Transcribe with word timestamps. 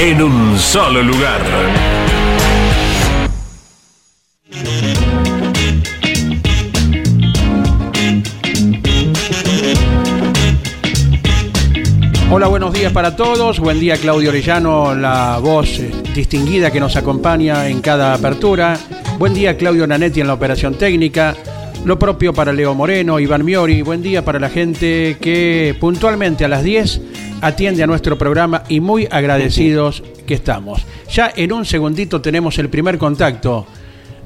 en 0.00 0.22
un 0.22 0.58
solo 0.58 1.02
lugar. 1.02 1.42
Hola, 12.30 12.46
buenos 12.46 12.72
días 12.72 12.92
para 12.94 13.14
todos. 13.14 13.60
Buen 13.60 13.78
día 13.78 13.98
Claudio 13.98 14.30
Orellano, 14.30 14.94
la 14.94 15.38
voz 15.38 15.78
eh, 15.80 15.92
distinguida 16.14 16.70
que 16.70 16.80
nos 16.80 16.96
acompaña 16.96 17.68
en 17.68 17.82
cada 17.82 18.14
apertura. 18.14 18.78
Buen 19.18 19.34
día 19.34 19.58
Claudio 19.58 19.86
Nanetti 19.86 20.22
en 20.22 20.28
la 20.28 20.32
operación 20.34 20.76
técnica. 20.76 21.36
Lo 21.84 21.98
propio 21.98 22.34
para 22.34 22.52
Leo 22.52 22.74
Moreno, 22.74 23.18
Iván 23.18 23.44
Miori. 23.44 23.80
Buen 23.80 24.02
día 24.02 24.22
para 24.22 24.38
la 24.38 24.50
gente 24.50 25.16
que 25.18 25.74
puntualmente 25.80 26.44
a 26.44 26.48
las 26.48 26.62
10 26.62 27.00
atiende 27.40 27.82
a 27.82 27.86
nuestro 27.86 28.18
programa 28.18 28.64
y 28.68 28.80
muy 28.80 29.08
agradecidos 29.10 30.02
que 30.26 30.34
estamos. 30.34 30.84
Ya 31.10 31.32
en 31.34 31.52
un 31.52 31.64
segundito 31.64 32.20
tenemos 32.20 32.58
el 32.58 32.68
primer 32.68 32.98
contacto 32.98 33.66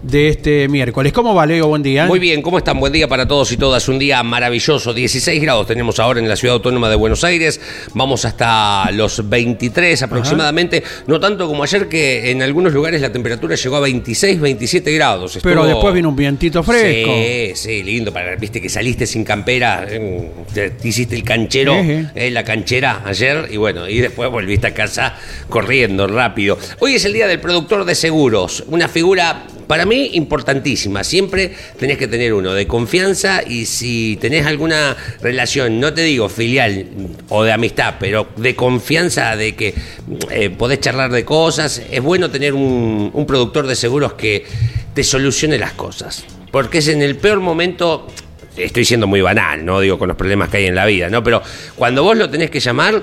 de 0.04 0.28
este 0.28 0.68
miércoles. 0.68 1.12
¿Cómo 1.12 1.34
va, 1.34 1.46
Leo? 1.46 1.68
Buen 1.68 1.82
día. 1.82 2.06
Muy 2.06 2.18
bien, 2.18 2.42
¿cómo 2.42 2.58
están? 2.58 2.78
Buen 2.78 2.92
día 2.92 3.08
para 3.08 3.26
todos 3.26 3.50
y 3.52 3.56
todas. 3.56 3.88
Un 3.88 3.98
día 3.98 4.22
maravilloso. 4.22 4.92
16 4.92 5.40
grados 5.42 5.66
tenemos 5.66 5.98
ahora 5.98 6.20
en 6.20 6.28
la 6.28 6.36
ciudad 6.36 6.54
autónoma 6.56 6.90
de 6.90 6.96
Buenos 6.96 7.24
Aires. 7.24 7.60
Vamos 7.94 8.24
hasta 8.24 8.90
los 8.92 9.28
23 9.28 10.02
aproximadamente. 10.02 10.82
No 11.06 11.18
tanto 11.18 11.46
como 11.46 11.62
ayer, 11.62 11.88
que 11.88 12.30
en 12.30 12.42
algunos 12.42 12.72
lugares 12.74 13.00
la 13.00 13.10
temperatura 13.10 13.56
llegó 13.56 13.76
a 13.76 13.80
26, 13.80 14.40
27 14.40 14.92
grados. 14.92 15.38
Pero 15.42 15.64
después 15.64 15.94
vino 15.94 16.10
un 16.10 16.16
vientito 16.16 16.62
fresco. 16.62 17.10
Sí, 17.14 17.52
sí, 17.54 17.82
lindo. 17.82 18.12
Para, 18.12 18.36
viste 18.36 18.60
que 18.60 18.68
saliste 18.68 19.06
sin 19.06 19.24
campera, 19.24 19.86
te, 20.52 20.74
hiciste 20.82 21.16
el 21.16 21.24
canchero, 21.24 21.74
eh, 21.74 22.30
la 22.30 22.44
canchera 22.44 23.02
ayer, 23.06 23.48
y 23.50 23.56
bueno, 23.56 23.88
y 23.88 24.00
después 24.00 24.30
volviste 24.30 24.66
a 24.66 24.74
casa 24.74 25.16
corriendo 25.48 26.06
rápido. 26.06 26.58
Hoy 26.80 26.94
es 26.94 27.04
el 27.06 27.14
día 27.14 27.26
del 27.26 27.40
productor 27.40 27.86
de 27.86 27.94
seguros. 27.94 28.64
Una 28.68 28.88
figura 28.88 29.46
para 29.66 29.86
mí, 29.86 30.10
importantísima. 30.14 31.04
Siempre 31.04 31.52
tenés 31.78 31.98
que 31.98 32.08
tener 32.08 32.34
uno 32.34 32.52
de 32.52 32.66
confianza 32.66 33.42
y 33.46 33.66
si 33.66 34.18
tenés 34.20 34.46
alguna 34.46 34.96
relación, 35.20 35.80
no 35.80 35.92
te 35.92 36.02
digo 36.02 36.28
filial 36.28 36.86
o 37.28 37.44
de 37.44 37.52
amistad, 37.52 37.94
pero 37.98 38.28
de 38.36 38.54
confianza, 38.54 39.36
de 39.36 39.54
que 39.54 39.74
eh, 40.30 40.50
podés 40.50 40.80
charlar 40.80 41.10
de 41.10 41.24
cosas, 41.24 41.82
es 41.90 42.02
bueno 42.02 42.30
tener 42.30 42.54
un, 42.54 43.10
un 43.12 43.26
productor 43.26 43.66
de 43.66 43.74
seguros 43.74 44.14
que 44.14 44.44
te 44.94 45.02
solucione 45.04 45.58
las 45.58 45.72
cosas. 45.72 46.24
Porque 46.50 46.78
es 46.78 46.88
en 46.88 47.02
el 47.02 47.16
peor 47.16 47.40
momento, 47.40 48.06
estoy 48.56 48.84
siendo 48.84 49.06
muy 49.06 49.20
banal, 49.20 49.64
¿no? 49.64 49.80
Digo, 49.80 49.98
con 49.98 50.08
los 50.08 50.16
problemas 50.16 50.48
que 50.48 50.58
hay 50.58 50.66
en 50.66 50.74
la 50.74 50.86
vida, 50.86 51.08
¿no? 51.08 51.24
Pero 51.24 51.42
cuando 51.74 52.02
vos 52.04 52.16
lo 52.16 52.30
tenés 52.30 52.50
que 52.50 52.60
llamar 52.60 53.02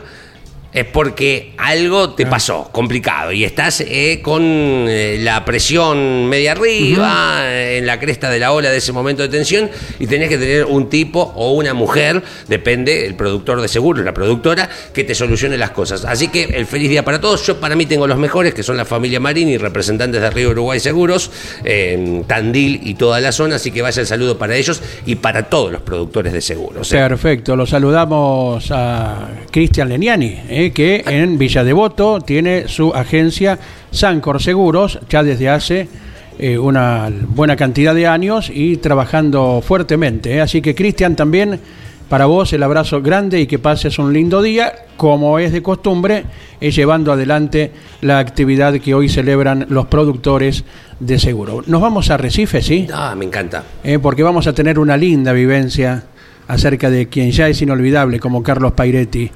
es 0.73 0.85
porque 0.85 1.53
algo 1.57 2.11
te 2.11 2.25
pasó 2.25 2.69
complicado 2.71 3.31
y 3.31 3.43
estás 3.43 3.81
eh, 3.81 4.19
con 4.21 4.41
eh, 4.43 5.17
la 5.19 5.43
presión 5.43 6.27
media 6.27 6.53
arriba, 6.53 7.43
en 7.51 7.85
la 7.85 7.99
cresta 7.99 8.29
de 8.29 8.39
la 8.39 8.51
ola 8.53 8.69
de 8.69 8.77
ese 8.77 8.91
momento 8.91 9.21
de 9.21 9.29
tensión 9.29 9.69
y 9.99 10.07
tenés 10.07 10.29
que 10.29 10.37
tener 10.37 10.65
un 10.65 10.89
tipo 10.89 11.33
o 11.35 11.51
una 11.53 11.73
mujer, 11.73 12.23
depende, 12.47 13.05
el 13.05 13.15
productor 13.15 13.61
de 13.61 13.67
seguro, 13.67 14.01
la 14.03 14.13
productora, 14.13 14.69
que 14.93 15.03
te 15.03 15.15
solucione 15.15 15.57
las 15.57 15.71
cosas. 15.71 16.05
Así 16.05 16.29
que 16.29 16.43
el 16.43 16.65
feliz 16.65 16.89
día 16.89 17.03
para 17.03 17.19
todos. 17.19 17.45
Yo 17.45 17.59
para 17.59 17.75
mí 17.75 17.85
tengo 17.85 18.07
los 18.07 18.17
mejores, 18.17 18.53
que 18.53 18.63
son 18.63 18.77
la 18.77 18.85
familia 18.85 19.19
Marini, 19.19 19.57
representantes 19.57 20.21
de 20.21 20.29
Río 20.29 20.51
Uruguay 20.51 20.79
Seguros, 20.79 21.31
en 21.63 22.23
Tandil 22.25 22.79
y 22.83 22.93
toda 22.95 23.19
la 23.19 23.31
zona, 23.31 23.55
así 23.55 23.71
que 23.71 23.81
vaya 23.81 24.01
el 24.01 24.07
saludo 24.07 24.37
para 24.37 24.55
ellos 24.55 24.81
y 25.05 25.15
para 25.15 25.43
todos 25.43 25.71
los 25.71 25.81
productores 25.81 26.33
de 26.33 26.41
seguros. 26.41 26.91
¿eh? 26.91 26.97
Perfecto, 26.97 27.55
los 27.55 27.69
saludamos 27.69 28.69
a 28.71 29.29
Cristian 29.51 29.89
Leniani 29.89 30.39
que 30.69 31.03
en 31.07 31.39
Villa 31.39 31.63
Devoto 31.63 32.21
tiene 32.21 32.67
su 32.67 32.93
agencia 32.93 33.57
Sancor 33.89 34.41
Seguros, 34.41 34.99
ya 35.09 35.23
desde 35.23 35.49
hace 35.49 35.89
eh, 36.37 36.57
una 36.57 37.11
buena 37.27 37.55
cantidad 37.55 37.93
de 37.95 38.07
años 38.07 38.51
y 38.53 38.77
trabajando 38.77 39.61
fuertemente. 39.65 40.35
¿eh? 40.35 40.41
Así 40.41 40.61
que 40.61 40.75
Cristian 40.75 41.15
también, 41.15 41.59
para 42.07 42.25
vos 42.25 42.53
el 42.53 42.63
abrazo 42.63 43.01
grande 43.01 43.41
y 43.41 43.47
que 43.47 43.59
pases 43.59 43.99
un 43.99 44.13
lindo 44.13 44.41
día, 44.41 44.73
como 44.97 45.39
es 45.39 45.51
de 45.51 45.61
costumbre, 45.61 46.25
es 46.59 46.75
llevando 46.75 47.11
adelante 47.11 47.71
la 48.01 48.19
actividad 48.19 48.73
que 48.79 48.93
hoy 48.93 49.09
celebran 49.09 49.65
los 49.69 49.87
productores 49.87 50.63
de 50.99 51.19
seguro. 51.19 51.63
Nos 51.65 51.81
vamos 51.81 52.09
a 52.11 52.17
Recife, 52.17 52.61
¿sí? 52.61 52.87
Ah, 52.93 53.15
me 53.17 53.25
encanta. 53.25 53.63
Eh, 53.83 53.99
porque 53.99 54.23
vamos 54.23 54.47
a 54.47 54.53
tener 54.53 54.79
una 54.79 54.95
linda 54.95 55.33
vivencia 55.33 56.03
acerca 56.47 56.89
de 56.89 57.07
quien 57.07 57.31
ya 57.31 57.47
es 57.47 57.61
inolvidable 57.61 58.19
como 58.19 58.43
Carlos 58.43 58.73
Pairetti. 58.73 59.31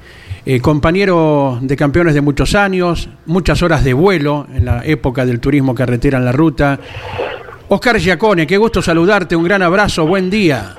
Eh, 0.48 0.60
compañero 0.60 1.58
de 1.60 1.76
campeones 1.76 2.14
de 2.14 2.20
muchos 2.20 2.54
años, 2.54 3.08
muchas 3.26 3.64
horas 3.64 3.82
de 3.82 3.92
vuelo 3.92 4.46
en 4.54 4.64
la 4.64 4.80
época 4.84 5.26
del 5.26 5.40
turismo 5.40 5.74
carretera 5.74 6.18
en 6.18 6.24
la 6.24 6.30
ruta. 6.30 6.78
Oscar 7.68 7.98
Giacone, 7.98 8.46
qué 8.46 8.56
gusto 8.56 8.80
saludarte, 8.80 9.34
un 9.34 9.42
gran 9.42 9.62
abrazo, 9.62 10.06
buen 10.06 10.30
día. 10.30 10.76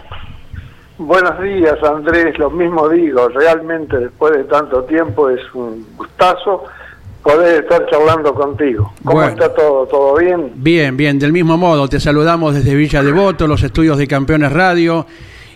Buenos 0.97 1.41
días, 1.41 1.75
Andrés, 1.83 2.39
lo 2.39 2.49
mismo 2.49 2.87
digo, 2.87 3.27
realmente 3.27 3.97
después 3.97 4.37
de 4.37 4.45
tanto 4.45 4.85
tiempo 4.85 5.29
es 5.29 5.41
un 5.53 5.85
gustazo 5.97 6.63
poder 7.21 7.63
estar 7.63 7.85
charlando 7.89 8.33
contigo. 8.33 8.93
¿Cómo 9.03 9.21
está 9.21 9.53
todo? 9.53 9.85
¿Todo 9.85 10.15
bien? 10.15 10.53
Bien, 10.55 10.95
bien, 10.95 11.19
del 11.19 11.33
mismo 11.33 11.57
modo, 11.57 11.89
te 11.89 11.99
saludamos 11.99 12.55
desde 12.55 12.73
Villa 12.73 13.03
Devoto, 13.03 13.45
los 13.47 13.61
estudios 13.61 13.97
de 13.97 14.07
Campeones 14.07 14.53
Radio 14.53 15.05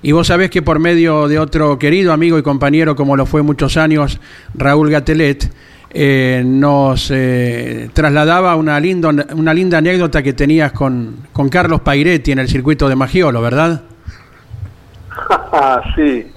y 0.03 0.12
vos 0.12 0.28
sabés 0.28 0.50
que 0.50 0.62
por 0.62 0.79
medio 0.79 1.28
de 1.28 1.38
otro 1.38 1.78
querido 1.78 2.12
amigo 2.12 2.38
y 2.38 2.44
compañero, 2.44 2.95
como 2.95 3.16
lo 3.16 3.25
fue 3.25 3.41
muchos 3.44 3.78
años, 3.78 4.19
Raúl 4.56 4.89
Gatelet, 4.89 5.51
eh, 5.94 6.41
nos 6.45 7.12
eh, 7.13 7.89
trasladaba 7.94 8.56
una, 8.56 8.79
lindo, 8.79 9.09
una 9.35 9.53
linda 9.53 9.78
anécdota 9.78 10.23
que 10.23 10.34
tenías 10.34 10.72
con, 10.72 11.28
con 11.34 11.50
Carlos 11.50 11.81
Pairetti 11.81 12.31
en 12.31 12.39
el 12.39 12.47
circuito 12.47 12.88
de 12.88 12.95
Magiolo, 12.95 13.41
¿verdad? 13.41 13.81
sí, 15.95 16.31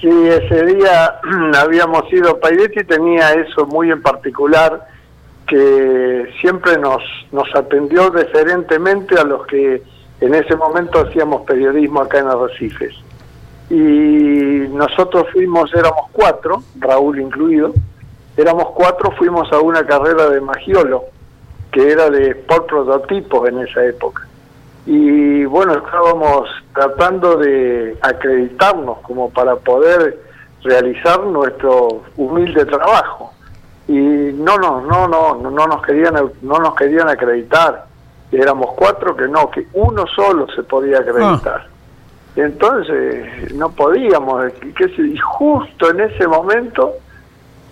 sí, 0.00 0.08
ese 0.08 0.66
día 0.66 1.14
habíamos 1.58 2.12
ido, 2.12 2.38
Pairetti 2.38 2.84
tenía 2.84 3.32
eso 3.32 3.64
muy 3.66 3.90
en 3.90 4.02
particular, 4.02 4.88
que 5.46 6.32
siempre 6.40 6.76
nos, 6.78 7.02
nos 7.32 7.48
atendió 7.54 8.10
deferentemente 8.10 9.18
a 9.18 9.24
los 9.24 9.46
que 9.46 9.82
en 10.20 10.34
ese 10.34 10.54
momento 10.56 11.00
hacíamos 11.00 11.42
periodismo 11.42 12.02
acá 12.02 12.18
en 12.18 12.28
Arrecifes. 12.28 12.94
Y 13.70 14.66
nosotros 14.72 15.26
fuimos, 15.32 15.72
éramos 15.74 16.10
cuatro, 16.12 16.62
Raúl 16.78 17.20
incluido, 17.20 17.72
éramos 18.36 18.70
cuatro, 18.74 19.12
fuimos 19.12 19.50
a 19.52 19.60
una 19.60 19.86
carrera 19.86 20.28
de 20.28 20.40
Magiolo, 20.40 21.04
que 21.70 21.90
era 21.90 22.10
de 22.10 22.34
por 22.34 22.66
prototipos 22.66 23.48
en 23.48 23.60
esa 23.60 23.84
época. 23.84 24.26
Y 24.86 25.44
bueno, 25.44 25.74
estábamos 25.74 26.48
tratando 26.74 27.36
de 27.36 27.96
acreditarnos 28.02 28.98
como 28.98 29.30
para 29.30 29.56
poder 29.56 30.18
realizar 30.62 31.20
nuestro 31.24 32.02
humilde 32.16 32.64
trabajo. 32.64 33.32
Y 33.86 33.92
no, 33.92 34.56
no, 34.58 34.80
no, 34.80 35.08
no, 35.08 35.34
no 35.36 35.66
nos 35.66 35.82
querían, 35.82 36.14
no 36.42 36.58
nos 36.58 36.74
querían 36.74 37.08
acreditar 37.08 37.89
éramos 38.32 38.74
cuatro 38.76 39.16
que 39.16 39.28
no, 39.28 39.50
que 39.50 39.66
uno 39.74 40.06
solo 40.06 40.46
se 40.54 40.62
podía 40.62 40.98
acreditar. 40.98 41.66
Ah. 41.66 41.70
Entonces 42.36 43.52
no 43.54 43.70
podíamos, 43.72 44.52
y 44.98 45.16
justo 45.18 45.90
en 45.90 46.00
ese 46.00 46.28
momento 46.28 46.94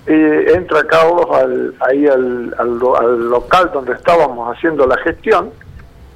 eh, 0.07 0.53
entra 0.55 0.85
Carlos 0.85 1.27
al, 1.33 1.75
ahí 1.89 2.07
al, 2.07 2.55
al, 2.59 3.29
local 3.29 3.71
donde 3.73 3.93
estábamos 3.93 4.57
haciendo 4.57 4.87
la 4.87 4.97
gestión 4.99 5.51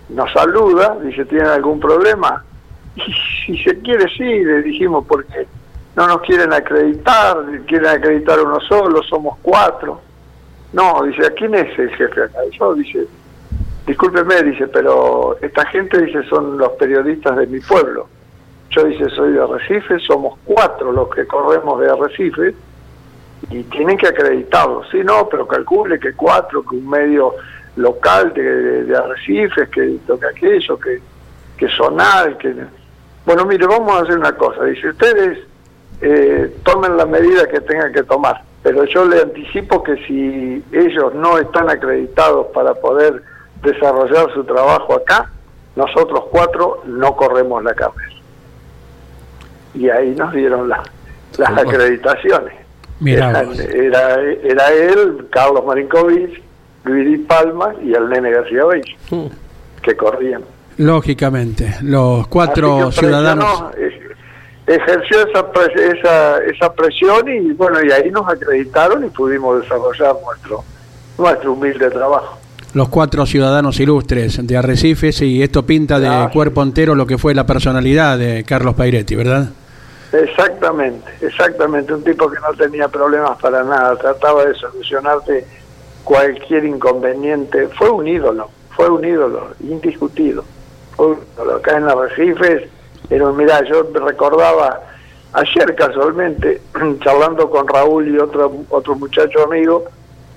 nos 0.09 0.33
saluda, 0.33 0.97
dice, 1.03 1.25
¿tienen 1.25 1.49
algún 1.49 1.81
problema? 1.81 2.45
Y 2.95 3.13
si 3.47 3.63
se 3.63 3.79
quiere, 3.81 4.07
sí, 4.17 4.45
le 4.45 4.63
dijimos, 4.63 5.07
porque 5.09 5.47
no 5.97 6.07
nos 6.07 6.21
quieren 6.23 6.53
acreditar, 6.53 7.39
quieren 7.67 7.89
acreditar 7.89 8.41
uno 8.41 8.61
solo, 8.61 9.03
somos 9.05 9.39
cuatro. 9.41 10.01
No, 10.73 11.03
dice, 11.05 11.33
¿quién 11.35 11.55
es 11.55 11.79
el 11.79 11.91
jefe 11.91 12.25
acá? 12.25 12.41
Yo, 12.59 12.75
dice, 12.75 13.07
discúlpeme, 13.87 14.43
dice, 14.43 14.69
pero 14.69 15.37
esta 15.41 15.67
gente, 15.67 16.01
dice, 16.03 16.23
son 16.25 16.59
los 16.59 16.73
periodistas 16.73 17.37
de 17.37 17.47
mi 17.47 17.61
pueblo. 17.61 18.09
Yo, 18.71 18.85
dice, 18.85 19.09
soy 19.11 19.33
de 19.33 19.43
Arrecife, 19.43 19.99
somos 20.01 20.39
cuatro 20.45 20.93
los 20.93 21.09
que 21.11 21.27
corremos 21.27 21.81
de 21.81 21.91
Arrecife 21.91 22.55
y 23.51 23.63
tienen 23.65 23.99
que 23.99 24.09
acreditarlo. 24.09 24.83
Sí, 24.91 25.03
no, 25.05 25.29
pero 25.29 25.47
calcule 25.47 25.99
que 25.99 26.15
cuatro, 26.15 26.63
que 26.63 26.77
un 26.77 26.89
medio 26.89 27.35
local 27.77 28.33
de, 28.35 28.85
de 28.85 28.97
Arrecifes, 28.97 29.69
que 29.69 29.99
toque 30.07 30.27
aquello, 30.27 30.79
que, 30.79 31.01
que 31.57 31.69
Sonal, 31.69 32.37
que... 32.39 32.55
Bueno, 33.25 33.45
mire, 33.47 33.67
vamos 33.67 33.93
a 33.95 34.03
hacer 34.03 34.19
una 34.19 34.33
cosa. 34.33 34.65
Dice, 34.65 34.89
ustedes 34.89 35.39
eh, 36.01 36.57
tomen 36.65 36.97
la 36.97 37.07
medida 37.07 37.47
que 37.49 37.61
tengan 37.61 37.93
que 37.93 38.03
tomar, 38.03 38.43
pero 38.63 38.85
yo 38.85 39.05
le 39.05 39.23
anticipo 39.23 39.83
que 39.83 39.97
si 40.07 40.65
ellos 40.73 41.15
no 41.15 41.39
están 41.39 41.71
acreditados 41.71 42.49
para 42.49 42.75
poder 42.75 43.23
desarrollar 43.63 44.33
su 44.35 44.45
trabajo 44.45 44.95
acá, 44.95 45.31
nosotros 45.77 46.25
cuatro 46.31 46.83
no 46.87 47.15
corremos 47.17 47.63
la 47.63 47.75
carrera. 47.75 48.13
Y 49.75 49.89
ahí 49.89 50.11
nos 50.11 50.33
dieron 50.33 50.69
las 50.69 51.59
acreditaciones. 51.59 52.55
Era, 53.05 53.41
era, 53.41 54.21
era, 54.21 54.73
él, 54.73 55.27
Carlos 55.31 55.65
Marinkovic, 55.65 56.41
Luis 56.85 57.21
Palma 57.27 57.75
y 57.83 57.95
el 57.95 58.09
nene 58.09 58.31
García 58.31 58.65
Beis, 58.65 58.87
hmm. 59.11 59.27
que 59.83 59.97
corrían. 59.97 60.43
Lógicamente, 60.77 61.77
los 61.83 62.27
cuatro 62.29 62.93
ciudadanos... 62.93 63.65
ejerció 64.67 65.27
esa, 65.27 65.45
esa, 65.75 66.45
esa 66.45 66.73
presión 66.73 67.29
y 67.29 67.53
bueno, 67.53 67.83
y 67.83 67.91
ahí 67.91 68.11
nos 68.11 68.29
acreditaron 68.29 69.05
y 69.05 69.09
pudimos 69.09 69.61
desarrollar 69.61 70.15
nuestro, 70.25 70.63
nuestro 71.19 71.53
humilde 71.53 71.91
trabajo. 71.91 72.39
Los 72.75 72.89
cuatro 72.89 73.27
ciudadanos 73.27 73.79
ilustres 73.81 74.47
de 74.47 74.57
Arrecifes 74.57 75.21
y 75.21 75.43
esto 75.43 75.65
pinta 75.67 76.01
de 76.01 76.31
cuerpo 76.33 76.63
entero 76.63 76.95
lo 76.95 77.07
que 77.07 77.19
fue 77.19 77.35
la 77.35 77.45
personalidad 77.45 78.17
de 78.17 78.45
Carlos 78.45 78.75
Pairetti, 78.75 79.15
¿verdad? 79.15 79.51
Exactamente, 80.11 81.11
exactamente, 81.21 81.93
un 81.93 82.03
tipo 82.03 82.31
que 82.31 82.39
no 82.41 82.55
tenía 82.57 82.89
problemas 82.89 83.39
para 83.41 83.63
nada, 83.63 83.97
trataba 83.97 84.45
de 84.47 84.55
solucionarte 84.55 85.47
cualquier 86.05 86.65
inconveniente, 86.65 87.69
fue 87.69 87.91
un 87.91 88.07
ídolo, 88.07 88.51
fue 88.71 88.89
un 88.89 89.05
ídolo, 89.05 89.49
indiscutido. 89.61 90.45
Fue 90.97 91.15
Acá 91.57 91.77
en 91.77 91.85
Arrecifes, 91.85 92.69
pero 93.09 93.33
mira, 93.33 93.63
yo 93.65 93.87
recordaba 93.95 94.81
ayer 95.33 95.75
casualmente, 95.75 96.61
charlando 97.01 97.51
con 97.51 97.67
Raúl 97.69 98.09
y 98.09 98.19
otro, 98.19 98.65
otro 98.71 98.95
muchacho 98.95 99.45
amigo, 99.45 99.85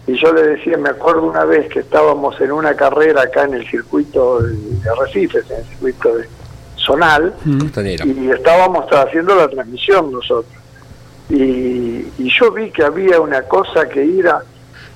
y 0.08 0.18
yo 0.18 0.32
le 0.34 0.44
decía, 0.44 0.78
me 0.78 0.90
acuerdo 0.90 1.24
una 1.24 1.46
vez 1.46 1.68
que 1.70 1.80
estábamos 1.80 2.40
en 2.40 2.52
una 2.52 2.76
carrera 2.76 3.24
acá 3.24 3.46
en 3.46 3.56
el 3.56 3.68
circuito 3.68 4.40
de 4.42 4.90
Arrecifes, 4.90 5.50
en 5.50 5.58
el 5.58 5.66
circuito 5.66 6.16
de 6.16 6.30
Zonal, 6.78 7.34
y 8.06 8.30
estábamos 8.30 8.86
haciendo 8.92 9.36
la 9.36 9.48
transmisión 9.48 10.12
nosotros. 10.12 10.54
Y, 11.30 12.06
y 12.20 12.30
yo 12.40 12.52
vi 12.52 12.70
que 12.70 12.84
había 12.84 13.20
una 13.20 13.42
cosa 13.44 13.90
que 13.90 14.20
era 14.20 14.44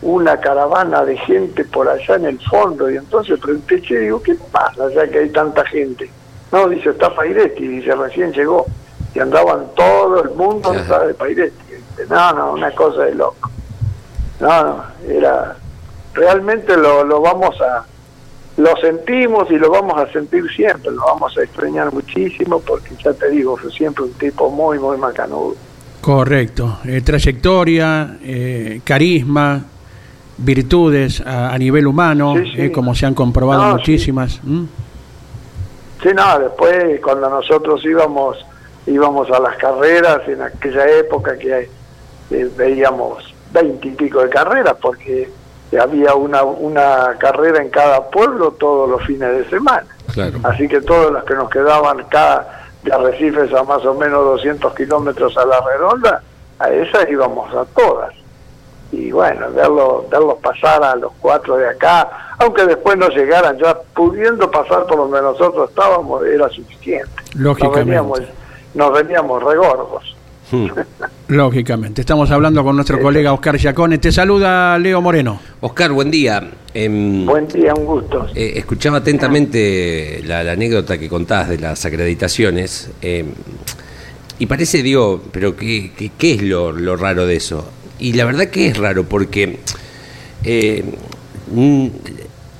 una 0.02 0.40
caravana 0.40 1.04
de 1.04 1.18
gente 1.18 1.66
por 1.66 1.90
allá 1.90 2.16
en 2.16 2.26
el 2.26 2.40
fondo 2.40 2.90
y 2.90 2.98
entonces 2.98 3.40
pregunté, 3.40 3.82
che, 3.82 4.00
digo, 4.00 4.22
¿qué 4.22 4.36
pasa 4.52 4.90
ya 4.94 5.08
que 5.08 5.20
hay 5.20 5.30
tanta 5.30 5.66
gente? 5.66 6.10
No, 6.52 6.70
dice, 6.70 6.92
está 6.92 7.14
Pairetti, 7.14 7.68
dice, 7.68 7.94
recién 7.96 8.32
llegó 8.32 8.66
y 9.14 9.20
andaban 9.20 9.68
todo 9.76 10.24
el 10.24 10.30
mundo 10.32 10.72
detrás 10.72 11.08
de 11.08 11.14
Pairetti. 11.16 11.64
No, 12.10 12.34
no, 12.34 12.54
una 12.54 12.72
cosa 12.72 13.04
de 13.06 13.16
loco. 13.16 13.50
No, 14.40 14.64
no, 14.64 14.84
era, 15.08 15.56
realmente 16.14 16.76
lo, 16.78 17.04
lo 17.04 17.22
vamos 17.22 17.60
a, 17.62 17.86
lo 18.58 18.76
sentimos 18.78 19.50
y 19.52 19.58
lo 19.58 19.70
vamos 19.70 20.00
a 20.00 20.12
sentir 20.12 20.44
siempre, 20.56 20.92
lo 20.92 21.02
vamos 21.06 21.38
a 21.38 21.44
extrañar 21.44 21.94
muchísimo 21.94 22.60
porque 22.60 22.96
ya 23.04 23.14
te 23.14 23.30
digo, 23.30 23.58
fue 23.58 23.72
siempre 23.72 24.04
un 24.04 24.14
tipo 24.14 24.50
muy, 24.50 24.80
muy 24.80 24.98
macanudo. 24.98 25.56
Correcto, 26.02 26.80
eh, 26.86 27.02
trayectoria, 27.02 28.18
eh, 28.24 28.82
carisma, 28.84 29.64
virtudes 30.38 31.22
a, 31.22 31.58
nivel 31.58 31.88
humano, 31.88 32.36
eh, 32.38 32.72
como 32.72 32.96
se 32.96 33.06
han 33.06 33.14
comprobado 33.14 33.76
muchísimas. 33.76 34.40
Sí. 36.02 36.10
no, 36.16 36.40
después 36.40 37.02
cuando 37.02 37.30
nosotros 37.30 37.84
íbamos 37.84 38.38
íbamos 38.88 39.30
a 39.30 39.40
las 39.40 39.56
carreras 39.58 40.28
en 40.28 40.42
aquella 40.42 40.86
época 40.98 41.38
que 41.38 41.70
eh, 42.32 42.50
veíamos 42.58 43.24
veinte 43.52 43.88
y 43.88 43.92
pico 43.92 44.22
de 44.22 44.30
carreras 44.30 44.76
porque 44.82 45.32
había 45.80 46.16
una, 46.16 46.44
una 46.44 47.16
carrera 47.20 47.62
en 47.62 47.70
cada 47.70 48.10
pueblo 48.10 48.52
todos 48.52 48.90
los 48.90 49.04
fines 49.06 49.32
de 49.32 49.50
semana. 49.50 49.88
Así 50.44 50.68
que 50.68 50.82
todos 50.82 51.12
los 51.12 51.24
que 51.24 51.36
nos 51.36 51.50
quedaban 51.50 52.00
acá 52.02 52.66
de 52.84 52.92
Arrecifes 52.92 53.54
a 53.54 53.64
más 53.64 53.86
o 53.86 53.94
menos 53.94 54.24
200 54.26 54.74
kilómetros 54.74 55.38
a 55.38 55.46
la 55.46 55.62
redonda, 55.62 56.24
a 56.58 56.70
esas 56.72 57.10
íbamos 57.10 57.54
a 57.54 57.66
todas 57.66 58.14
y 58.92 59.12
bueno, 59.12 59.52
verlo, 59.52 60.06
verlos 60.10 60.38
pasar 60.42 60.84
a 60.84 60.96
los 60.96 61.12
cuatro 61.20 61.58
de 61.58 61.70
acá, 61.70 62.10
aunque 62.40 62.66
después 62.66 62.98
no 62.98 63.08
llegaran, 63.10 63.58
ya 63.58 63.78
pudiendo 63.96 64.50
pasar 64.50 64.86
por 64.88 64.98
donde 64.98 65.22
nosotros 65.22 65.70
estábamos, 65.70 66.26
era 66.26 66.50
suficiente. 66.50 67.12
Lógicamente. 67.36 68.28
Nos 68.74 68.94
veníamos, 68.94 69.44
regordos. 69.44 70.16
Hmm. 70.52 70.68
Lógicamente. 71.30 72.02
Estamos 72.02 72.32
hablando 72.32 72.64
con 72.64 72.76
nuestro 72.76 73.00
colega 73.00 73.32
Oscar 73.34 73.56
Giacone. 73.56 74.00
Te 74.00 74.12
saluda 74.12 74.80
Leo 74.80 75.00
Moreno. 75.00 75.40
Oscar, 75.62 75.92
buen 75.92 76.10
día. 76.10 76.50
Em, 76.74 77.24
buen 77.24 77.48
día, 77.48 77.72
un 77.76 77.86
gusto. 77.86 78.28
Eh, 78.34 78.54
escuchaba 78.56 78.98
atentamente 78.98 80.24
la, 80.26 80.40
anécdota 80.40 80.98
que 80.98 81.08
contabas 81.08 81.50
de 81.50 81.60
las 81.60 81.86
acreditaciones. 81.86 82.90
Em, 83.04 83.28
y 84.40 84.48
parece, 84.48 84.82
digo, 84.82 85.22
pero 85.32 85.56
¿qué, 85.56 85.92
qué, 86.18 86.32
es 86.34 86.42
lo, 86.42 86.72
lo 86.72 86.96
raro 86.96 87.28
de 87.28 87.36
eso? 87.36 87.70
Y 88.00 88.14
la 88.14 88.26
verdad 88.26 88.48
que 88.48 88.66
es 88.66 88.78
raro 88.78 89.04
porque 89.04 89.60
eh, 90.44 90.84
mm, 91.52 91.88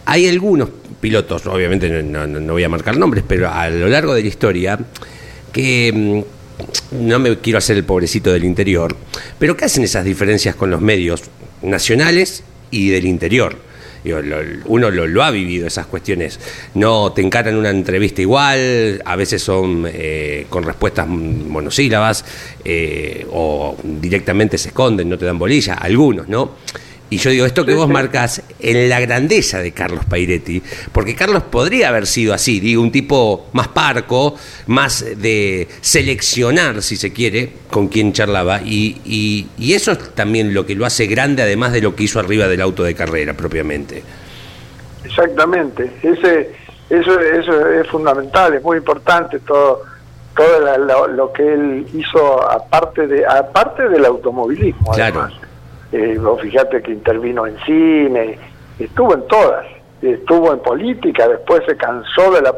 hay 0.06 0.28
algunos 0.28 0.70
pilotos, 1.02 1.48
obviamente 1.48 1.90
no, 2.04 2.54
voy 2.54 2.64
a 2.64 2.70
marcar 2.70 2.98
nombres, 2.98 3.24
pero 3.28 3.50
a 3.50 3.68
lo 3.70 3.88
largo 3.88 4.14
de 4.14 4.22
la 4.22 4.28
historia, 4.28 4.80
que 5.52 6.24
no 6.92 7.20
me 7.20 7.38
quiero 7.40 7.60
hacer 7.60 7.78
el 7.78 7.84
pobrecito 7.84 8.32
del 8.32 8.44
interior, 8.44 8.96
pero 9.38 9.56
que 9.56 9.66
hacen 9.66 9.84
esas 9.84 10.06
diferencias 10.06 10.56
con 10.56 10.70
los 10.70 10.82
medios 10.82 11.24
nacionales 11.62 12.44
y 12.72 12.90
del 12.90 13.06
interior 13.06 13.70
uno 14.66 14.90
lo, 14.90 15.24
ha 15.24 15.32
vivido, 15.32 15.68
esas 15.68 15.88
cuestiones. 15.88 16.40
No 16.74 17.12
te 17.12 17.22
encaran 17.22 17.56
una 17.56 17.70
entrevista 17.70 18.22
igual, 18.22 19.02
a 19.04 19.16
veces 19.16 19.42
son 19.42 19.86
eh, 19.88 20.46
con 20.50 20.64
respuestas 20.64 21.08
monosílabas 21.08 22.24
eh, 22.64 23.26
o 23.32 23.76
directamente 23.84 24.58
se 24.58 24.70
esconden, 24.70 25.10
no 25.10 25.18
te 25.18 25.26
dan 25.26 25.38
bolilla, 25.38 25.76
algunos, 25.76 26.28
¿no? 26.28 26.56
Y 27.12 27.18
yo 27.18 27.32
digo, 27.32 27.46
esto 27.46 27.66
que 27.66 27.74
vos 27.74 27.90
marcas 27.90 28.44
en 28.60 28.88
la 28.88 29.00
grandeza 29.00 29.60
de 29.60 29.72
Carlos 29.72 30.06
Pairetti, 30.06 30.62
porque 30.92 31.16
Carlos 31.16 31.42
podría 31.44 31.90
haber 31.90 32.06
sido 32.06 32.36
así, 32.36 32.60
digo, 32.60 32.84
un 32.84 32.92
tipo 32.92 33.48
más 33.54 33.70
parco, 33.70 34.36
más 34.68 35.04
de 35.18 35.68
seleccionar, 35.82 36.84
si 36.84 36.98
se 36.98 37.12
quiere, 37.12 37.52
con 37.72 37.88
quien 37.88 38.14
charlaba, 38.14 38.62
y, 38.62 39.48
y, 39.58 39.74
eso 39.74 39.92
es 39.92 40.14
también 40.14 40.54
lo 40.54 40.68
que 40.68 40.76
lo 40.76 40.86
hace 40.86 41.08
grande, 41.08 41.42
además 41.42 41.72
de 41.72 41.82
lo 41.82 41.96
que 41.96 42.04
hizo 42.04 42.20
arriba 42.20 42.48
del 42.48 42.62
auto 42.62 42.84
de 42.84 42.94
carrera 42.94 43.34
propiamente. 43.34 44.04
Exactamente, 45.04 45.92
Ese, 46.04 46.52
eso, 46.92 47.20
eso 47.20 47.70
es 47.70 47.88
fundamental, 47.88 48.54
es 48.54 48.62
muy 48.62 48.78
importante 48.78 49.40
todo 49.40 49.82
todo 50.36 51.08
lo, 51.08 51.34
que 51.34 51.54
él 51.54 51.86
hizo 51.94 52.50
aparte 52.50 53.08
de 53.08 53.26
aparte 53.26 53.90
del 53.90 54.06
automovilismo. 54.06 54.92
Claro. 54.94 55.22
Además 55.22 55.49
eh, 55.92 56.18
vos 56.20 56.42
fíjate 56.42 56.82
que 56.82 56.92
intervino 56.92 57.48
en 57.48 57.58
cine, 57.66 58.38
estuvo 58.78 59.14
en 59.14 59.28
todas, 59.28 59.66
estuvo 60.02 60.54
en 60.54 60.60
política, 60.60 61.28
después 61.28 61.62
se 61.66 61.76
cansó 61.76 62.32
de 62.32 62.42
la... 62.42 62.56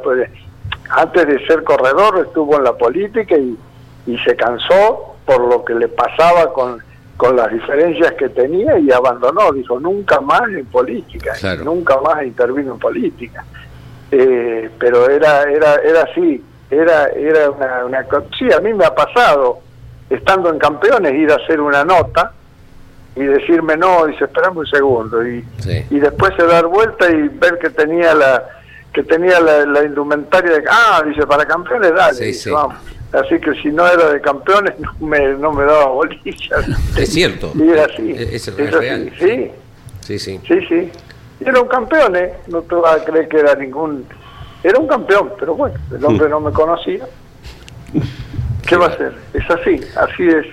Antes 0.90 1.26
de 1.26 1.46
ser 1.48 1.64
corredor 1.64 2.26
estuvo 2.26 2.58
en 2.58 2.66
la 2.66 2.74
política 2.74 3.36
y, 3.38 3.58
y 4.06 4.18
se 4.20 4.36
cansó 4.36 5.16
por 5.26 5.40
lo 5.48 5.64
que 5.64 5.74
le 5.74 5.88
pasaba 5.88 6.52
con, 6.52 6.80
con 7.16 7.36
las 7.36 7.52
diferencias 7.52 8.12
que 8.14 8.30
tenía 8.30 8.78
y 8.78 8.92
abandonó, 8.92 9.52
dijo, 9.54 9.80
nunca 9.80 10.20
más 10.20 10.42
en 10.50 10.66
política, 10.66 11.34
nunca 11.64 12.00
más 12.02 12.24
intervino 12.24 12.74
en 12.74 12.80
política. 12.80 13.46
Eh, 14.12 14.70
pero 14.78 15.10
era 15.10 15.44
era 15.44 15.76
era 15.76 16.02
así, 16.02 16.44
era 16.70 17.08
era 17.10 17.50
una, 17.50 17.86
una... 17.86 18.06
Sí, 18.38 18.52
a 18.52 18.60
mí 18.60 18.74
me 18.74 18.84
ha 18.84 18.94
pasado, 18.94 19.60
estando 20.10 20.50
en 20.50 20.60
campeones, 20.60 21.14
ir 21.14 21.32
a 21.32 21.36
hacer 21.36 21.62
una 21.62 21.86
nota, 21.86 22.34
y 23.16 23.24
decirme 23.24 23.76
no, 23.76 24.06
dice, 24.06 24.26
esperame 24.26 24.60
un 24.60 24.68
segundo, 24.68 25.28
y, 25.28 25.46
y 25.90 26.00
después 26.00 26.34
se 26.38 26.46
dar 26.46 26.66
vuelta 26.68 27.10
y 27.10 27.28
ver 27.28 27.60
que 27.60 27.70
tenía 27.70 28.14
la, 28.14 28.44
que 28.94 29.04
tenía 29.04 29.40
la, 29.40 29.84
indumentaria 29.84 30.52
de... 30.52 30.64
Ah, 30.70 31.02
dice, 31.06 31.26
para 31.26 31.46
campeones, 31.46 31.94
dale. 31.94 32.34
vamos. 32.52 32.76
Así 33.14 33.40
que 33.40 33.54
si 33.62 33.70
no 33.70 33.86
era 33.86 34.10
de 34.10 34.22
campeones, 34.22 34.74
no 34.80 34.94
me, 35.06 35.34
no 35.34 35.52
me 35.52 35.66
daba 35.66 35.88
bolillas. 35.88 36.66
Es 36.98 37.10
cierto. 37.10 37.52
Y 37.56 37.70
era 37.70 37.86
así. 37.86 38.12
Es, 38.12 38.56
real. 38.56 39.12
Sí. 39.20 39.52
Sí, 40.02 40.20
sí. 40.20 40.40
Sí, 40.48 40.60
sí. 40.68 40.92
Y 41.40 41.50
era 41.50 41.60
un 41.60 41.68
campeón, 41.68 42.16
¿eh? 42.16 42.34
No 42.48 42.62
te 42.62 42.76
vas 42.76 43.02
a 43.02 43.06
creer 43.06 43.28
que 43.28 43.40
era 43.40 43.56
ningún... 43.56 44.06
Era 44.64 44.80
un 44.80 44.88
campeón, 44.88 45.34
pero 45.40 45.56
bueno, 45.56 45.76
el 45.94 46.06
hombre 46.06 46.30
no 46.30 46.40
me 46.40 46.52
conocía. 46.52 47.06
¿Qué 48.66 48.76
va 48.78 48.86
a 48.86 48.90
hacer? 48.90 49.14
Es 49.34 49.50
así, 49.50 49.82
así 49.98 50.28
es 50.28 50.46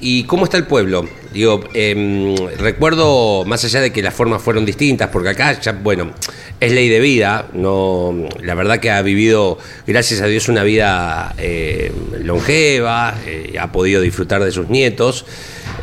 ¿Y 0.00 0.24
cómo 0.24 0.44
está 0.44 0.58
el 0.58 0.66
pueblo? 0.66 1.06
Digo, 1.34 1.64
em, 1.74 2.36
recuerdo, 2.58 3.44
más 3.44 3.64
allá 3.64 3.80
de 3.80 3.92
que 3.92 4.02
las 4.02 4.14
formas 4.14 4.40
fueron 4.40 4.64
distintas, 4.64 5.08
porque 5.08 5.30
acá 5.30 5.60
ya, 5.60 5.72
bueno, 5.72 6.12
es 6.60 6.70
ley 6.70 6.88
de 6.88 7.00
vida, 7.00 7.48
no, 7.54 8.14
la 8.40 8.54
verdad 8.54 8.78
que 8.78 8.92
ha 8.92 9.02
vivido, 9.02 9.58
gracias 9.84 10.20
a 10.20 10.26
Dios, 10.26 10.48
una 10.48 10.62
vida 10.62 11.34
eh, 11.38 11.90
longeva, 12.22 13.16
eh, 13.26 13.56
ha 13.60 13.72
podido 13.72 14.00
disfrutar 14.00 14.44
de 14.44 14.52
sus 14.52 14.68
nietos. 14.68 15.26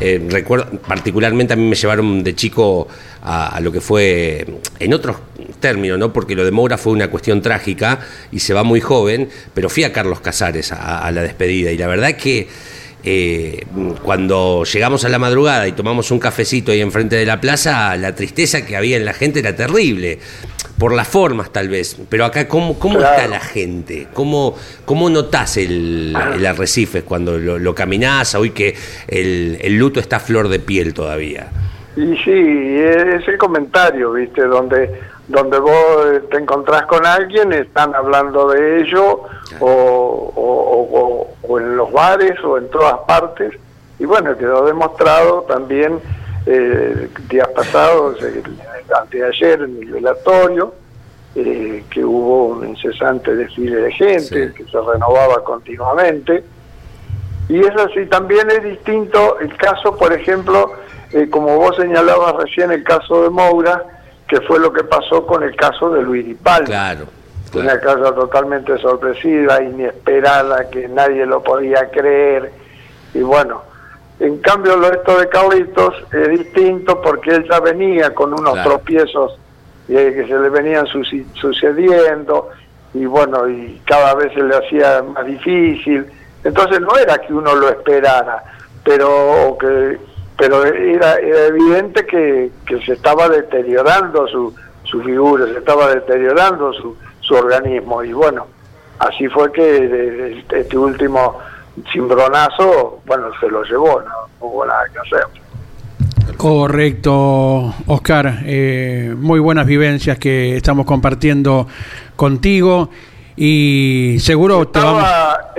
Eh, 0.00 0.26
recuerdo, 0.30 0.70
particularmente 0.88 1.52
a 1.52 1.56
mí 1.56 1.66
me 1.66 1.76
llevaron 1.76 2.24
de 2.24 2.34
chico 2.34 2.88
a, 3.22 3.60
lo 3.60 3.70
que 3.70 3.82
fue, 3.82 4.46
en 4.80 4.94
otros 4.94 5.18
términos, 5.60 5.98
¿no? 5.98 6.14
porque 6.14 6.34
lo 6.34 6.46
de 6.46 6.50
Moura 6.50 6.78
fue 6.78 6.94
una 6.94 7.08
cuestión 7.08 7.42
trágica 7.42 8.00
y 8.32 8.40
se 8.40 8.54
va 8.54 8.62
muy 8.62 8.80
joven, 8.80 9.28
pero 9.52 9.68
fui 9.68 9.84
a 9.84 9.92
Carlos 9.92 10.20
Casares 10.20 10.72
a, 10.72 11.06
a 11.06 11.10
la 11.10 11.22
despedida 11.22 11.70
y 11.70 11.76
la 11.76 11.88
verdad 11.88 12.16
que 12.16 12.48
eh, 13.04 13.66
cuando 14.02 14.64
llegamos 14.64 15.04
a 15.04 15.08
la 15.08 15.18
madrugada 15.18 15.66
y 15.66 15.72
tomamos 15.72 16.10
un 16.10 16.18
cafecito 16.18 16.72
ahí 16.72 16.80
enfrente 16.80 17.16
de 17.16 17.26
la 17.26 17.40
plaza, 17.40 17.96
la 17.96 18.14
tristeza 18.14 18.64
que 18.64 18.76
había 18.76 18.96
en 18.96 19.04
la 19.04 19.12
gente 19.12 19.40
era 19.40 19.56
terrible, 19.56 20.18
por 20.78 20.94
las 20.94 21.06
formas 21.06 21.52
tal 21.52 21.68
vez, 21.68 21.96
pero 22.08 22.24
acá 22.24 22.48
¿cómo, 22.48 22.78
cómo 22.78 23.00
está 23.00 23.28
la 23.28 23.40
gente? 23.40 24.08
¿Cómo, 24.12 24.56
cómo 24.84 25.08
notás 25.10 25.56
el, 25.56 26.16
el 26.34 26.46
arrecife 26.46 27.02
cuando 27.02 27.38
lo, 27.38 27.58
lo 27.58 27.74
caminás, 27.74 28.34
hoy 28.34 28.50
que 28.50 28.74
el, 29.06 29.58
el 29.60 29.78
luto 29.78 30.00
está 30.00 30.16
a 30.16 30.20
flor 30.20 30.48
de 30.48 30.58
piel 30.58 30.92
todavía? 30.92 31.50
Y 31.96 32.16
sí, 32.24 32.78
ese 32.80 33.36
comentario, 33.36 34.12
viste, 34.12 34.42
donde 34.42 34.90
donde 35.28 35.58
vos 35.58 36.06
eh, 36.06 36.20
te 36.30 36.38
encontrás 36.38 36.86
con 36.86 37.06
alguien, 37.06 37.52
están 37.52 37.94
hablando 37.94 38.48
de 38.50 38.80
ello, 38.80 39.22
o, 39.60 41.28
en 41.58 41.76
los 41.76 41.92
bares, 41.92 42.42
o 42.44 42.58
en 42.58 42.68
todas 42.70 42.98
partes. 43.06 43.52
Y 43.98 44.04
bueno, 44.04 44.36
quedó 44.36 44.64
demostrado 44.64 45.42
también 45.42 46.00
eh, 46.46 47.08
días 47.28 47.48
pasados, 47.48 48.18
antes 49.00 49.20
de 49.20 49.26
ayer, 49.26 49.62
en 49.62 49.82
el 49.82 49.92
velatorio, 49.92 50.74
eh, 51.34 51.84
que 51.90 52.04
hubo 52.04 52.46
un 52.46 52.68
incesante 52.68 53.34
desfile 53.34 53.76
de 53.76 53.92
gente, 53.92 54.52
que 54.54 54.64
se 54.64 54.80
renovaba 54.80 55.44
continuamente. 55.44 56.42
Y 57.48 57.60
es 57.60 57.76
así, 57.76 58.06
también 58.06 58.50
es 58.50 58.62
distinto 58.64 59.38
el 59.40 59.54
caso, 59.56 59.96
por 59.96 60.12
ejemplo, 60.12 60.72
como 61.30 61.56
vos 61.58 61.76
señalabas 61.76 62.36
recién, 62.36 62.72
el 62.72 62.82
caso 62.82 63.22
de 63.22 63.30
Moura, 63.30 63.84
que 64.32 64.40
fue 64.40 64.58
lo 64.58 64.72
que 64.72 64.82
pasó 64.82 65.26
con 65.26 65.42
el 65.42 65.54
caso 65.54 65.90
de 65.90 66.00
Luis 66.00 66.24
Di 66.24 66.34
Claro, 66.36 67.04
Una 67.52 67.78
casa 67.78 68.14
totalmente 68.14 68.78
sorpresiva, 68.78 69.62
inesperada, 69.62 70.70
que 70.70 70.88
nadie 70.88 71.26
lo 71.26 71.42
podía 71.42 71.90
creer. 71.90 72.50
Y 73.12 73.20
bueno, 73.20 73.60
en 74.20 74.38
cambio 74.38 74.74
lo 74.78 74.90
esto 74.90 75.18
de 75.20 75.28
Carlitos 75.28 75.94
es 76.10 76.30
distinto 76.30 76.98
porque 77.02 77.32
él 77.32 77.46
ya 77.46 77.60
venía 77.60 78.14
con 78.14 78.32
unos 78.32 78.54
tropiezos 78.62 79.38
eh, 79.90 80.14
que 80.16 80.26
se 80.26 80.38
le 80.38 80.48
venían 80.48 80.86
sucediendo 80.86 82.48
y 82.94 83.04
bueno, 83.04 83.46
y 83.46 83.82
cada 83.84 84.14
vez 84.14 84.32
se 84.32 84.42
le 84.42 84.56
hacía 84.56 85.02
más 85.02 85.26
difícil. 85.26 86.06
Entonces 86.42 86.80
no 86.80 86.96
era 86.96 87.18
que 87.18 87.34
uno 87.34 87.54
lo 87.54 87.68
esperara, 87.68 88.42
pero 88.82 89.58
que 89.60 89.98
pero 90.36 90.64
era, 90.64 91.18
evidente 91.20 92.06
que, 92.06 92.50
se 92.84 92.92
estaba 92.92 93.28
deteriorando 93.28 94.26
su, 94.28 94.54
su 94.84 95.02
figura, 95.02 95.46
se 95.46 95.58
estaba 95.58 95.94
deteriorando 95.94 96.72
su, 96.72 96.96
su 97.20 97.34
organismo 97.34 98.02
y 98.02 98.12
bueno, 98.12 98.46
así 98.98 99.28
fue 99.28 99.52
que 99.52 100.44
este 100.50 100.78
último 100.78 101.38
cimbronazo, 101.92 103.00
bueno, 103.06 103.28
se 103.40 103.48
lo 103.48 103.62
llevó, 103.64 104.00
no, 104.00 104.46
hubo 104.46 104.66
nada 104.66 104.84
que 104.92 104.98
hacer. 104.98 105.42
Correcto, 106.36 107.74
Oscar. 107.86 108.40
Eh, 108.44 109.14
muy 109.16 109.40
buenas 109.40 109.66
vivencias 109.66 110.18
que 110.18 110.56
estamos 110.56 110.86
compartiendo 110.86 111.66
contigo 112.16 112.90
y 113.36 114.16
seguro 114.20 114.62
estaba, 114.62 115.52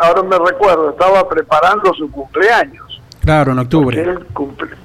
ahora 0.00 0.22
me 0.22 0.38
recuerdo, 0.38 0.90
estaba 0.90 1.28
preparando 1.28 1.92
su 1.94 2.10
cumpleaños. 2.10 2.87
Claro, 3.20 3.52
en 3.52 3.58
octubre. 3.58 4.00
él 4.00 4.18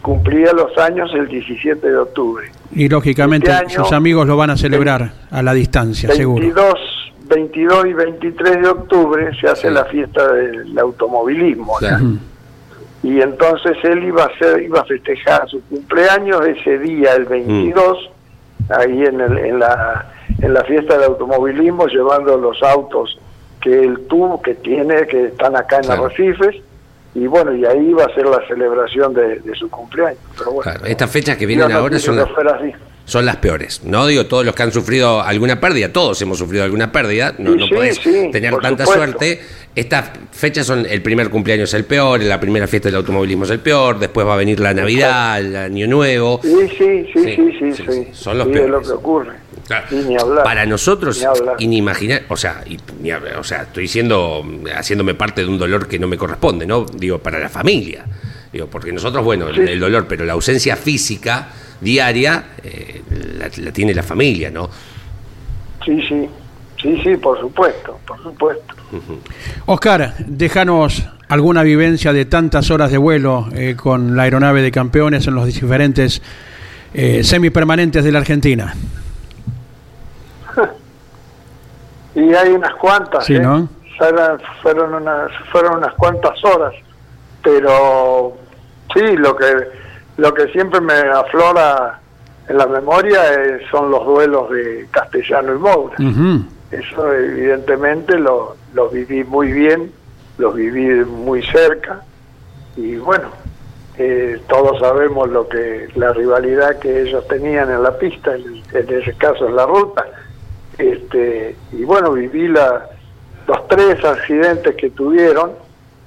cumplía 0.02 0.52
los 0.54 0.78
años 0.78 1.12
el 1.14 1.28
17 1.28 1.88
de 1.88 1.98
octubre. 1.98 2.52
Y 2.72 2.90
lógicamente 2.90 3.52
este 3.52 3.70
sus 3.76 3.92
amigos 3.92 4.28
lo 4.28 4.36
van 4.36 4.50
a 4.50 4.58
celebrar 4.58 5.12
a 5.32 5.42
la 5.42 5.54
distancia, 5.54 6.10
22, 6.10 6.18
seguro. 6.18 6.76
22 7.28 7.86
y 7.86 7.94
23 7.94 8.62
de 8.62 8.68
octubre 8.68 9.32
se 9.40 9.48
hace 9.48 9.72
la 9.72 9.86
fiesta 9.86 10.32
del 10.34 10.78
automovilismo. 10.78 11.78
Y 13.02 13.22
entonces 13.22 13.78
él 13.84 14.04
iba 14.04 14.24
a, 14.24 14.28
hacer, 14.28 14.62
iba 14.62 14.80
a 14.80 14.86
festejar 14.86 15.48
su 15.50 15.62
cumpleaños 15.66 16.46
ese 16.48 16.80
día, 16.80 17.14
el 17.16 17.26
22, 17.26 17.98
mm. 18.70 18.72
ahí 18.72 19.04
en, 19.04 19.20
el, 19.20 19.38
en, 19.40 19.60
la, 19.60 20.10
en 20.42 20.54
la 20.54 20.64
fiesta 20.64 20.94
del 20.94 21.10
automovilismo, 21.10 21.88
llevando 21.88 22.38
los 22.38 22.64
autos 22.64 23.20
que 23.60 23.78
él 23.84 24.08
tuvo, 24.08 24.42
que 24.42 24.56
tiene, 24.56 25.06
que 25.08 25.26
están 25.26 25.56
acá 25.56 25.80
en 25.84 25.92
Arrecifes 25.92 26.56
y 27.16 27.28
bueno, 27.28 27.56
y 27.56 27.66
ahí 27.66 27.94
va 27.94 28.06
a 28.06 28.16
ser 28.16 28.26
la 28.26 28.46
celebración 28.48 29.14
de, 29.14 29.42
su 29.56 29.70
cumpleaños. 29.70 30.20
Pero 30.38 30.52
bueno, 30.52 30.72
estas 30.86 31.12
fechas 31.12 31.38
que 31.38 31.46
vienen 31.46 31.72
ahora 31.72 32.00
son 32.00 32.16
las, 32.16 32.28
son 33.06 33.26
las 33.26 33.38
peores. 33.38 33.84
No 33.84 34.08
digo 34.08 34.26
todos 34.26 34.46
los 34.46 34.56
que 34.56 34.64
han 34.64 34.72
sufrido 34.72 35.22
alguna 35.22 35.60
pérdida, 35.60 35.94
todos 35.94 36.20
hemos 36.24 36.40
sufrido 36.40 36.64
alguna 36.64 36.92
pérdida, 36.92 37.36
no, 37.38 37.56
no 37.56 37.68
podés 37.70 38.00
tener 38.02 38.56
tanta 38.58 38.86
suerte. 38.86 39.42
Estas 39.76 40.12
fechas 40.32 40.66
son 40.66 40.86
el 40.88 41.02
primer 41.02 41.30
cumpleaños 41.30 41.74
el 41.74 41.86
peor, 41.86 42.22
la 42.22 42.40
primera 42.40 42.68
fiesta 42.68 42.90
del 42.90 42.96
automovilismo 42.96 43.44
es 43.46 43.52
el 43.52 43.60
peor, 43.60 44.00
después 44.00 44.26
va 44.26 44.34
a 44.34 44.38
venir 44.38 44.60
la 44.60 44.74
Navidad, 44.74 45.40
el 45.40 45.56
Año 45.56 45.88
Nuevo. 45.88 46.40
Sí, 46.44 46.68
sí, 46.78 47.10
sí, 47.14 47.36
sí, 47.60 47.74
sí, 47.74 48.08
son 48.12 48.38
los 48.38 48.48
peores. 48.48 48.66
Es 48.66 48.70
lo 48.72 48.82
que 48.82 48.92
ocurre. 48.92 49.43
Para 50.44 50.66
nosotros, 50.66 51.26
inimaginar, 51.60 52.24
o 52.30 52.38
sea, 52.38 52.64
o 53.38 53.44
sea, 53.44 53.64
estoy 53.64 53.88
siendo, 53.88 54.44
haciéndome 54.76 55.14
parte 55.14 55.42
de 55.42 55.48
un 55.48 55.58
dolor 55.58 55.88
que 55.88 55.98
no 56.00 56.08
me 56.08 56.18
corresponde, 56.18 56.66
¿no? 56.66 56.86
Digo, 56.86 57.20
para 57.20 57.40
la 57.40 57.50
familia. 57.50 58.06
Digo, 58.52 58.68
porque 58.68 58.92
nosotros, 58.92 59.24
bueno, 59.24 59.48
el, 59.48 59.80
dolor, 59.80 60.06
pero 60.08 60.26
la 60.26 60.34
ausencia 60.34 60.76
física 60.76 61.50
diaria 61.82 62.46
eh, 62.64 63.02
la, 63.38 63.50
tiene 63.72 63.94
la 63.94 64.04
familia, 64.04 64.52
¿no? 64.52 64.70
Sí, 65.84 66.00
sí, 66.08 66.30
sí, 66.82 67.02
sí, 67.04 67.18
por 67.18 67.40
supuesto, 67.40 68.00
por 68.06 68.22
supuesto. 68.22 68.76
Oscar, 69.66 70.14
déjanos 70.20 71.04
alguna 71.30 71.64
vivencia 71.64 72.14
de 72.14 72.26
tantas 72.26 72.70
horas 72.70 72.92
de 72.92 72.98
vuelo 72.98 73.48
eh, 73.56 73.76
con 73.76 74.16
la 74.16 74.24
aeronave 74.24 74.62
de 74.62 74.72
campeones 74.72 75.26
en 75.26 75.34
los 75.34 75.48
diferentes 75.48 76.22
eh, 76.94 77.24
semipermanentes 77.24 78.04
de 78.04 78.12
la 78.12 78.20
Argentina. 78.20 78.76
Y 82.16 82.34
hay 82.34 82.52
unas 82.52 82.76
cuantas, 82.76 83.26
sí, 83.26 83.40
¿no? 83.40 83.68
fueron, 84.62 84.94
unas, 84.94 85.32
fueron 85.52 85.78
unas 85.78 85.94
cuantas 85.94 86.44
horas, 86.44 86.74
pero 87.44 88.34
sí, 88.94 89.16
lo 89.18 89.36
que, 89.36 89.68
lo 90.18 90.34
que 90.34 90.48
siempre 90.50 90.82
me 90.82 90.94
aflora 90.94 92.00
en 92.48 92.58
la 92.58 92.68
memoria 92.68 93.22
son 93.72 93.90
los 93.90 94.06
duelos 94.06 94.50
de 94.52 94.88
Castellano 94.92 95.56
y 95.56 95.58
Moura. 95.58 95.96
Eso 96.72 97.14
evidentemente 97.14 98.18
lo, 98.18 98.56
lo 98.74 98.90
viví 98.90 99.24
muy 99.24 99.52
bien, 99.52 99.92
los 100.38 100.56
viví 100.56 101.06
muy 101.06 101.44
cerca 101.44 102.02
y 102.76 102.96
bueno, 102.96 103.30
eh, 103.98 104.42
todos 104.50 104.80
sabemos 104.80 105.30
lo 105.30 105.48
que 105.48 105.88
la 105.96 106.12
rivalidad 106.14 106.80
que 106.80 107.04
ellos 107.04 107.28
tenían 107.28 107.70
en 107.70 107.84
la 107.84 107.96
pista, 107.98 108.34
en, 108.36 108.64
en 108.74 109.02
ese 109.02 109.14
caso 109.14 109.48
en 109.48 109.56
la 109.56 109.68
ruta 109.68 110.04
este, 110.78 111.56
y 111.72 111.84
bueno, 111.84 112.14
viví 112.14 112.48
la, 112.48 112.90
los 113.48 113.68
tres 113.68 114.04
accidentes 114.04 114.76
que 114.76 114.90
tuvieron, 114.90 115.52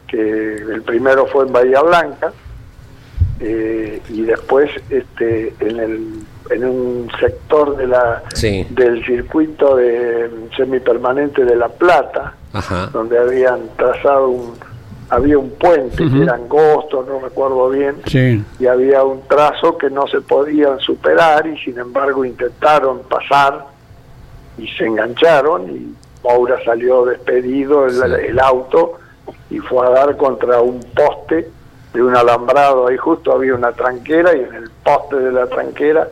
que 0.06 0.54
el 0.54 0.82
primero 0.82 1.26
fue 1.26 1.46
en 1.46 1.52
Bahía 1.52 1.82
Blanca, 1.82 2.32
eh, 3.40 4.00
y 4.08 4.22
después 4.22 4.70
este, 4.88 5.54
en, 5.60 5.78
el, 5.78 6.22
en 6.50 6.64
un 6.64 7.10
sector 7.20 7.76
de 7.76 7.86
la, 7.86 8.22
del 8.70 9.04
circuito 9.04 9.76
de 9.76 10.30
semipermanente 10.56 11.44
de 11.44 11.56
La 11.56 11.68
Plata, 11.68 12.34
donde 12.92 13.18
habían 13.18 13.68
trazado 13.76 14.30
un, 14.30 14.54
había 15.10 15.38
un 15.38 15.50
puente 15.50 15.96
que 15.96 16.22
era 16.22 16.34
angosto, 16.34 17.04
no 17.06 17.20
recuerdo 17.20 17.68
bien, 17.68 17.96
y 18.58 18.66
había 18.66 19.04
un 19.04 19.22
trazo 19.28 19.76
que 19.76 19.90
no 19.90 20.06
se 20.06 20.20
podían 20.22 20.78
superar 20.80 21.46
y 21.46 21.58
sin 21.58 21.78
embargo 21.78 22.24
intentaron 22.24 23.02
pasar 23.02 23.66
y 24.58 24.66
se 24.68 24.86
engancharon 24.86 25.70
y 25.70 25.94
Moura 26.24 26.56
salió 26.64 27.04
despedido 27.04 27.86
el, 27.86 28.02
el 28.14 28.38
auto 28.40 28.94
y 29.50 29.58
fue 29.58 29.86
a 29.86 29.90
dar 29.90 30.16
contra 30.16 30.60
un 30.60 30.80
poste 30.94 31.48
de 31.92 32.02
un 32.02 32.14
alambrado, 32.16 32.88
ahí 32.88 32.96
justo 32.96 33.32
había 33.32 33.54
una 33.54 33.72
tranquera 33.72 34.34
y 34.36 34.40
en 34.40 34.54
el 34.54 34.70
poste 34.84 35.16
de 35.16 35.32
la 35.32 35.46
tranquera 35.46 36.08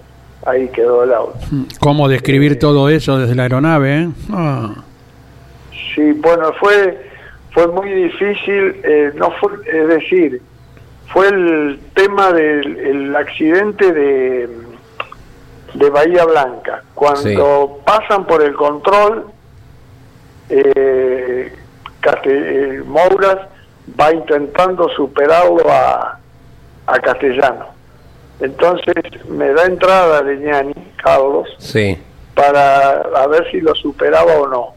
ahí 0.46 0.68
quedó 0.68 1.04
el 1.04 1.12
auto. 1.12 1.38
¿Cómo 1.80 2.08
describir 2.08 2.52
Eh, 2.52 2.56
todo 2.56 2.88
eso 2.88 3.18
desde 3.18 3.34
la 3.34 3.42
aeronave? 3.44 4.02
eh? 4.02 4.08
Ah, 4.32 4.74
Sí, 5.94 6.12
bueno, 6.12 6.52
fue 6.58 7.12
fue 7.52 7.68
muy 7.68 7.88
difícil, 7.88 8.80
eh, 8.82 9.12
no 9.14 9.30
fue, 9.40 9.52
es 9.72 9.86
decir, 9.88 10.42
fue 11.12 11.28
el 11.28 11.78
tema 11.94 12.32
del 12.32 12.76
el 12.78 13.14
accidente 13.16 13.92
de, 13.92 14.48
de 15.74 15.90
Bahía 15.90 16.24
Blanca. 16.24 16.82
Cuando 16.94 17.80
pasan 17.84 18.24
por 18.26 18.42
el 18.42 18.54
control, 18.54 19.26
eh, 20.48 21.52
Caste- 22.00 22.76
eh, 22.76 22.82
Mouras 22.84 23.38
va 23.98 24.12
intentando 24.12 24.88
superarlo 24.90 25.62
a, 25.70 26.18
a 26.86 26.98
Castellano. 27.00 27.66
Entonces 28.40 28.94
me 29.28 29.52
da 29.52 29.64
entrada 29.64 30.22
Leñani, 30.22 30.74
Carlos, 31.02 31.48
Sí. 31.58 31.98
para 32.34 33.00
a 33.00 33.26
ver 33.26 33.50
si 33.50 33.60
lo 33.60 33.74
superaba 33.74 34.34
o 34.38 34.46
no. 34.48 34.74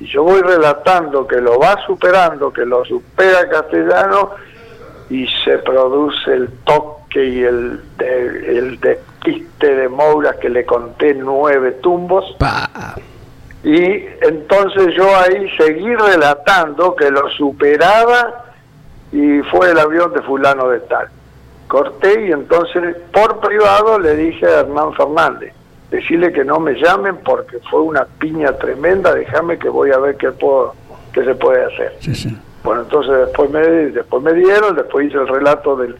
Y 0.00 0.06
yo 0.06 0.22
voy 0.24 0.40
relatando 0.42 1.26
que 1.26 1.36
lo 1.36 1.58
va 1.58 1.76
superando, 1.86 2.52
que 2.52 2.64
lo 2.64 2.84
supera 2.84 3.48
Castellano 3.48 4.30
y 5.10 5.26
se 5.44 5.58
produce 5.58 6.32
el 6.32 6.48
toque 6.64 7.24
y 7.24 7.42
el, 7.42 7.80
de- 7.98 8.58
el 8.58 8.80
de 9.24 9.88
Moura 9.88 10.34
que 10.40 10.48
le 10.48 10.64
conté 10.64 11.14
nueve 11.14 11.72
tumbos. 11.82 12.36
Pa. 12.38 12.68
Y 13.62 14.04
entonces 14.20 14.94
yo 14.94 15.08
ahí 15.16 15.48
seguí 15.56 15.94
relatando 15.94 16.94
que 16.94 17.10
lo 17.10 17.28
superaba 17.30 18.44
y 19.10 19.40
fue 19.50 19.70
el 19.70 19.78
avión 19.78 20.12
de 20.12 20.20
fulano 20.22 20.68
de 20.68 20.80
tal. 20.80 21.08
Corté 21.66 22.26
y 22.26 22.32
entonces 22.32 22.96
por 23.12 23.40
privado 23.40 23.98
le 23.98 24.16
dije 24.16 24.46
a 24.46 24.60
Hernán 24.60 24.92
Fernández, 24.92 25.54
decirle 25.90 26.32
que 26.32 26.44
no 26.44 26.60
me 26.60 26.74
llamen 26.74 27.16
porque 27.24 27.58
fue 27.70 27.80
una 27.80 28.04
piña 28.04 28.52
tremenda, 28.52 29.14
déjame 29.14 29.58
que 29.58 29.70
voy 29.70 29.92
a 29.92 29.98
ver 29.98 30.16
qué 30.16 30.30
puedo, 30.30 30.74
qué 31.12 31.24
se 31.24 31.34
puede 31.34 31.64
hacer. 31.64 31.96
sí, 32.00 32.14
sí. 32.14 32.38
Bueno, 32.62 32.80
entonces 32.82 33.26
después 33.26 33.50
me, 33.50 33.60
después 33.60 34.22
me 34.22 34.32
dieron, 34.32 34.74
después 34.74 35.06
hice 35.06 35.18
el 35.18 35.28
relato 35.28 35.76
del, 35.76 35.96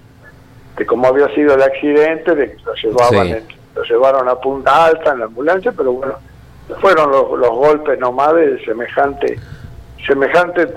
de 0.76 0.86
cómo 0.86 1.06
había 1.08 1.28
sido 1.34 1.54
el 1.54 1.62
accidente, 1.62 2.34
de 2.34 2.52
que 2.56 2.62
lo 2.64 2.74
llevaban, 2.74 3.26
Sí. 3.26 3.32
en- 3.32 3.48
lo 3.74 3.82
llevaron 3.82 4.28
a 4.28 4.34
punta 4.36 4.86
alta 4.86 5.12
en 5.12 5.18
la 5.20 5.24
ambulancia, 5.26 5.72
pero 5.76 5.92
bueno, 5.92 6.14
fueron 6.80 7.10
los, 7.10 7.38
los 7.38 7.50
golpes 7.50 7.98
nomás 7.98 8.34
de 8.34 8.64
semejante, 8.64 9.38
semejante 10.06 10.68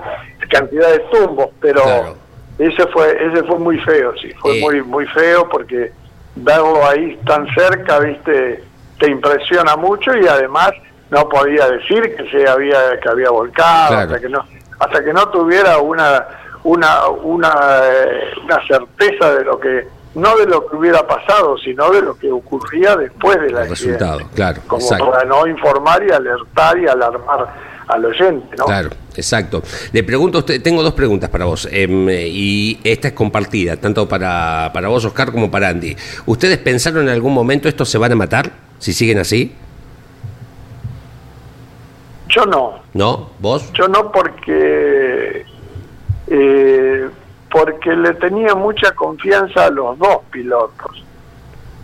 cantidad 0.50 0.90
de 0.92 0.98
tumbos, 1.10 1.48
pero 1.60 1.82
Claro. 1.82 2.16
ese 2.58 2.86
fue, 2.88 3.10
ese 3.26 3.42
fue 3.44 3.58
muy 3.58 3.78
feo, 3.80 4.12
sí, 4.20 4.30
fue 4.40 4.58
Eh. 4.58 4.60
muy, 4.60 4.82
muy 4.82 5.06
feo 5.06 5.48
porque 5.48 5.92
verlo 6.36 6.86
ahí 6.86 7.18
tan 7.26 7.46
cerca, 7.54 7.98
viste, 8.00 8.62
te 8.98 9.10
impresiona 9.10 9.76
mucho 9.76 10.14
y 10.16 10.26
además 10.26 10.70
no 11.10 11.28
podía 11.28 11.68
decir 11.68 12.14
que 12.16 12.28
se 12.30 12.48
había, 12.48 12.98
que 13.00 13.08
había 13.08 13.30
volcado, 13.30 13.88
Claro. 13.94 14.02
hasta 14.08 14.20
que 14.20 14.28
no, 14.28 14.44
hasta 14.80 15.04
que 15.04 15.12
no 15.12 15.28
tuviera 15.30 15.78
una 15.78 16.26
una 16.68 17.08
una, 17.08 17.50
eh, 17.84 18.20
una 18.44 18.66
certeza 18.66 19.34
de 19.34 19.44
lo 19.44 19.58
que 19.58 19.86
no 20.14 20.36
de 20.36 20.46
lo 20.46 20.66
que 20.66 20.76
hubiera 20.76 21.06
pasado 21.06 21.56
sino 21.58 21.90
de 21.90 22.02
lo 22.02 22.18
que 22.18 22.30
ocurría 22.30 22.96
después 22.96 23.36
del 23.36 23.50
El 23.50 23.56
accidente. 23.58 23.98
resultado, 23.98 24.30
claro, 24.34 24.60
como 24.66 24.82
exacto. 24.82 25.10
para 25.10 25.24
no 25.24 25.46
informar 25.46 26.02
y 26.06 26.10
alertar 26.12 26.78
y 26.78 26.86
alarmar 26.86 27.54
al 27.88 28.04
oyente 28.04 28.54
no 28.56 28.66
Claro, 28.66 28.90
exacto. 29.16 29.62
Le 29.92 30.04
pregunto 30.04 30.38
a 30.38 30.40
usted, 30.40 30.62
tengo 30.62 30.82
dos 30.82 30.92
preguntas 30.92 31.30
para 31.30 31.46
vos, 31.46 31.66
em, 31.72 32.06
y 32.10 32.78
esta 32.84 33.08
es 33.08 33.14
compartida, 33.14 33.76
tanto 33.78 34.06
para, 34.06 34.70
para 34.74 34.88
vos, 34.88 35.06
Oscar, 35.06 35.32
como 35.32 35.50
para 35.50 35.68
Andy. 35.68 35.96
¿Ustedes 36.26 36.58
pensaron 36.58 37.04
en 37.04 37.08
algún 37.08 37.32
momento 37.32 37.66
estos 37.66 37.88
se 37.88 37.96
van 37.96 38.12
a 38.12 38.16
matar? 38.16 38.50
Si 38.78 38.92
siguen 38.92 39.18
así, 39.18 39.54
yo 42.28 42.44
no 42.44 42.74
¿no? 42.92 43.30
¿Vos? 43.38 43.72
yo 43.72 43.88
no 43.88 44.12
porque 44.12 44.97
eh, 46.30 47.08
porque 47.50 47.94
le 47.96 48.14
tenía 48.14 48.54
mucha 48.54 48.92
confianza 48.92 49.66
a 49.66 49.70
los 49.70 49.98
dos 49.98 50.18
pilotos. 50.30 51.04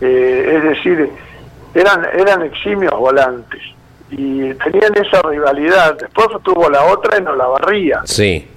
Eh, 0.01 0.53
es 0.57 0.63
decir 0.63 1.09
eran 1.73 2.05
eran 2.13 2.41
eximios 2.43 2.93
volantes. 2.97 3.61
Y 4.11 4.53
tenían 4.55 4.93
esa 4.95 5.21
rivalidad. 5.23 5.97
Después 5.97 6.27
tuvo 6.43 6.69
la 6.69 6.83
otra 6.85 7.17
en 7.17 7.27
Olavarría 7.27 8.01
Sí, 8.05 8.47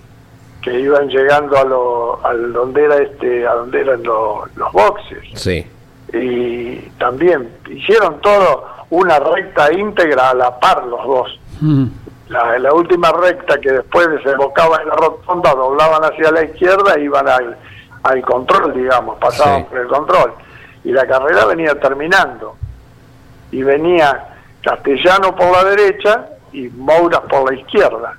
que 0.60 0.78
iban 0.78 1.08
llegando 1.08 1.56
a 1.56 1.64
lo 1.64 2.26
al 2.26 2.52
donde 2.52 2.84
era 2.84 2.96
este 2.98 3.46
a 3.46 3.54
donde 3.54 3.80
eran 3.80 4.02
lo- 4.02 4.44
los 4.56 4.72
boxes. 4.72 5.18
Sí, 5.34 5.64
y 6.12 6.76
también 6.98 7.48
hicieron 7.70 8.20
todo 8.20 8.66
una 8.90 9.18
recta 9.18 9.72
íntegra 9.72 10.30
a 10.30 10.34
la 10.34 10.58
par 10.60 10.84
los 10.86 11.04
dos. 11.06 11.40
Mm, 11.60 11.86
la, 12.28 12.58
la 12.58 12.72
última 12.74 13.10
recta 13.12 13.58
que 13.60 13.72
después 13.72 14.08
desembocaba 14.10 14.80
en 14.82 14.88
la 14.88 14.94
rotonda 14.96 15.54
doblaban 15.54 16.02
hacia 16.04 16.30
la 16.30 16.44
izquierda 16.44 16.94
e 16.94 17.02
iban 17.04 17.26
al, 17.28 17.56
al 18.02 18.22
control 18.22 18.74
digamos 18.74 19.18
pasaban 19.18 19.60
Sí. 19.62 19.66
por 19.70 19.78
el 19.78 19.88
control 19.88 20.32
y 20.84 20.92
la 20.92 21.06
carrera 21.06 21.44
venía 21.46 21.74
terminando 21.80 22.56
y 23.50 23.62
venía 23.62 24.34
Castellano 24.62 25.34
por 25.34 25.50
la 25.52 25.64
derecha 25.64 26.26
y 26.52 26.68
Mouras 26.68 27.20
por 27.30 27.50
la 27.50 27.58
izquierda 27.58 28.14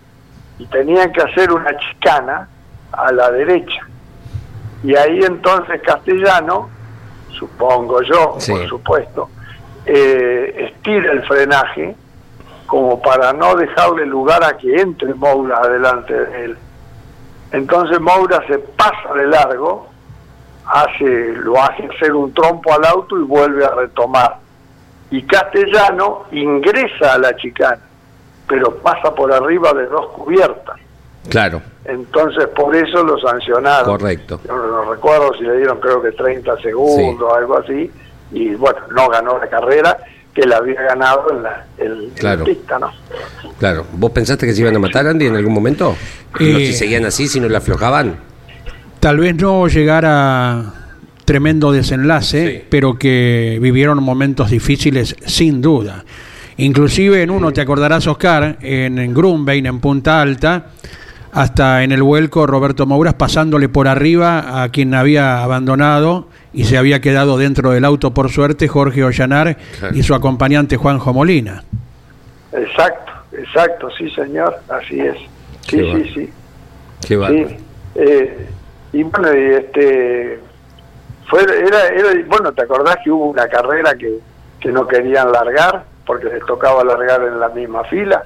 y 0.58 0.66
tenían 0.68 1.12
que 1.12 1.22
hacer 1.22 1.52
una 1.52 1.78
chicana 1.78 2.48
a 2.92 3.12
la 3.12 3.30
derecha 3.32 3.82
y 4.84 4.96
ahí 4.96 5.20
entonces 5.24 5.82
Castellano 5.84 6.70
supongo 7.38 8.02
yo 8.02 8.36
Sí. 8.40 8.52
por 8.54 8.68
supuesto 8.68 9.30
eh, 9.86 10.72
estira 10.74 11.12
el 11.12 11.24
frenaje 11.28 11.96
como 12.70 13.02
para 13.02 13.34
no 13.34 13.56
dejarle 13.56 14.06
lugar 14.06 14.44
a 14.44 14.56
que 14.56 14.80
entre 14.80 15.14
Moura 15.16 15.58
adelante 15.58 16.14
de 16.14 16.46
él. 16.46 16.58
Entonces 17.52 18.00
Moura 18.00 18.42
se 18.48 18.60
pasa 18.60 19.12
de 19.16 19.26
largo, 19.26 19.88
hace, 20.66 21.34
lo 21.34 21.60
hace 21.62 21.90
hacer 21.96 22.14
un 22.14 22.32
trompo 22.32 22.72
al 22.72 22.86
auto 22.86 23.18
y 23.18 23.24
vuelve 23.24 23.66
a 23.66 23.72
retomar. 23.72 24.38
Y 25.10 25.24
Castellano 25.24 26.26
ingresa 26.32 27.14
a 27.14 27.18
la 27.18 27.36
chicana, 27.36 27.82
pero 28.48 28.76
pasa 28.76 29.16
por 29.16 29.34
arriba 29.34 29.74
de 29.74 29.88
dos 29.88 30.12
cubiertas. 30.12 30.78
claro, 31.28 31.64
Entonces 31.86 32.48
por 32.50 32.76
eso 32.76 33.04
lo 33.04 33.18
sancionaron. 33.18 33.98
correcto. 33.98 34.40
Yo 34.48 34.56
no, 34.56 34.68
no 34.68 34.92
recuerdo 34.94 35.34
si 35.34 35.44
le 35.44 35.58
dieron 35.58 35.80
creo 35.80 36.04
que 36.04 36.12
30 36.12 36.56
segundos, 36.62 37.34
algo 37.36 37.58
así, 37.58 37.92
y 38.32 38.54
bueno, 38.54 38.80
no 38.92 39.10
ganó 39.10 39.40
la 39.40 39.48
carrera 39.48 39.98
que 40.34 40.42
la 40.46 40.58
había 40.58 40.82
ganado 40.82 41.32
en 41.36 41.44
la, 41.44 41.66
en 41.78 42.08
la 42.08 42.14
Claro. 42.16 42.46
pista, 42.46 42.80
¿no? 42.80 42.92
Claro. 43.58 43.86
¿Vos 43.94 44.12
pensaste 44.12 44.46
que 44.46 44.54
se 44.54 44.62
iban 44.62 44.76
a 44.76 44.80
matar, 44.80 45.08
Andy, 45.08 45.26
en 45.28 45.36
algún 45.36 45.54
momento? 45.54 45.96
No, 46.40 46.46
Eh, 46.46 46.68
si 46.68 46.74
seguían 46.74 47.06
así, 47.06 47.28
si 47.28 47.40
no 47.40 47.50
la 47.50 47.58
aflojaban. 47.58 48.16
Tal 49.00 49.18
vez 49.18 49.36
no 49.36 49.68
llegara 49.68 50.74
tremendo 51.26 51.72
desenlace, 51.72 52.48
Sí. 52.62 52.66
pero 52.70 52.98
que 52.98 53.58
vivieron 53.62 54.02
momentos 54.04 54.50
difíciles 54.50 55.16
sin 55.26 55.62
duda. 55.62 56.04
Inclusive 56.58 57.22
en 57.24 57.30
uno, 57.32 57.52
te 57.54 57.62
acordarás, 57.62 58.06
Oscar, 58.08 58.58
en, 58.62 58.98
en 59.00 59.14
Grumbein, 59.14 59.66
en 59.66 59.80
Punta 59.80 60.22
Alta, 60.22 60.68
hasta 61.32 61.84
en 61.84 61.92
el 61.92 62.02
vuelco 62.04 62.46
Roberto 62.48 62.86
Mouras 62.86 63.14
pasándole 63.14 63.70
por 63.70 63.88
arriba 63.88 64.62
a 64.64 64.70
quien 64.70 64.94
había 64.94 65.44
abandonado 65.44 66.28
y 66.54 66.64
se 66.66 66.78
había 66.78 67.00
quedado 67.02 67.38
dentro 67.38 67.72
del 67.72 67.86
auto, 67.86 68.14
por 68.14 68.30
suerte, 68.30 68.68
Jorge 68.68 69.04
Ollanar 69.04 69.58
Claro. 69.80 69.96
y 69.96 70.04
su 70.04 70.16
acompañante 70.16 70.78
Juanjo 70.78 71.14
Molina. 71.14 71.64
Exacto, 72.52 73.12
exacto, 73.34 73.90
sí 73.98 74.10
señor, 74.12 74.58
así 74.70 75.00
es. 75.00 75.16
Qué 75.68 75.78
Sí, 75.78 75.82
bueno. 75.82 76.06
sí, 76.06 76.12
sí. 76.14 76.34
Qué. 77.08 77.48
Sí. 77.48 77.58
Eh, 77.96 78.48
y 78.94 79.04
bueno, 79.04 79.34
y 79.38 79.44
este 79.54 80.40
fue 81.28 81.42
era, 81.44 81.88
era 81.88 82.26
bueno, 82.28 82.52
¿te 82.54 82.64
acordás 82.64 82.98
que 83.04 83.12
hubo 83.12 83.26
una 83.30 83.48
carrera 83.48 83.94
que, 83.96 84.20
que 84.60 84.72
no 84.72 84.88
querían 84.88 85.32
largar 85.32 85.84
porque 86.06 86.26
les 86.26 86.44
tocaba 86.46 86.84
largar 86.84 87.22
en 87.24 87.40
la 87.40 87.50
misma 87.50 87.84
fila, 87.84 88.24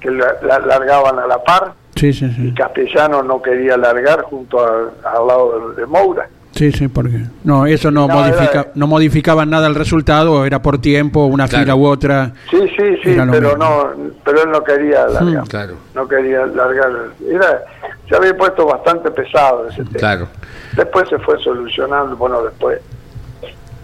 que 0.00 0.10
la, 0.10 0.36
la- 0.42 0.60
largaban 0.60 1.18
a 1.18 1.26
la 1.26 1.42
par 1.42 1.72
Sí, 1.96 2.12
sí, 2.12 2.24
y 2.26 2.30
sí. 2.48 2.54
Castellano 2.56 3.22
no 3.22 3.42
quería 3.42 3.76
largar 3.76 4.22
junto 4.22 4.60
a- 4.60 4.92
al 5.04 5.26
lado 5.26 5.70
de, 5.74 5.80
de 5.80 5.86
Moura. 5.86 6.28
Sí, 6.54 6.70
sí, 6.72 6.88
porque 6.88 7.18
no, 7.44 7.64
eso 7.66 7.90
no, 7.90 8.06
No, 8.06 8.14
modifica, 8.14 8.50
era- 8.60 8.66
no 8.74 8.86
modificaba 8.86 9.46
nada 9.46 9.66
el 9.68 9.74
resultado, 9.74 10.44
era 10.44 10.60
por 10.60 10.78
tiempo, 10.80 11.24
una 11.26 11.48
Claro. 11.48 11.64
fila 11.64 11.74
u 11.76 11.86
otra. 11.86 12.32
Sí, 12.50 12.58
sí, 12.76 12.96
sí, 13.02 13.16
pero 13.16 13.26
mismo. 13.26 13.56
no, 13.56 13.90
pero 14.24 14.42
él 14.42 14.50
no 14.50 14.62
quería 14.62 15.06
largar. 15.08 15.44
Mm. 15.44 15.46
Claro, 15.46 15.74
No 15.94 16.06
quería 16.06 16.44
largar. 16.46 16.90
Era, 17.28 17.62
se 18.08 18.16
había 18.16 18.36
puesto 18.36 18.66
bastante 18.66 19.10
pesado 19.10 19.68
ese 19.68 19.78
tema. 19.84 19.98
claro. 19.98 20.28
Después 20.76 21.08
se 21.08 21.18
fue 21.18 21.38
solucionando, 21.42 22.16
bueno, 22.16 22.42
después 22.42 22.80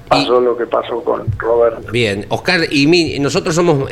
pasó 0.08 0.40
lo 0.40 0.56
que 0.56 0.66
pasó 0.66 1.02
con 1.02 1.26
Roberto. 1.38 1.92
Bien, 1.92 2.26
Oscar, 2.28 2.66
y 2.70 3.18
nosotros 3.18 3.54
somos, 3.54 3.88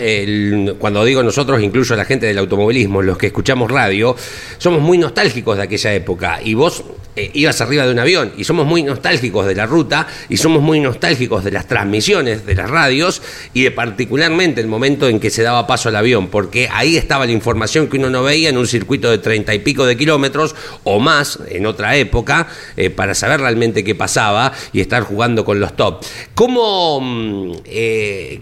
cuando 0.79 1.05
digo 1.05 1.23
nosotros, 1.23 1.63
incluso 1.63 1.95
la 1.97 2.05
gente 2.05 2.27
del 2.27 2.39
automovilismo, 2.39 3.03
los 3.03 3.19
que 3.19 3.27
escuchamos 3.27 3.71
radio, 3.71 4.17
somos 4.59 4.81
muy 4.81 4.99
nostálgicos 4.99 5.57
de 5.57 5.63
aquella 5.63 5.95
época. 5.95 6.41
Y 6.43 6.55
vos 6.55 6.85
eh, 7.19 7.31
ibas 7.33 7.63
arriba 7.63 7.87
de 7.87 7.93
un 7.93 7.99
avión 7.99 8.33
y 8.37 8.45
somos 8.45 8.67
muy 8.67 8.83
nostálgicos 8.83 9.47
de 9.47 9.55
la 9.55 9.65
ruta 9.65 10.07
y 10.29 10.37
somos 10.37 10.63
muy 10.63 10.81
nostálgicos 10.81 11.45
de 11.45 11.51
las 11.51 11.67
transmisiones 11.67 12.45
de 12.45 12.55
las 12.55 12.69
radios 12.69 13.23
y 13.55 13.63
de 13.63 13.71
particularmente 13.71 14.61
el 14.61 14.67
momento 14.67 15.09
en 15.09 15.19
que 15.19 15.31
se 15.31 15.43
daba 15.43 15.67
paso 15.67 15.89
al 15.89 15.97
avión, 15.97 16.29
porque 16.29 16.69
ahí 16.71 16.99
estaba 16.99 17.25
la 17.25 17.33
información 17.33 17.89
que 17.89 17.97
uno 17.97 18.11
no 18.11 18.23
veía 18.23 18.51
en 18.51 18.59
un 18.59 18.67
circuito 18.67 19.11
de 19.11 19.17
treinta 19.17 19.55
y 19.55 19.61
pico 19.61 19.87
de 19.87 19.97
kilómetros 19.97 20.55
o 20.85 20.99
más 20.99 21.39
en 21.49 21.65
otra 21.65 21.97
época 21.97 22.49
eh, 22.77 22.91
para 22.91 23.15
saber 23.15 23.41
realmente 23.41 23.83
qué 23.83 23.95
pasaba 23.95 24.53
y 24.75 24.81
estar 24.81 25.03
jugando 25.03 25.43
con 25.43 25.59
los 25.59 25.75
top. 25.75 26.05
¿Cómo, 26.35 27.01
mm, 27.01 27.53
eh, 27.65 28.41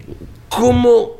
cómo 0.49 1.17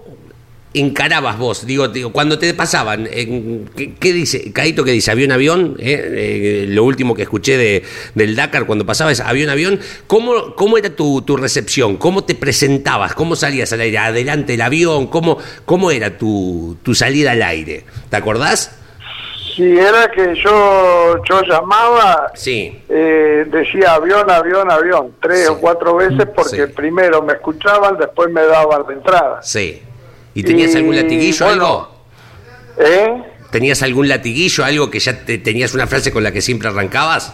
encarabas 0.73 1.38
vos? 1.38 1.65
Digo, 1.65 1.88
digo 1.88 2.12
cuando 2.12 2.38
te 2.38 2.53
pasaban, 2.53 3.05
¿qué, 3.05 4.13
dice? 4.13 4.51
Caito 4.51 4.84
que 4.84 4.91
dice, 4.91 5.12
avión, 5.12 5.31
avión, 5.31 5.77
¿eh? 5.79 6.01
Eh, 6.13 6.65
lo 6.69 6.84
último 6.84 7.15
que 7.15 7.23
escuché 7.23 7.58
de, 7.58 7.84
del 8.13 8.36
Dakar 8.36 8.65
cuando 8.65 8.86
pasaba 8.86 9.12
es 9.12 9.19
avión, 9.19 9.49
avión. 9.49 9.79
¿Cómo, 10.08 10.55
cómo 10.55 10.77
era 10.77 10.89
tu, 10.89 11.21
tu, 11.21 11.38
recepción? 11.38 11.97
¿Cómo 11.97 12.23
te 12.23 12.36
presentabas? 12.36 13.13
¿Cómo 13.13 13.36
salías 13.36 13.71
al 13.73 13.81
aire? 13.81 13.97
¿Adelante 13.97 14.55
el 14.55 14.62
avión? 14.62 15.08
¿Cómo, 15.08 15.38
cómo 15.65 15.91
era 15.91 16.17
tu, 16.17 16.77
tu 16.84 16.93
salida 16.93 17.31
al 17.31 17.41
aire? 17.41 17.86
¿Te 18.10 18.17
acordás? 18.17 18.71
Si 19.55 19.77
era 19.77 20.11
que 20.11 20.35
yo 20.35 21.23
yo 21.23 21.41
llamaba, 21.43 22.31
sí. 22.33 22.83
Eh, 22.89 23.45
decía 23.47 23.93
avión, 23.93 24.29
avión, 24.29 24.69
avión, 24.69 25.15
tres 25.21 25.47
o 25.47 25.57
cuatro 25.59 25.95
veces 25.95 26.27
porque 26.35 26.67
primero 26.67 27.21
me 27.21 27.33
escuchaban, 27.33 27.97
después 27.97 28.29
me 28.31 28.43
daban 28.45 28.83
la 28.85 28.93
entrada. 28.93 29.41
Sí. 29.41 29.81
¿Y 30.33 30.43
tenías 30.43 30.75
algún 30.75 30.95
latiguillo 30.95 31.45
o 31.45 31.49
algo? 31.49 31.95
¿Eh? 32.77 33.23
¿Tenías 33.51 33.81
algún 33.83 34.09
latiguillo, 34.09 34.65
algo 34.65 34.91
que 34.91 34.99
ya 34.99 35.23
te, 35.23 35.37
tenías 35.37 35.73
una 35.73 35.87
frase 35.87 36.11
con 36.11 36.23
la 36.23 36.33
que 36.33 36.41
siempre 36.41 36.67
arrancabas? 36.67 37.33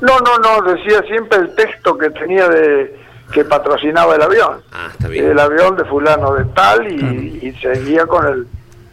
No, 0.00 0.18
no, 0.20 0.38
no, 0.38 0.62
decía 0.72 1.02
siempre 1.08 1.38
el 1.38 1.54
texto 1.56 1.98
que 1.98 2.10
tenía 2.10 2.48
de 2.48 2.94
que 3.32 3.44
patrocinaba 3.44 4.14
el 4.14 4.22
avión. 4.22 4.62
Ah, 4.72 4.88
está 4.92 5.08
bien. 5.08 5.26
El 5.30 5.38
avión 5.38 5.76
de 5.76 5.84
fulano 5.84 6.34
de 6.34 6.44
tal 6.46 6.86
y, 6.90 7.52
seguía 7.60 8.06
con 8.06 8.26
el 8.26 8.46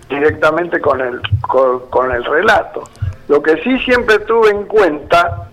directamente 0.10 0.80
con 0.80 1.02
el 1.02 1.22
con, 1.42 2.12
el 2.12 2.24
relato. 2.24 2.84
Lo 3.28 3.42
que 3.42 3.62
sí 3.64 3.78
siempre 3.80 4.20
tuve 4.20 4.50
en 4.50 4.64
cuenta 4.64 5.50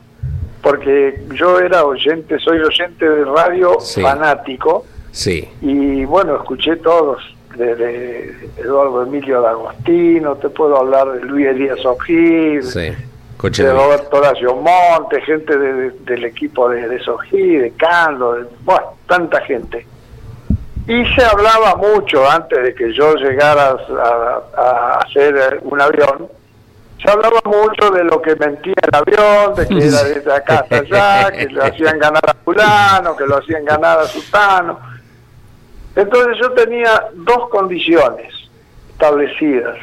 porque 0.63 1.23
yo 1.35 1.59
era 1.61 1.85
oyente, 1.85 2.39
soy 2.39 2.59
oyente 2.61 3.09
de 3.09 3.25
radio 3.25 3.79
fanático. 3.81 4.87
Sí. 5.11 5.49
Y 5.61 6.05
bueno, 6.05 6.37
escuché 6.37 6.77
todos 6.77 7.23
de, 7.57 8.51
Eduardo 8.57 9.03
Emilio 9.03 9.41
D'Agostino, 9.41 10.37
te 10.37 10.49
puedo 10.49 10.79
hablar 10.79 11.13
de 11.13 11.21
Luis 11.25 11.47
Elías 11.49 11.85
O'Higgins, 11.85 12.75
de 12.75 13.73
Roberto 13.73 14.17
Horacio 14.17 14.57
Monte, 14.57 15.21
gente 15.21 15.57
del 15.57 16.25
equipo 16.25 16.69
de, 16.69 16.89
de 16.89 16.99
de 16.99 17.73
Cando, 17.77 18.39
bueno, 18.65 18.95
tanta 19.07 19.41
gente. 19.43 19.87
Y 20.87 21.05
se 21.15 21.25
hablaba 21.25 21.77
mucho 21.77 22.29
antes 22.29 22.63
de 22.63 22.75
que 22.75 22.93
yo 22.93 23.15
llegara 23.15 23.77
a, 24.57 24.99
hacer 24.99 25.61
un 25.63 25.81
avión, 25.81 26.29
se 27.03 27.11
hablaba 27.11 27.41
mucho 27.45 27.91
de 27.91 28.05
lo 28.05 28.21
que 28.21 28.37
mentía 28.37 28.75
el 28.83 28.95
avión, 28.95 29.55
de 29.55 29.67
que 29.67 29.87
era 29.87 30.05
desde 30.05 30.33
acá 30.33 30.61
hasta 30.61 30.77
allá, 30.77 31.31
que 31.33 31.47
lo 31.47 31.65
hacían 31.65 31.99
ganar 31.99 32.23
a 32.27 32.35
fulano, 32.35 33.17
que 33.17 33.27
lo 33.27 33.39
hacían 33.39 33.65
ganar 33.65 33.99
a 33.99 34.05
sultano 34.05 34.95
entonces 35.97 36.37
yo 36.41 36.51
tenía 36.53 37.09
dos 37.15 37.49
condiciones 37.51 38.33
establecidas. 38.91 39.77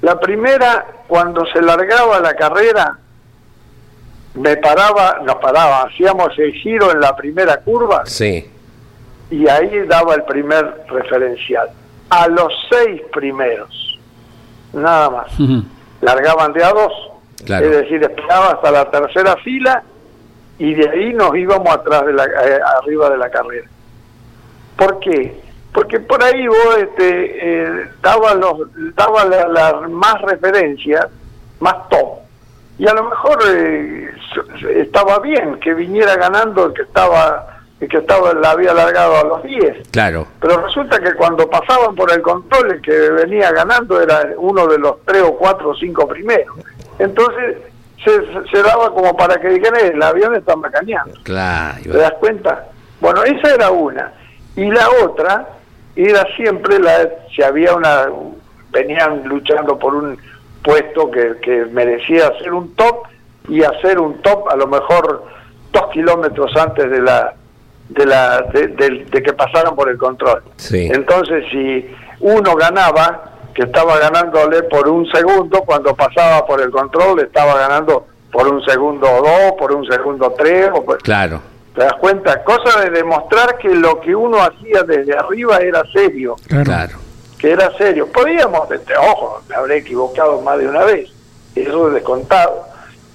La 0.00 0.18
primera, 0.18 0.86
cuando 1.06 1.44
se 1.46 1.60
largaba 1.60 2.20
la 2.20 2.34
carrera, 2.34 2.98
me 4.34 4.56
paraba, 4.56 5.20
nos 5.22 5.36
paraba, 5.36 5.82
hacíamos 5.82 6.30
el 6.38 6.52
giro 6.54 6.90
en 6.92 7.00
la 7.00 7.14
primera 7.14 7.58
curva. 7.58 8.04
Sí. 8.06 8.50
Y 9.30 9.48
ahí 9.48 9.86
daba 9.86 10.14
el 10.14 10.24
primer 10.24 10.84
referencial. 10.88 11.68
A 12.10 12.28
los 12.28 12.52
seis 12.70 13.02
primeros, 13.12 13.98
nada 14.72 15.10
más. 15.10 15.32
Largaban 16.00 16.52
de 16.52 16.64
a 16.64 16.70
dos. 16.70 16.92
Es 17.40 17.70
decir, 17.70 18.02
esperaba 18.02 18.52
hasta 18.52 18.70
la 18.70 18.90
tercera 18.90 19.36
fila 19.36 19.82
y 20.58 20.74
de 20.74 20.88
ahí 20.88 21.12
nos 21.12 21.34
íbamos 21.36 21.68
atrás 21.74 22.06
de 22.06 22.12
la, 22.12 22.24
eh, 22.24 22.60
arriba 22.80 23.10
de 23.10 23.18
la 23.18 23.30
carrera. 23.30 23.68
¿Por 24.76 24.98
qué? 25.00 25.42
Porque 25.72 26.00
por 26.00 26.22
ahí 26.22 26.46
vos 26.46 26.78
este, 26.78 27.62
eh, 27.64 27.90
dabas 28.00 28.36
los, 28.36 28.60
daba 28.94 29.24
la, 29.24 29.88
más 29.88 30.20
referencias, 30.22 31.06
más 31.58 31.88
top. 31.88 32.20
Y 32.78 32.86
a 32.88 32.94
lo 32.94 33.04
mejor 33.04 33.38
eh, 33.48 34.10
estaba 34.76 35.18
bien 35.18 35.58
que 35.60 35.74
viniera 35.74 36.16
ganando 36.16 36.66
el 36.66 36.72
que 36.74 36.82
estaba 36.82 37.53
que 37.88 37.98
estaba 37.98 38.32
la 38.34 38.50
había 38.50 38.70
alargado 38.70 39.16
a 39.16 39.24
los 39.24 39.42
10. 39.42 39.88
Claro. 39.90 40.26
Pero 40.40 40.64
resulta 40.66 40.98
que 41.00 41.14
cuando 41.14 41.48
pasaban 41.48 41.94
por 41.94 42.12
el 42.12 42.22
control 42.22 42.72
el 42.72 42.82
que 42.82 42.92
venía 42.92 43.50
ganando 43.52 44.00
era 44.00 44.30
uno 44.36 44.66
de 44.66 44.78
los 44.78 45.04
tres 45.04 45.22
o 45.22 45.36
cuatro 45.36 45.70
o 45.70 45.74
cinco 45.74 46.06
primeros. 46.06 46.56
Entonces 46.98 47.56
se, 48.04 48.12
se 48.50 48.62
daba 48.62 48.92
como 48.92 49.16
para 49.16 49.40
que 49.40 49.48
dijeran, 49.48 49.80
eh, 49.80 49.92
el 49.94 50.02
avión 50.02 50.34
está 50.34 50.56
macaneando. 50.56 51.14
Claro. 51.22 51.82
¿Te 51.82 51.98
das 51.98 52.14
cuenta? 52.20 52.66
Bueno, 53.00 53.22
esa 53.24 53.54
era 53.54 53.70
una. 53.70 54.12
Y 54.56 54.70
la 54.70 54.88
otra 55.02 55.48
era 55.96 56.24
siempre 56.36 56.78
la 56.78 57.08
si 57.34 57.42
había 57.42 57.74
una 57.74 58.06
venían 58.70 59.24
luchando 59.24 59.78
por 59.78 59.94
un 59.94 60.18
puesto 60.62 61.10
que, 61.10 61.36
que 61.42 61.66
merecía 61.66 62.32
ser 62.38 62.52
un 62.52 62.74
top 62.74 63.06
y 63.48 63.62
hacer 63.62 64.00
un 64.00 64.20
top 64.22 64.48
a 64.50 64.56
lo 64.56 64.66
mejor 64.66 65.24
dos 65.72 65.90
kilómetros 65.92 66.56
antes 66.56 66.90
de 66.90 67.00
la 67.00 67.34
de 67.88 68.06
la 68.06 68.42
de, 68.52 69.06
que 69.10 69.32
pasaran 69.32 69.74
por 69.74 69.88
el 69.88 69.98
control 69.98 70.42
entonces 70.70 71.44
si 71.50 71.86
uno 72.20 72.54
ganaba 72.56 73.32
que 73.54 73.62
estaba 73.62 73.98
ganándole 73.98 74.62
por 74.64 74.88
un 74.88 75.06
segundo 75.10 75.60
cuando 75.62 75.94
pasaba 75.94 76.46
por 76.46 76.60
el 76.60 76.70
control 76.70 77.20
estaba 77.20 77.58
ganando 77.58 78.06
por 78.32 78.48
un 78.48 78.64
segundo 78.64 79.06
o 79.10 79.22
dos 79.22 79.52
por 79.58 79.72
un 79.72 79.86
segundo 79.86 80.34
tres 80.36 80.70
o 80.74 80.84
pues, 80.84 80.98
claro 81.02 81.54
¿Te 81.74 81.82
das 81.82 81.94
cuenta? 81.94 82.42
Cosa 82.44 82.82
de 82.82 82.90
demostrar 82.90 83.58
que 83.58 83.68
lo 83.68 84.00
que 84.00 84.14
uno 84.14 84.40
hacía 84.40 84.84
desde 84.84 85.16
arriba 85.16 85.58
era 85.58 85.82
serio. 85.92 86.36
Claro. 86.46 86.98
Que 87.36 87.50
era 87.50 87.76
serio. 87.76 88.06
Podíamos, 88.12 88.70
este, 88.70 88.96
ojo, 88.96 89.42
me 89.48 89.56
habré 89.56 89.78
equivocado 89.78 90.40
más 90.40 90.58
de 90.58 90.68
una 90.68 90.84
vez, 90.84 91.10
eso 91.54 91.88
es 91.88 91.94
descontado. 91.94 92.64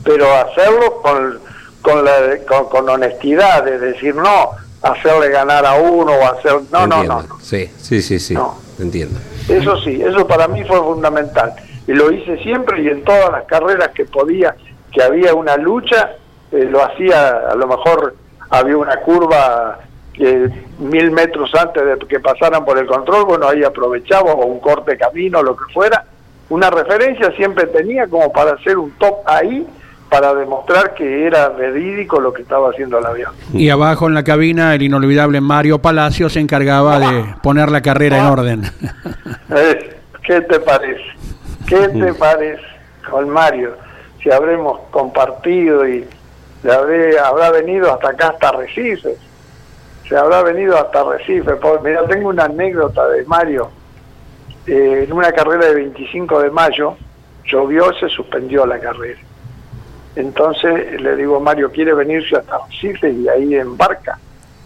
Pero 0.03 0.25
hacerlo 0.34 1.01
con, 1.01 1.39
con, 1.82 2.04
la, 2.04 2.38
con, 2.70 2.89
honestidad, 2.89 3.63
de 3.63 3.80
decir, 3.80 4.15
no, 4.15 4.52
hacerle 4.82 5.30
ganar 5.30 5.65
a 5.65 5.76
uno 5.76 6.13
o 6.13 6.26
hacer. 6.26 6.62
No, 6.72 6.88
no, 6.88 7.04
no, 7.04 7.26
Sí, 7.42 7.70
sí, 7.78 8.02
sí, 8.02 8.20
sí. 8.20 8.34
No. 8.34 8.58
Entiendo. 8.80 9.20
Eso 9.48 9.78
sí, 9.82 10.02
eso 10.02 10.26
para 10.26 10.48
mí 10.48 10.63
fue 10.63 10.80
fundamental. 10.80 11.54
Y 11.88 11.94
lo 11.94 12.12
hice 12.12 12.38
siempre 12.38 12.82
y 12.82 12.88
en 12.88 13.04
todas 13.04 13.32
las 13.32 13.44
carreras 13.46 13.89
que 13.89 14.06
podía, 14.06 14.56
que 14.92 15.04
había 15.04 15.34
una 15.34 15.58
lucha, 15.58 16.12
eh, 16.52 16.65
lo 16.65 16.84
hacía 16.84 17.50
a 17.52 17.56
lo 17.56 17.68
mejor 17.68 18.15
había 18.50 18.78
una 18.78 18.98
curva 18.98 19.80
que 20.13 20.50
mil 20.80 21.12
metros 21.12 21.52
antes 21.56 21.84
de 21.84 22.08
que 22.08 22.20
pasaran 22.20 22.65
por 22.65 22.78
el 22.78 22.86
control, 22.86 23.26
bueno, 23.26 23.48
ahí 23.48 23.63
aprovechaba 23.63 24.34
o 24.34 24.46
un 24.46 24.60
corte 24.60 24.98
camino, 24.98 25.42
lo 25.42 25.56
que 25.56 25.65
fuera. 25.74 26.06
Una 26.50 26.70
referencia 26.70 27.32
siempre 27.36 27.68
tenía 27.68 28.08
como 28.08 28.32
para 28.32 28.54
hacer 28.54 28.78
un 28.78 28.92
top 28.92 29.20
ahí 29.26 29.65
para 30.10 30.34
demostrar 30.34 30.95
que 30.95 31.28
era 31.28 31.50
verídico 31.50 32.19
lo 32.19 32.34
que 32.34 32.41
estaba 32.41 32.69
haciendo 32.72 32.98
el 32.98 33.06
avión. 33.06 33.32
Y 33.54 33.69
abajo 33.69 34.08
en 34.08 34.15
la 34.15 34.24
cabina 34.24 34.74
el 34.74 34.82
inolvidable 34.82 35.39
Mario 35.39 35.80
Palacio 35.80 36.30
se 36.30 36.39
encargaba 36.39 37.00
de 37.00 37.36
poner 37.43 37.69
la 37.72 37.82
carrera 37.82 38.19
en 38.19 38.26
orden. 38.26 38.62
Eh, 39.52 39.98
¿Qué 40.24 40.41
te 40.41 40.60
parece? 40.60 41.04
¿Qué 41.67 41.88
te 41.88 42.13
parece 42.13 42.62
con 43.10 43.28
Mario? 43.30 43.76
Si 44.22 44.30
habremos 44.30 44.80
compartido 44.91 45.88
y 45.88 46.06
le 46.62 47.19
habrá 47.19 47.50
venido 47.50 47.91
hasta 47.91 48.10
acá, 48.10 48.28
hasta 48.30 48.52
Recife. 48.52 49.15
Se 50.08 50.15
habrá 50.15 50.43
venido 50.43 50.78
hasta 50.78 51.04
Recife. 51.04 51.54
mira, 51.84 52.06
tengo 52.06 52.30
una 52.30 52.45
anécdota 52.45 53.08
de 53.10 53.26
Mario. 53.26 53.72
Eh, 54.67 55.06
en 55.08 55.13
una 55.13 55.32
carrera 55.32 55.65
de 55.65 55.76
25 55.76 56.41
de 56.41 56.52
mayo, 56.52 56.95
llovió, 57.45 57.91
se 58.00 58.08
suspendió 58.10 58.67
la 58.67 58.80
carrera. 58.80 59.19
Entonces 60.15 61.00
le 61.00 61.15
digo, 61.15 61.39
Mario, 61.39 61.72
¿quiere 61.72 61.93
venirse 61.93 62.36
hasta 62.36 62.60
Recife? 62.65 63.10
Y 63.12 63.28
ahí 63.28 63.56
embarca, 63.56 64.17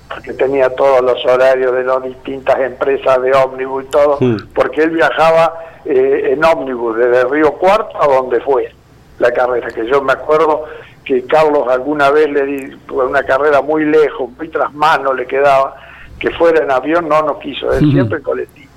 porque 0.08 0.34
tenía 0.34 0.70
todos 0.70 1.02
los 1.02 1.24
horarios 1.26 1.74
de 1.74 1.84
las 1.84 2.04
distintas 2.04 2.60
empresas 2.60 3.22
de 3.22 3.34
ómnibus 3.34 3.84
y 3.84 3.88
todo, 3.88 4.20
porque 4.56 4.84
él 4.84 4.92
viajaba 4.92 5.54
eh, 5.86 6.30
en 6.32 6.44
ómnibus 6.44 6.98
desde 6.98 7.26
Río 7.26 7.54
Cuarto 7.54 8.02
a 8.02 8.08
donde 8.08 8.40
fue 8.42 8.74
la 9.20 9.32
carrera, 9.32 9.68
que 9.68 9.86
yo 9.88 10.02
me 10.02 10.14
acuerdo 10.14 10.66
que 11.04 11.26
Carlos 11.26 11.68
alguna 11.70 12.10
vez 12.10 12.30
le 12.30 12.46
di 12.46 12.78
una 12.90 13.24
carrera 13.24 13.62
muy 13.62 13.86
lejos, 13.86 14.30
muy 14.38 14.48
tras 14.48 14.74
mano 14.74 15.14
le 15.14 15.26
quedaba, 15.26 15.76
que 16.18 16.32
fuera 16.32 16.64
en 16.64 16.72
avión, 16.72 17.10
no, 17.10 17.22
no 17.22 17.38
quiso, 17.38 17.72
él 17.74 17.92
siempre 17.92 18.18
en 18.18 18.24
colectivo. 18.24 18.72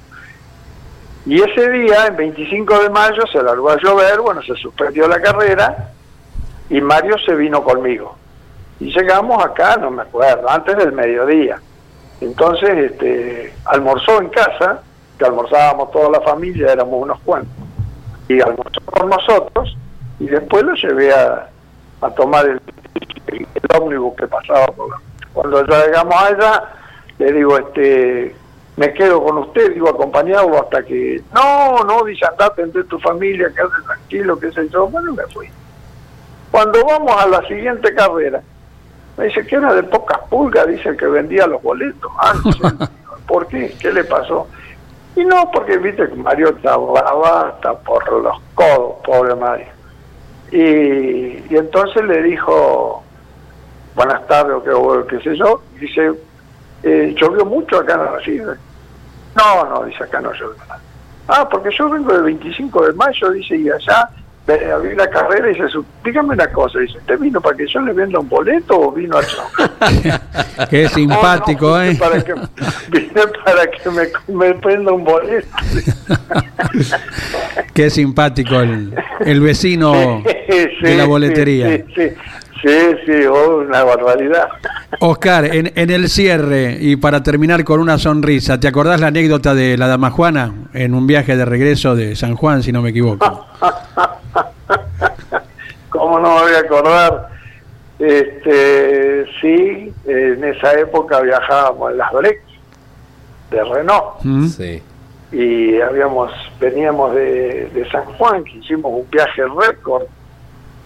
Y 1.27 1.41
ese 1.41 1.71
día, 1.71 2.07
el 2.07 2.17
25 2.17 2.81
de 2.81 2.91
mayo, 2.91 3.27
se 3.33 3.43
largó 3.43 3.71
a 3.71 3.77
llover, 3.77 4.21
bueno, 4.21 4.43
se 4.43 4.55
suspendió 4.55 5.09
la 5.09 5.21
carrera 5.21 5.93
y 6.69 6.81
Mario 6.81 7.17
se 7.25 7.35
vino 7.35 7.63
conmigo. 7.63 8.17
Y 8.81 8.93
llegamos 8.93 9.43
acá, 9.45 9.77
no 9.77 9.91
me 9.91 10.03
acuerdo, 10.03 10.49
antes 10.51 10.77
del 10.77 10.93
mediodía. 10.93 11.61
Entonces, 12.21 12.71
este, 12.93 13.55
almorzó 13.65 14.21
en 14.21 14.29
casa, 14.29 14.83
que 15.19 15.25
almorzábamos 15.25 15.91
toda 15.93 16.11
la 16.11 16.21
familia, 16.21 16.73
éramos 16.73 17.03
unos 17.03 17.19
cuantos. 17.21 17.55
Y 18.29 18.41
almorzó 18.41 18.81
con 18.85 19.09
nosotros 19.09 19.77
y 20.19 20.27
después 20.27 20.65
lo 20.65 20.75
llevé 20.75 21.13
a, 21.15 21.49
a 22.01 22.11
tomar 22.11 22.47
el, 22.47 22.61
el, 23.29 23.47
ómnibus 23.81 24.17
que 24.17 24.27
pasaba 24.27 24.67
por 24.67 24.91
la... 24.91 24.97
Cuando 25.33 25.63
llegamos 25.63 26.15
allá, 26.15 26.65
le 27.19 27.33
digo, 27.33 27.59
este, 27.59 28.35
me 28.77 28.93
quedo 28.95 29.23
con 29.23 29.39
usted, 29.39 29.75
digo, 29.75 29.89
acompañado 29.89 30.63
hasta 30.63 30.83
que, 30.83 31.23
no, 31.35 31.85
no, 31.85 32.05
dice, 32.05 32.27
andate 32.27 32.63
entre 32.63 32.85
tu 32.85 32.99
familia, 32.99 33.51
quédate 33.55 33.83
tranquilo, 33.85 34.39
qué 34.39 34.51
sé 34.53 34.69
yo, 34.71 34.89
bueno, 34.89 35.13
me 35.13 35.25
fui. 35.25 35.49
Cuando 36.51 36.85
vamos 36.85 37.13
a 37.17 37.27
la 37.27 37.47
siguiente 37.47 37.95
carrera, 37.95 38.43
me 39.17 39.25
dice 39.25 39.47
que 39.47 39.57
era 39.57 39.73
de 39.75 39.83
pocas 39.83 40.19
pulgas, 40.29 40.67
dice 40.67 40.97
que 40.97 41.07
vendía 41.07 41.47
los 41.47 41.63
boletos. 41.63 42.11
Ah, 42.19 42.35
no 42.45 42.53
sé. 42.53 42.61
¿Por 43.27 43.47
qué? 43.49 43.75
¿Qué 43.81 43.93
le 43.93 44.05
pasó? 44.05 44.47
Y 45.17 45.25
no, 45.25 45.51
porque 45.51 45.79
viste 45.79 46.09
que 46.09 46.15
Mario 46.15 46.51
estaba 46.51 47.49
hasta 47.49 47.75
por 47.79 48.23
los 48.23 48.37
codos, 48.55 48.97
pobre 49.05 49.35
Mario. 49.35 49.67
Y, 50.53 51.53
y 51.53 51.57
entonces 51.57 52.05
le 52.05 52.23
dijo, 52.23 53.03
buenas 53.95 54.27
tardes, 54.27 54.55
o 54.75 55.07
qué, 55.07 55.17
qué 55.17 55.23
sé 55.25 55.37
yo, 55.37 55.63
dice, 55.81 56.13
eh, 56.83 57.15
llovió 57.17 57.45
mucho 57.47 57.79
acá 57.79 57.95
en 57.95 58.05
la 58.05 58.21
ciudad. 58.21 58.57
No, 59.35 59.65
no, 59.65 59.85
dice 59.85 60.05
acá 60.05 60.21
no 60.21 60.33
llovió 60.33 60.57
nada. 60.69 60.81
Ah, 61.29 61.49
porque 61.49 61.71
yo 61.77 61.89
vengo 61.89 62.13
del 62.13 62.23
25 62.23 62.87
de 62.87 62.93
mayo, 62.93 63.31
dice, 63.31 63.57
y 63.57 63.69
allá 63.71 64.09
abrí 64.53 64.95
la 64.95 65.09
carrera 65.09 65.51
y 65.51 65.55
dice, 65.55 65.79
dígame 66.05 66.35
una 66.35 66.51
cosa, 66.53 66.79
dice, 66.79 66.99
¿usted 66.99 67.19
vino 67.19 67.41
para 67.41 67.57
que 67.57 67.67
yo 67.67 67.81
le 67.81 67.93
venda 67.93 68.19
un 68.19 68.29
boleto 68.29 68.81
o 68.81 68.93
vino 68.93 69.19
a 69.19 69.23
chocar? 69.25 70.69
Qué 70.71 70.89
simpático, 70.89 71.67
no, 71.67 71.77
no, 71.77 71.83
¿eh? 71.83 71.97
Para 71.97 72.23
que, 72.23 72.33
vine 72.91 73.23
para 73.45 73.67
que 73.67 73.91
me, 73.91 74.35
me 74.35 74.53
venda 74.53 74.93
un 74.93 75.05
boleto. 75.05 75.49
Qué 77.75 77.91
simpático 77.91 78.61
el, 78.61 78.95
el 79.21 79.41
vecino 79.41 80.23
Sí, 80.81 80.87
de 80.87 80.97
la 80.97 81.07
boletería. 81.07 81.69
Sí, 81.69 81.85
sí, 81.95 82.09
sí, 82.63 82.79
sí, 83.07 83.25
oh, 83.27 83.59
una 83.59 83.83
barbaridad. 83.85 84.49
Oscar, 85.01 85.45
en, 85.47 85.73
en 85.75 85.91
el 85.91 86.09
cierre 86.09 86.77
y 86.81 86.97
para 86.97 87.23
terminar 87.23 87.65
con 87.65 87.81
una 87.81 87.99
sonrisa, 87.99 88.61
¿te 88.61 88.69
acordás 88.69 89.01
la 89.01 89.09
anécdota 89.09 89.55
de 89.55 89.77
la 89.77 89.89
dama 89.89 90.11
Juana 90.11 90.53
en 90.73 90.95
un 90.95 91.07
viaje 91.07 91.37
de 91.37 91.45
regreso 91.45 91.95
de 91.97 92.17
San 92.17 92.37
Juan, 92.37 92.63
si 92.63 92.73
no 92.73 92.83
me 92.83 92.91
equivoco? 92.91 93.47
¿Cómo 96.07 96.21
no 96.21 96.37
me 96.37 96.41
voy 96.43 96.53
a 96.53 96.59
acordar? 96.61 97.29
Este, 97.99 99.27
sí, 99.41 99.93
en 100.07 100.45
esa 100.45 100.79
época 100.79 101.21
viajábamos 101.21 101.91
en 101.91 101.99
las 101.99 102.13
Brex 102.13 102.41
de 103.51 103.65
Renault 103.65 104.23
¿Mm? 104.23 104.47
Sí. 104.47 104.83
y 105.33 105.81
habíamos 105.81 106.31
veníamos 106.61 107.13
de, 107.13 107.69
de 107.75 107.91
San 107.91 108.05
Juan, 108.05 108.45
que 108.45 108.59
hicimos 108.59 108.93
un 108.95 109.11
viaje 109.11 109.43
récord, 109.49 110.05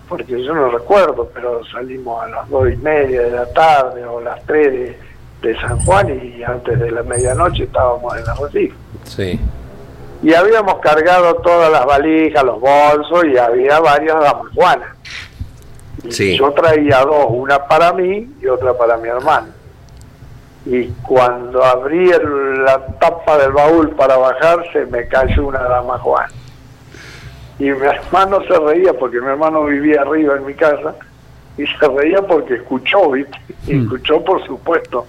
porque 0.09 0.43
yo 0.43 0.55
no 0.55 0.71
recuerdo, 0.71 1.31
pero 1.35 1.63
salimos 1.67 2.23
a 2.25 2.29
las 2.29 2.49
dos 2.49 2.73
y 2.73 2.77
media 2.79 3.21
de 3.21 3.31
la 3.31 3.53
tarde 3.53 4.03
o 4.07 4.23
las 4.23 4.43
tres 4.47 4.73
de, 4.73 4.99
de 5.43 5.61
San 5.61 5.79
Juan 5.81 6.19
y 6.19 6.43
antes 6.43 6.81
de 6.81 6.91
la 6.91 7.03
medianoche 7.03 7.65
estábamos 7.65 8.17
en 8.17 8.25
la 8.25 8.35
Recife. 8.37 8.75
Sí. 9.05 9.39
Y 10.23 10.35
habíamos 10.35 10.79
cargado 10.81 11.35
todas 11.37 11.71
las 11.73 11.87
valijas, 11.87 12.45
los 12.45 12.61
bolsos 12.61 13.25
y 13.25 13.37
había 13.39 13.81
varias 13.81 14.21
damas 14.21 14.53
Juanas. 14.55 14.89
Y 16.05 16.13
Sí. 16.13 16.39
Yo 16.39 16.51
traía 16.53 17.01
dos, 17.01 17.27
una 17.31 17.59
para 17.67 17.93
mí 17.93 18.29
y 18.41 18.47
otra 18.47 18.75
para 18.77 18.97
mi 18.99 19.09
hermano. 19.09 19.49
Y 20.67 20.89
cuando 21.07 21.65
abrí 21.65 22.11
el- 22.11 22.65
la 22.65 22.85
tapa 22.99 23.39
del 23.39 23.53
baúl 23.53 23.91
para 23.91 24.17
bajar, 24.19 24.63
se 24.73 24.85
me 24.87 25.09
cayó 25.09 25.47
una 25.47 25.61
dama 25.61 25.99
Juana. 25.99 26.33
Y 27.59 27.65
mi 27.65 27.87
hermano 27.87 28.41
se 28.47 28.59
reía 28.59 28.93
porque 28.95 29.21
mi 29.21 29.27
hermano 29.27 29.65
vivía 29.65 30.03
arriba 30.03 30.37
en 30.37 30.47
mi 30.47 30.55
casa 30.55 30.95
y 31.57 31.67
se 31.67 31.89
reía 31.89 32.21
porque 32.23 32.55
escuchó, 32.55 33.11
¿viste? 33.11 33.39
Y 33.67 33.75
Mm. 33.75 33.83
escuchó, 33.85 34.23
por 34.25 34.45
supuesto, 34.47 35.07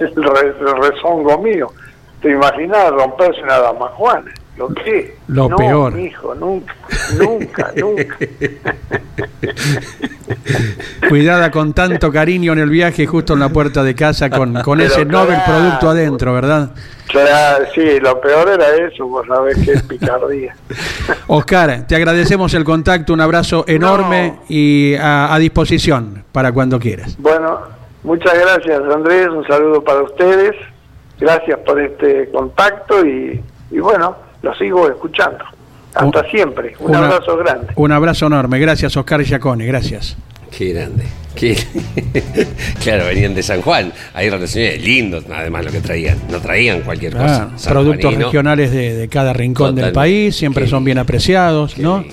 el, 0.00 0.14
re- 0.22 0.54
el 0.60 0.76
rezongo 0.82 1.38
mío. 1.38 1.70
¿Te 2.20 2.30
imaginas 2.30 2.90
romperse 2.90 3.42
una 3.42 3.58
dama 3.58 3.88
Juana? 3.88 4.32
¿Lo 4.56 4.68
qué? 4.68 5.16
Lo 5.26 5.48
no, 5.48 5.56
peor. 5.56 5.98
hijo, 5.98 6.32
nunca, 6.36 6.74
nunca, 7.18 7.72
nunca. 7.76 8.16
Cuidada 11.08 11.50
con 11.50 11.72
tanto 11.72 12.12
cariño 12.12 12.52
en 12.52 12.60
el 12.60 12.70
viaje, 12.70 13.06
justo 13.06 13.34
en 13.34 13.40
la 13.40 13.48
puerta 13.48 13.82
de 13.82 13.94
casa, 13.94 14.30
con, 14.30 14.54
con 14.62 14.78
Pero 14.78 14.90
ese 14.92 15.04
Nobel 15.04 15.36
claro. 15.44 15.52
producto 15.60 15.88
adentro, 15.90 16.32
¿verdad? 16.34 16.70
Claro, 17.08 17.64
sí, 17.74 18.00
lo 18.00 18.20
peor 18.20 18.48
era 18.48 18.64
eso, 18.86 19.06
vos 19.06 19.26
sabés 19.26 19.56
que 19.64 19.72
es 19.72 19.82
picardía. 19.82 20.54
Oscar, 21.26 21.86
te 21.86 21.96
agradecemos 21.96 22.54
el 22.54 22.64
contacto, 22.64 23.12
un 23.12 23.20
abrazo 23.20 23.64
enorme 23.68 24.30
No. 24.36 24.42
y 24.48 24.94
a, 24.94 25.34
a 25.34 25.38
disposición 25.38 26.24
para 26.32 26.52
cuando 26.52 26.78
quieras. 26.78 27.16
Bueno, 27.18 27.60
muchas 28.02 28.34
gracias 28.38 28.80
Andrés, 28.92 29.28
un 29.28 29.46
saludo 29.46 29.82
para 29.82 30.02
ustedes, 30.02 30.54
gracias 31.20 31.58
por 31.60 31.80
este 31.80 32.28
contacto 32.30 33.04
y, 33.06 33.42
y 33.70 33.78
bueno, 33.78 34.16
lo 34.44 34.54
sigo 34.54 34.88
escuchando. 34.88 35.44
Hasta 35.94 36.20
Un- 36.20 36.30
siempre, 36.30 36.74
un 36.80 36.90
una- 36.90 37.06
abrazo 37.06 37.36
grande. 37.36 37.68
Un 37.76 37.92
abrazo 37.92 38.26
enorme, 38.26 38.58
gracias 38.58 38.96
Oscar 38.96 39.22
Giacone, 39.24 39.64
gracias. 39.66 40.16
Qué 40.56 40.72
grande. 40.72 41.04
Qué- 41.34 41.56
claro, 42.82 43.06
venían 43.06 43.34
de 43.34 43.42
San 43.42 43.60
Juan. 43.62 43.92
Ahí 44.12 44.28
relacioné, 44.30 44.76
lindo, 44.76 45.20
además 45.34 45.64
lo 45.64 45.70
que 45.72 45.80
traían. 45.80 46.18
No 46.30 46.38
traían 46.40 46.82
cualquier 46.82 47.12
cosa. 47.12 47.42
Ah, 47.52 47.56
productos 47.68 48.02
sanjuanino. 48.02 48.26
regionales 48.26 48.70
de, 48.70 48.94
de 48.94 49.08
cada 49.08 49.32
rincón 49.32 49.74
del 49.74 49.92
país, 49.92 50.36
siempre 50.36 50.64
Qué 50.64 50.70
son 50.70 50.84
bien 50.84 50.98
apreciados, 50.98 51.74
Qué 51.74 51.82
¿no? 51.82 52.04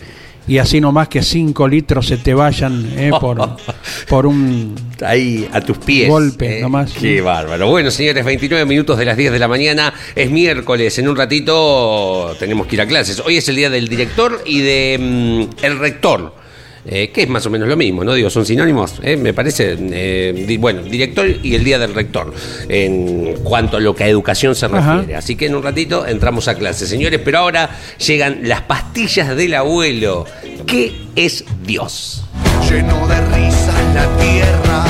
Y 0.48 0.58
así 0.58 0.82
nomás 0.82 1.08
que 1.08 1.22
5 1.22 1.68
litros 1.68 2.08
se 2.08 2.18
te 2.18 2.34
vayan 2.34 2.92
eh, 2.98 3.12
por, 3.20 3.58
por 4.10 4.26
un... 4.26 4.76
Ahí 5.06 5.48
a 5.52 5.62
tus 5.62 5.78
pies. 5.78 6.10
Golpe, 6.10 6.60
eh. 6.60 6.62
nomás. 6.62 6.94
Qué 6.94 7.22
bárbaro. 7.22 7.70
Bueno, 7.70 7.92
señores, 7.92 8.26
29 8.26 8.66
minutos 8.66 8.98
de 8.98 9.06
las 9.06 9.18
10 9.18 9.32
de 9.32 9.40
la 9.40 9.48
mañana. 9.48 9.94
Es 10.16 10.30
miércoles. 10.32 10.98
En 11.00 11.08
un 11.08 11.16
ratito 11.16 12.36
tenemos 12.40 12.68
que 12.68 12.76
ir 12.76 12.82
a 12.82 12.88
clases. 12.88 13.20
Hoy 13.20 13.38
es 13.38 13.48
el 13.50 13.56
día 13.56 13.70
del 13.70 13.88
director 13.88 14.42
y 14.46 14.62
de 14.62 14.98
mm, 15.00 15.66
el 15.66 15.80
rector. 15.80 16.41
Eh, 16.86 17.10
que 17.14 17.24
es 17.24 17.30
más 17.30 17.46
o 17.46 17.50
menos 17.50 17.68
lo 17.68 17.78
mismo, 17.78 18.04
¿no? 18.04 18.14
Digo, 18.14 18.30
son 18.30 18.46
sinónimos, 18.46 18.96
eh, 19.04 19.18
me 19.18 19.34
parece. 19.34 19.78
eh, 19.80 20.46
di- 20.48 20.58
bueno, 20.58 20.82
director 20.84 21.28
y 21.44 21.56
el 21.56 21.64
día 21.64 21.78
del 21.80 21.94
rector, 21.94 22.34
en 22.70 23.36
cuanto 23.44 23.78
a 23.78 23.80
lo 23.80 23.96
que 23.96 24.04
a 24.04 24.08
educación 24.08 24.56
se 24.56 24.66
Ajá. 24.66 24.98
refiere. 24.98 25.16
Así 25.16 25.36
que 25.36 25.46
en 25.48 25.56
un 25.56 25.64
ratito 25.64 26.06
entramos 26.08 26.48
a 26.48 26.56
clase, 26.56 26.88
señores, 26.88 27.20
pero 27.24 27.40
ahora 27.40 27.70
llegan 28.06 28.40
las 28.44 28.62
pastillas 28.62 29.36
del 29.36 29.54
abuelo. 29.54 30.26
¿Qué 30.66 30.94
es 31.16 31.44
Dios? 31.66 32.24
lleno 32.70 33.06
de 33.08 33.20
risas 33.36 33.76
la 33.96 34.08
tierra, 34.18 34.84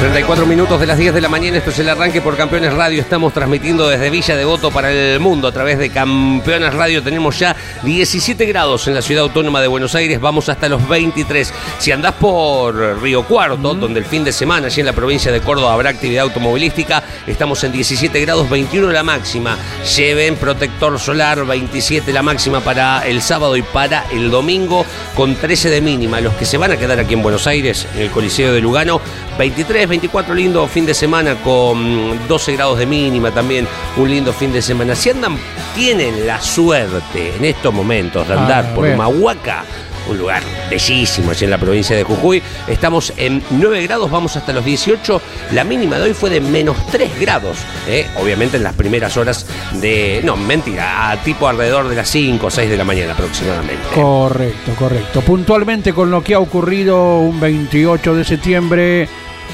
34 0.00 0.46
minutos 0.46 0.80
de 0.80 0.86
las 0.86 0.96
10 0.96 1.12
de 1.12 1.20
la 1.20 1.28
mañana, 1.28 1.58
esto 1.58 1.68
es 1.68 1.78
el 1.78 1.90
arranque 1.90 2.22
por 2.22 2.34
Campeones 2.34 2.72
Radio. 2.72 3.02
Estamos 3.02 3.34
transmitiendo 3.34 3.86
desde 3.86 4.08
Villa 4.08 4.34
Devoto 4.34 4.70
para 4.70 4.90
el 4.90 5.20
mundo 5.20 5.46
a 5.46 5.52
través 5.52 5.78
de 5.78 5.90
Campeones 5.90 6.72
Radio. 6.72 7.02
Tenemos 7.02 7.38
ya 7.38 7.54
17 7.82 8.46
grados 8.46 8.88
en 8.88 8.94
la 8.94 9.02
ciudad 9.02 9.24
autónoma 9.24 9.60
de 9.60 9.66
Buenos 9.66 9.94
Aires, 9.94 10.18
vamos 10.18 10.48
hasta 10.48 10.70
los 10.70 10.88
23. 10.88 11.52
Si 11.78 11.92
andás 11.92 12.14
por 12.14 13.02
Río 13.02 13.24
Cuarto, 13.24 13.74
donde 13.74 14.00
el 14.00 14.06
fin 14.06 14.24
de 14.24 14.32
semana, 14.32 14.68
allí 14.68 14.80
en 14.80 14.86
la 14.86 14.94
provincia 14.94 15.30
de 15.32 15.42
Córdoba, 15.42 15.74
habrá 15.74 15.90
actividad 15.90 16.22
automovilística, 16.22 17.02
estamos 17.26 17.62
en 17.64 17.72
17 17.72 18.22
grados, 18.22 18.48
21 18.48 18.90
la 18.92 19.02
máxima. 19.02 19.58
Lleven 19.98 20.36
protector 20.36 20.98
solar, 20.98 21.44
27 21.44 22.10
la 22.10 22.22
máxima 22.22 22.60
para 22.60 23.06
el 23.06 23.20
sábado 23.20 23.54
y 23.54 23.62
para 23.62 24.06
el 24.10 24.30
domingo, 24.30 24.86
con 25.14 25.36
13 25.36 25.68
de 25.68 25.82
mínima. 25.82 26.22
Los 26.22 26.32
que 26.36 26.46
se 26.46 26.56
van 26.56 26.72
a 26.72 26.78
quedar 26.78 26.98
aquí 26.98 27.12
en 27.12 27.22
Buenos 27.22 27.46
Aires, 27.46 27.86
en 27.94 28.00
el 28.00 28.10
Coliseo 28.10 28.54
de 28.54 28.62
Lugano, 28.62 29.02
23, 29.36 29.89
24, 29.90 30.34
lindo 30.34 30.66
fin 30.68 30.86
de 30.86 30.94
semana 30.94 31.34
con 31.42 32.26
12 32.28 32.52
grados 32.54 32.78
de 32.78 32.86
mínima 32.86 33.30
también, 33.30 33.66
un 33.96 34.08
lindo 34.08 34.32
fin 34.32 34.52
de 34.52 34.62
semana. 34.62 34.94
Si 34.94 35.10
andan, 35.10 35.36
tienen 35.74 36.26
la 36.26 36.40
suerte 36.40 37.34
en 37.36 37.44
estos 37.44 37.74
momentos 37.74 38.26
de 38.26 38.34
andar 38.34 38.64
Ah, 38.70 38.74
por 38.74 38.86
bueno. 38.86 38.94
Humahuaca, 38.94 39.64
un 40.08 40.18
lugar 40.18 40.42
bellísimo 40.70 41.30
allí 41.30 41.44
en 41.44 41.50
la 41.50 41.58
provincia 41.58 41.94
de 41.96 42.04
Jujuy. 42.04 42.42
Estamos 42.68 43.12
en 43.16 43.42
9 43.50 43.82
grados, 43.82 44.10
vamos 44.10 44.36
hasta 44.36 44.52
los 44.52 44.64
18. 44.64 45.20
La 45.52 45.64
mínima 45.64 45.96
de 45.98 46.04
hoy 46.04 46.14
fue 46.14 46.30
de 46.30 46.40
menos 46.40 46.76
3 46.90 47.20
grados. 47.20 47.58
¿eh? 47.88 48.06
Obviamente 48.16 48.56
en 48.56 48.62
las 48.62 48.74
primeras 48.74 49.16
horas 49.16 49.46
de. 49.74 50.20
No, 50.24 50.36
mentira, 50.36 51.10
a 51.10 51.16
tipo 51.22 51.46
alrededor 51.48 51.88
de 51.88 51.96
las 51.96 52.08
5 52.08 52.46
o 52.46 52.50
6 52.50 52.70
de 52.70 52.76
la 52.76 52.84
mañana 52.84 53.12
aproximadamente. 53.12 53.88
Correcto, 53.94 54.72
correcto. 54.78 55.20
Puntualmente 55.20 55.92
con 55.92 56.10
lo 56.10 56.22
que 56.22 56.34
ha 56.34 56.38
ocurrido 56.40 57.18
un 57.18 57.38
28 57.40 58.14
de 58.14 58.24
septiembre. 58.24 59.08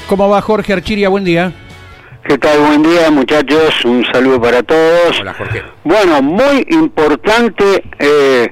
¿Cómo 0.07 0.29
va 0.29 0.41
Jorge 0.41 0.73
Archiria? 0.73 1.09
Buen 1.09 1.23
día. 1.23 1.51
¿Qué 2.27 2.37
tal? 2.37 2.59
Buen 2.59 2.83
día, 2.83 3.09
muchachos. 3.11 3.83
Un 3.85 4.05
saludo 4.11 4.41
para 4.41 4.63
todos. 4.63 5.19
Hola 5.21 5.33
Jorge. 5.33 5.63
Bueno, 5.83 6.21
muy 6.21 6.65
importante 6.69 7.83
eh, 7.99 8.47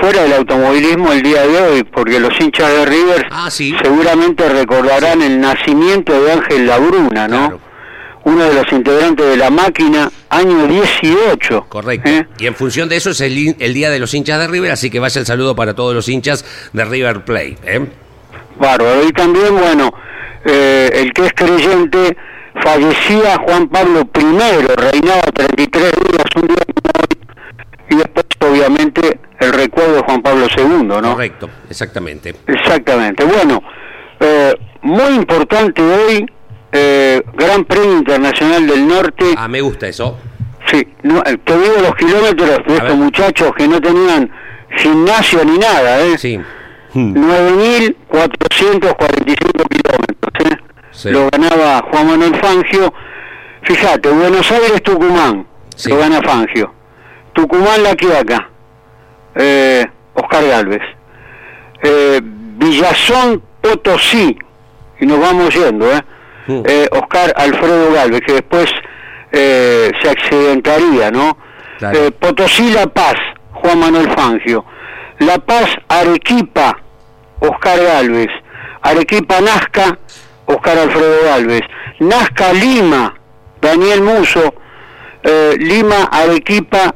fuera 0.00 0.22
del 0.22 0.32
automovilismo 0.34 1.12
el 1.12 1.22
día 1.22 1.46
de 1.46 1.60
hoy, 1.60 1.84
porque 1.84 2.18
los 2.20 2.38
hinchas 2.40 2.68
de 2.70 2.86
River 2.86 3.26
Ah, 3.30 3.50
sí. 3.50 3.74
seguramente 3.82 4.48
recordarán 4.48 5.22
el 5.22 5.40
nacimiento 5.40 6.20
de 6.22 6.32
Ángel 6.32 6.66
Labruna, 6.66 7.28
¿no? 7.28 7.38
Claro. 7.48 7.60
Uno 8.24 8.44
de 8.44 8.54
los 8.54 8.72
integrantes 8.72 9.26
de 9.26 9.36
la 9.36 9.50
máquina, 9.50 10.08
año 10.30 10.68
18. 10.68 11.66
Correcto. 11.68 12.08
¿eh? 12.08 12.26
Y 12.38 12.46
en 12.46 12.54
función 12.54 12.88
de 12.88 12.96
eso 12.96 13.10
es 13.10 13.20
el, 13.20 13.56
el 13.58 13.74
día 13.74 13.90
de 13.90 13.98
los 13.98 14.14
hinchas 14.14 14.38
de 14.38 14.46
River, 14.46 14.70
así 14.70 14.90
que 14.90 15.00
vaya 15.00 15.18
el 15.20 15.26
saludo 15.26 15.56
para 15.56 15.74
todos 15.74 15.92
los 15.92 16.08
hinchas 16.08 16.44
de 16.72 16.84
River 16.84 17.24
Plate. 17.24 17.58
¿eh? 17.64 17.84
Bárbaro. 18.60 19.02
Y 19.08 19.12
también, 19.12 19.56
bueno, 19.56 19.92
eh, 20.44 20.90
el 20.94 21.12
que 21.12 21.26
es 21.26 21.32
creyente, 21.34 22.16
fallecía 22.62 23.36
Juan 23.46 23.68
Pablo 23.68 24.08
I, 24.14 24.66
reinaba 24.76 25.22
33 25.34 25.82
días, 25.92 26.24
un 26.36 26.46
día 26.48 26.56
y 27.90 27.96
después, 27.96 28.24
obviamente, 28.40 29.20
el 29.38 29.52
recuerdo 29.52 29.96
de 29.96 30.02
Juan 30.02 30.22
Pablo 30.22 30.46
II, 30.56 30.82
¿no? 30.84 31.00
Correcto, 31.02 31.50
exactamente. 31.68 32.34
Exactamente. 32.46 33.24
Bueno, 33.24 33.62
eh, 34.20 34.54
muy 34.82 35.14
importante 35.14 35.82
hoy, 35.82 36.24
eh, 36.72 37.20
Gran 37.34 37.64
Premio 37.64 37.98
Internacional 37.98 38.66
del 38.66 38.86
Norte. 38.88 39.26
Ah, 39.36 39.48
me 39.48 39.60
gusta 39.60 39.88
eso. 39.88 40.16
Sí, 40.66 40.86
no, 41.02 41.22
te 41.22 41.58
digo 41.58 41.74
los 41.82 41.94
kilómetros 41.96 42.48
de 42.48 42.54
A 42.54 42.56
estos 42.76 42.82
ver. 42.82 42.94
muchachos 42.96 43.52
que 43.56 43.68
no 43.68 43.78
tenían 43.80 44.30
gimnasio 44.76 45.44
ni 45.44 45.58
nada, 45.58 46.00
¿eh? 46.00 46.16
Sí. 46.16 46.38
Hmm. 46.94 47.14
9.445 47.14 49.68
kilómetros. 49.68 50.11
Sí. 51.02 51.10
Lo 51.10 51.28
ganaba 51.30 51.82
Juan 51.90 52.06
Manuel 52.06 52.36
Fangio. 52.36 52.94
Fíjate, 53.62 54.08
Buenos 54.08 54.48
Aires, 54.52 54.80
Tucumán, 54.84 55.44
Sí. 55.74 55.90
lo 55.90 55.98
gana 55.98 56.20
Fangio. 56.22 56.72
Tucumán, 57.32 57.82
La 57.82 57.96
Quiaca, 57.96 58.48
eh, 59.34 59.84
Oscar 60.14 60.46
Galvez. 60.46 60.82
Eh, 61.82 62.20
Villazón, 62.22 63.42
Potosí, 63.60 64.38
y 65.00 65.06
nos 65.06 65.18
vamos 65.18 65.52
yendo, 65.52 65.90
¿eh? 65.92 66.00
Mm. 66.46 66.62
Eh, 66.66 66.88
Oscar 66.92 67.32
Alfredo 67.36 67.92
Galvez, 67.92 68.20
que 68.24 68.34
después 68.34 68.66
eh, 69.32 69.90
se 70.00 70.08
accidentaría, 70.08 71.10
¿no? 71.10 71.36
Claro. 71.78 71.98
Eh, 71.98 72.10
Potosí, 72.12 72.70
La 72.72 72.86
Paz, 72.86 73.14
Juan 73.54 73.80
Manuel 73.80 74.08
Fangio. 74.12 74.64
La 75.18 75.38
Paz, 75.38 75.66
Arequipa, 75.88 76.78
Oscar 77.40 77.82
Galvez. 77.82 78.28
Arequipa, 78.82 79.40
Nazca, 79.40 79.98
Oscar 80.46 80.78
Alfredo 80.78 81.24
Galvez. 81.24 81.62
Nazca, 82.00 82.52
Lima, 82.52 83.14
Daniel 83.60 84.02
Muso. 84.02 84.54
Eh, 85.22 85.54
Lima, 85.58 86.04
Arequipa, 86.10 86.94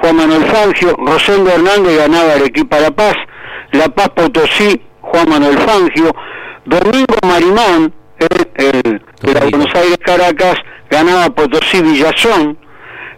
Juan 0.00 0.16
Manuel 0.16 0.44
Fangio. 0.46 0.96
Rosendo 0.98 1.50
Hernández 1.50 1.96
ganaba 1.96 2.34
Arequipa, 2.34 2.80
La 2.80 2.90
Paz. 2.90 3.14
La 3.72 3.88
Paz, 3.88 4.08
Potosí, 4.10 4.82
Juan 5.00 5.28
Manuel 5.28 5.58
Fangio. 5.58 6.12
Domingo 6.64 7.16
Marimón, 7.26 7.94
eh, 8.18 8.26
el 8.56 9.02
de 9.22 9.34
la. 9.34 9.40
Buenos 9.40 9.74
Aires, 9.74 9.98
Caracas, 10.04 10.56
ganaba 10.90 11.30
Potosí, 11.30 11.80
Villazón. 11.82 12.58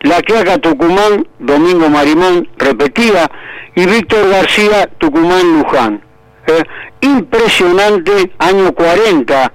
La 0.03 0.23
Quiaca 0.23 0.57
Tucumán, 0.59 1.27
Domingo 1.39 1.91
Marimón 1.91 2.49
repetía, 2.57 3.31
y 3.75 3.87
Víctor 3.87 4.31
García 4.31 4.87
Tucumán 4.99 5.59
Luján. 5.59 6.03
Eh, 6.47 6.63
impresionante, 7.03 8.33
año 8.39 8.73
40, 8.73 9.53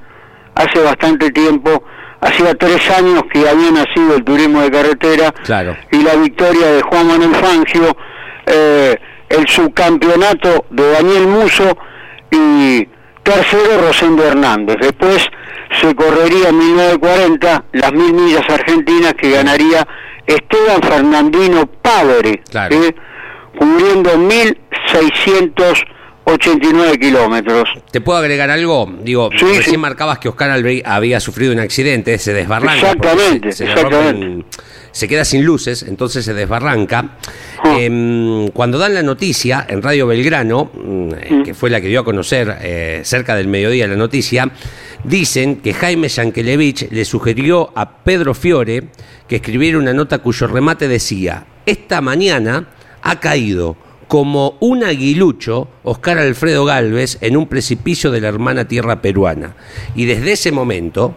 hace 0.55 0.79
bastante 0.81 1.29
tiempo, 1.31 1.83
hacía 2.21 2.55
tres 2.55 2.89
años 2.91 3.23
que 3.31 3.47
había 3.47 3.71
nacido 3.71 4.15
el 4.15 4.23
turismo 4.23 4.61
de 4.61 4.71
carretera 4.71 5.31
Claro. 5.43 5.75
y 5.91 6.01
la 6.01 6.15
victoria 6.15 6.67
de 6.67 6.81
Juan 6.81 7.07
Manuel 7.07 7.35
Fangio, 7.35 7.95
eh, 8.47 8.95
el 9.29 9.47
subcampeonato 9.47 10.65
de 10.69 10.91
Daniel 10.91 11.27
Muso 11.27 11.77
y 12.31 12.87
tercero 13.23 13.81
Rosendo 13.87 14.23
Hernández. 14.23 14.77
Después 14.79 15.27
se 15.81 15.93
correría 15.95 16.49
en 16.49 16.57
1940 16.57 17.65
las 17.73 17.91
mil 17.93 18.13
millas 18.13 18.47
argentinas 18.49 19.13
que 19.15 19.31
ganaría 19.31 19.85
Esteban 20.27 20.81
Fernandino 20.81 21.65
Padre, 21.81 22.41
Claro. 22.49 22.75
¿eh? 22.75 22.95
cubriendo 23.57 24.17
1689 26.25 26.99
kilómetros. 26.99 27.69
¿Te 27.91 28.01
puedo 28.01 28.17
agregar 28.17 28.49
algo? 28.49 28.91
Digo, 29.03 29.29
Sí, 29.37 29.45
recién 29.45 29.63
sí. 29.75 29.77
marcabas 29.77 30.17
que 30.19 30.27
Oscar 30.29 30.49
Albe- 30.51 30.81
había 30.83 31.19
sufrido 31.19 31.53
un 31.53 31.59
accidente, 31.59 32.17
se 32.17 32.33
desbarranca. 32.33 32.73
Exactamente, 32.91 33.51
se, 33.51 33.65
se 33.65 33.71
exactamente. 33.71 34.45
se 34.91 35.07
queda 35.07 35.23
sin 35.23 35.45
luces, 35.45 35.83
entonces 35.83 36.25
se 36.25 36.33
desbarranca. 36.33 37.17
Ah. 37.63 37.77
Em, 37.79 38.47
cuando 38.49 38.77
dan 38.79 38.95
la 38.95 39.03
noticia 39.03 39.65
en 39.69 39.81
Radio 39.83 40.07
Belgrano, 40.07 40.71
mm, 40.73 41.09
eh, 41.13 41.41
que 41.45 41.53
fue 41.53 41.69
la 41.69 41.79
que 41.79 41.87
dio 41.89 41.99
a 41.99 42.05
conocer 42.05 42.57
eh, 42.61 43.01
cerca 43.03 43.35
del 43.35 43.47
mediodía 43.47 43.87
la 43.87 43.95
noticia, 43.95 44.49
dicen 45.03 45.57
que 45.57 45.73
Jaime 45.73 46.07
Yankelevich 46.07 46.89
le 46.91 47.05
sugirió 47.05 47.71
a 47.75 47.97
Pedro 48.03 48.33
Fiore 48.33 48.85
que 49.27 49.35
escribiera 49.37 49.77
una 49.77 49.93
nota 49.93 50.17
cuyo 50.19 50.47
remate 50.47 50.87
decía, 50.87 51.45
esta 51.65 52.01
mañana 52.01 52.67
ha 53.03 53.19
caído 53.19 53.75
como 54.07 54.57
un 54.59 54.83
aguilucho 54.83 55.67
Oscar 55.83 56.19
Alfredo 56.19 56.65
Galvez 56.65 57.17
en 57.21 57.37
un 57.37 57.47
precipicio 57.47 58.11
de 58.11 58.21
la 58.21 58.27
hermana 58.27 58.67
tierra 58.67 59.01
peruana. 59.01 59.55
Y 59.95 60.05
desde 60.05 60.33
ese 60.33 60.51
momento, 60.51 61.15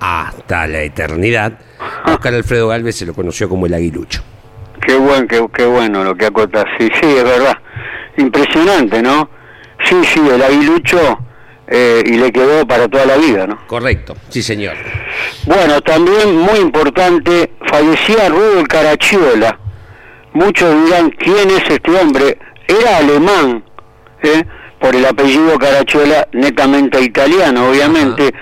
hasta 0.00 0.66
la 0.66 0.82
eternidad, 0.82 1.58
Oscar 2.06 2.34
Alfredo 2.34 2.68
Galvez 2.68 2.96
se 2.96 3.06
lo 3.06 3.14
conoció 3.14 3.48
como 3.48 3.66
el 3.66 3.74
aguilucho. 3.74 4.22
Qué 4.86 4.96
buen, 4.96 5.28
qué, 5.28 5.46
qué 5.54 5.64
bueno 5.64 6.02
lo 6.04 6.14
que 6.14 6.26
acotas. 6.26 6.64
Sí, 6.78 6.88
sí, 7.00 7.06
es 7.06 7.24
verdad. 7.24 7.56
Impresionante, 8.16 9.02
¿no? 9.02 9.28
Sí, 9.84 9.96
sí, 10.04 10.20
el 10.32 10.42
aguilucho 10.42 11.18
eh, 11.68 12.02
y 12.04 12.12
le 12.18 12.30
quedó 12.32 12.66
para 12.66 12.88
toda 12.88 13.06
la 13.06 13.16
vida, 13.16 13.46
¿no? 13.46 13.66
Correcto, 13.66 14.14
sí 14.28 14.42
señor. 14.42 14.74
Bueno, 15.46 15.80
también 15.80 16.36
muy 16.36 16.58
importante, 16.58 17.52
fallecía 17.66 18.28
Rudolf 18.28 18.68
Caracciolo. 18.68 19.46
Muchos 20.34 20.84
dirán, 20.84 21.10
¿quién 21.10 21.50
es 21.50 21.62
este 21.68 21.90
hombre? 21.90 22.38
Era 22.66 22.98
alemán, 22.98 23.62
¿eh? 24.22 24.42
por 24.80 24.96
el 24.96 25.04
apellido 25.04 25.58
Caracciolo, 25.58 26.14
netamente 26.32 27.00
italiano, 27.00 27.70
obviamente. 27.70 28.32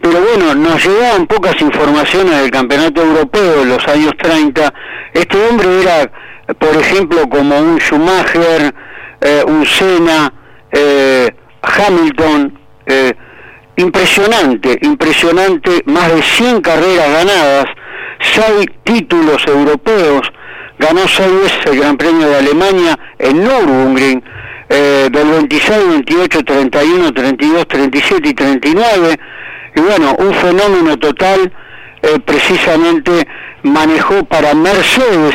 Pero 0.00 0.20
bueno, 0.20 0.54
nos 0.54 0.84
llegaban 0.84 1.26
pocas 1.26 1.60
informaciones 1.60 2.38
del 2.40 2.50
campeonato 2.50 3.02
europeo 3.02 3.60
de 3.60 3.66
los 3.66 3.88
años 3.88 4.12
30. 4.20 4.74
Este 5.14 5.48
hombre 5.48 5.82
era, 5.82 6.10
por 6.58 6.76
ejemplo, 6.76 7.28
como 7.28 7.58
un 7.58 7.80
Schumacher, 7.80 8.74
eh, 9.20 9.42
un 9.46 9.64
Senna, 9.64 10.32
eh, 10.70 11.30
Hamilton, 11.62 12.58
eh, 12.86 13.12
impresionante, 13.76 14.78
impresionante, 14.82 15.82
más 15.86 16.14
de 16.14 16.22
100 16.22 16.60
carreras 16.60 17.10
ganadas, 17.10 17.64
6 18.20 18.66
títulos 18.84 19.44
europeos, 19.46 20.30
ganó 20.82 21.06
6 21.06 21.32
veces 21.42 21.66
el 21.66 21.78
Gran 21.78 21.96
Premio 21.96 22.28
de 22.28 22.36
Alemania 22.36 22.98
en 23.18 23.44
Nürburgring, 23.44 24.22
eh, 24.68 25.08
del 25.10 25.28
26, 25.28 25.88
28, 25.88 26.44
31, 26.44 27.12
32, 27.12 27.68
37 27.68 28.28
y 28.28 28.34
39, 28.34 29.20
y 29.76 29.80
bueno, 29.80 30.16
un 30.18 30.34
fenómeno 30.34 30.96
total, 30.98 31.52
eh, 32.02 32.18
precisamente 32.24 33.26
manejó 33.62 34.24
para 34.24 34.54
Mercedes, 34.54 35.34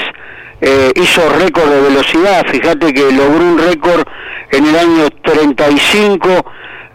eh, 0.60 0.92
hizo 0.96 1.30
récord 1.30 1.70
de 1.70 1.82
velocidad, 1.82 2.46
fíjate 2.52 2.94
que 2.94 3.12
logró 3.12 3.46
un 3.46 3.58
récord 3.58 4.04
en 4.52 4.66
el 4.66 4.76
año 4.76 5.10
35 5.24 6.28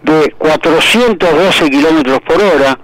de 0.03 0.35
412 0.37 1.71
kilómetros 1.71 2.21
por 2.21 2.43
hora. 2.43 2.79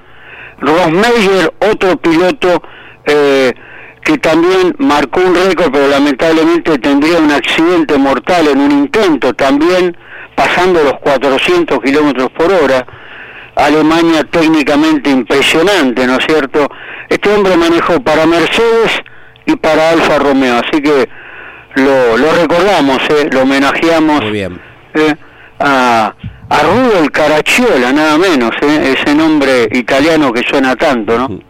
Ross 0.61 0.91
Meyer, 0.91 1.53
otro 1.61 1.97
piloto 1.97 2.63
eh, 3.07 3.53
que 4.09 4.17
también 4.17 4.75
marcó 4.79 5.21
un 5.21 5.35
récord, 5.35 5.71
pero 5.71 5.87
lamentablemente 5.87 6.79
tendría 6.79 7.19
un 7.19 7.31
accidente 7.31 7.99
mortal 7.99 8.49
en 8.49 8.59
un 8.59 8.71
intento, 8.71 9.35
también 9.35 9.95
pasando 10.35 10.83
los 10.83 10.95
400 10.95 11.79
kilómetros 11.81 12.31
por 12.31 12.51
hora. 12.51 12.87
Alemania 13.55 14.25
técnicamente 14.25 15.11
impresionante, 15.11 16.07
¿no 16.07 16.17
es 16.17 16.25
cierto? 16.25 16.71
Este 17.11 17.29
hombre 17.29 17.55
manejó 17.59 18.01
para 18.01 18.25
Mercedes 18.25 18.99
y 19.45 19.57
para 19.57 19.91
Alfa 19.91 20.19
Romeo, 20.19 20.55
así 20.57 20.81
que 20.81 21.07
lo, 21.75 22.17
lo 22.17 22.33
recordamos, 22.33 22.99
¿eh? 23.11 23.29
lo 23.31 23.43
homenajeamos 23.43 24.23
Muy 24.23 24.31
bien. 24.31 24.59
¿eh? 24.95 25.15
a, 25.59 26.15
a 26.49 26.63
Rudolf 26.63 27.11
Caracciola, 27.11 27.93
nada 27.93 28.17
menos, 28.17 28.53
¿eh? 28.63 28.95
ese 28.97 29.15
nombre 29.15 29.69
italiano 29.71 30.33
que 30.33 30.43
suena 30.49 30.75
tanto, 30.77 31.19
¿no? 31.19 31.41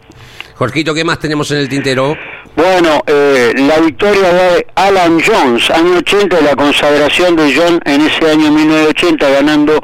Jorgito, 0.59 0.93
¿qué 0.93 1.05
más 1.05 1.19
tenemos 1.19 1.49
en 1.51 1.59
el 1.59 1.69
tintero? 1.69 2.17
Bueno, 2.55 3.01
eh, 3.07 3.53
la 3.55 3.79
victoria 3.79 4.33
de 4.33 4.67
Alan 4.75 5.19
Jones, 5.25 5.69
año 5.69 5.97
80, 5.99 6.41
la 6.41 6.55
consagración 6.55 7.35
de 7.35 7.53
John 7.55 7.79
en 7.85 8.01
ese 8.01 8.31
año 8.31 8.51
1980, 8.51 9.29
ganando 9.29 9.79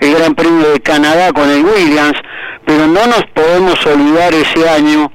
el 0.00 0.14
Gran 0.14 0.34
Premio 0.34 0.70
de 0.70 0.80
Canadá 0.80 1.32
con 1.32 1.50
el 1.50 1.64
Williams, 1.64 2.16
pero 2.64 2.86
no 2.86 3.06
nos 3.06 3.24
podemos 3.34 3.84
olvidar 3.86 4.32
ese 4.32 4.68
año 4.68 5.12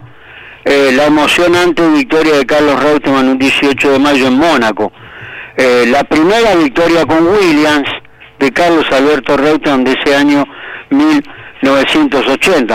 eh, 0.66 0.92
la 0.94 1.06
emocionante 1.06 1.88
victoria 1.88 2.38
de 2.38 2.46
Carlos 2.46 2.82
Reutemann 2.84 3.30
un 3.30 3.40
18 3.40 3.92
de 3.92 4.00
mayo 4.00 4.28
en 4.28 4.38
Mónaco. 4.38 4.92
Eh, 5.58 5.86
la 5.88 6.04
primera 6.04 6.56
victoria 6.56 7.06
con 7.06 7.26
Williams 7.28 7.90
de 8.40 8.52
Carlos 8.52 8.86
Alberto 8.92 9.36
Reutemann 9.36 9.84
de 9.84 9.94
ese 9.94 10.16
año 10.16 10.46
1980, 10.90 11.39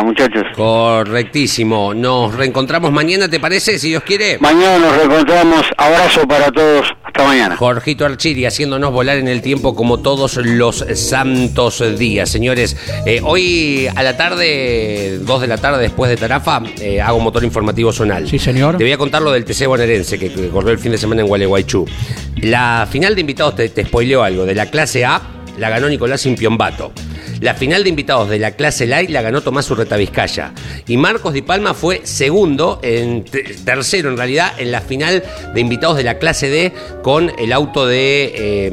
muchachos. 0.02 0.44
Correctísimo. 0.54 1.94
Nos 1.94 2.34
reencontramos 2.34 2.92
mañana, 2.92 3.28
¿te 3.28 3.40
parece? 3.40 3.78
Si 3.78 3.88
Dios 3.88 4.02
quiere. 4.02 4.38
Mañana 4.38 4.78
nos 4.78 4.96
reencontramos. 4.96 5.66
Abrazo 5.76 6.26
para 6.28 6.50
todos. 6.50 6.86
Hasta 7.02 7.24
mañana. 7.24 7.56
Jorgito 7.56 8.04
Archiri 8.04 8.44
haciéndonos 8.44 8.92
volar 8.92 9.16
en 9.16 9.28
el 9.28 9.40
tiempo 9.40 9.74
como 9.74 10.00
todos 10.00 10.36
los 10.36 10.84
santos 10.94 11.82
días. 11.98 12.28
Señores, 12.28 12.76
eh, 13.06 13.20
hoy 13.22 13.88
a 13.94 14.02
la 14.02 14.16
tarde, 14.16 15.18
2 15.20 15.40
de 15.40 15.46
la 15.46 15.58
tarde 15.58 15.82
después 15.82 16.10
de 16.10 16.16
Tarafa, 16.16 16.62
eh, 16.80 17.00
hago 17.00 17.20
motor 17.20 17.44
informativo 17.44 17.92
zonal. 17.92 18.28
Sí, 18.28 18.38
señor. 18.38 18.76
Te 18.76 18.84
voy 18.84 18.92
a 18.92 18.98
contar 18.98 19.22
lo 19.22 19.32
del 19.32 19.44
TC 19.44 19.66
bonaerense 19.66 20.18
que, 20.18 20.30
que 20.32 20.48
corrió 20.48 20.72
el 20.72 20.78
fin 20.78 20.92
de 20.92 20.98
semana 20.98 21.22
en 21.22 21.28
Gualeguaychú. 21.28 21.86
La 22.42 22.86
final 22.90 23.14
de 23.14 23.20
invitados, 23.22 23.56
te, 23.56 23.68
te 23.68 23.84
spoileo 23.84 24.22
algo, 24.22 24.44
de 24.44 24.54
la 24.54 24.66
clase 24.66 25.04
A 25.04 25.22
la 25.58 25.70
ganó 25.70 25.88
Nicolás 25.88 26.26
Impiombato. 26.26 26.92
La 27.44 27.52
final 27.52 27.82
de 27.84 27.90
invitados 27.90 28.30
de 28.30 28.38
la 28.38 28.52
clase 28.52 28.86
Light 28.86 29.10
la 29.10 29.20
ganó 29.20 29.42
Tomás 29.42 29.70
Urreta 29.70 29.98
Vizcaya. 29.98 30.52
Y 30.88 30.96
Marcos 30.96 31.34
Di 31.34 31.42
Palma 31.42 31.74
fue 31.74 32.00
segundo, 32.04 32.80
en 32.82 33.22
te- 33.26 33.42
tercero 33.42 34.08
en 34.08 34.16
realidad, 34.16 34.52
en 34.58 34.72
la 34.72 34.80
final 34.80 35.22
de 35.52 35.60
invitados 35.60 35.98
de 35.98 36.04
la 36.04 36.16
clase 36.18 36.48
D 36.48 36.72
con 37.02 37.30
el 37.38 37.52
auto 37.52 37.86
de, 37.86 38.32
eh, 38.34 38.70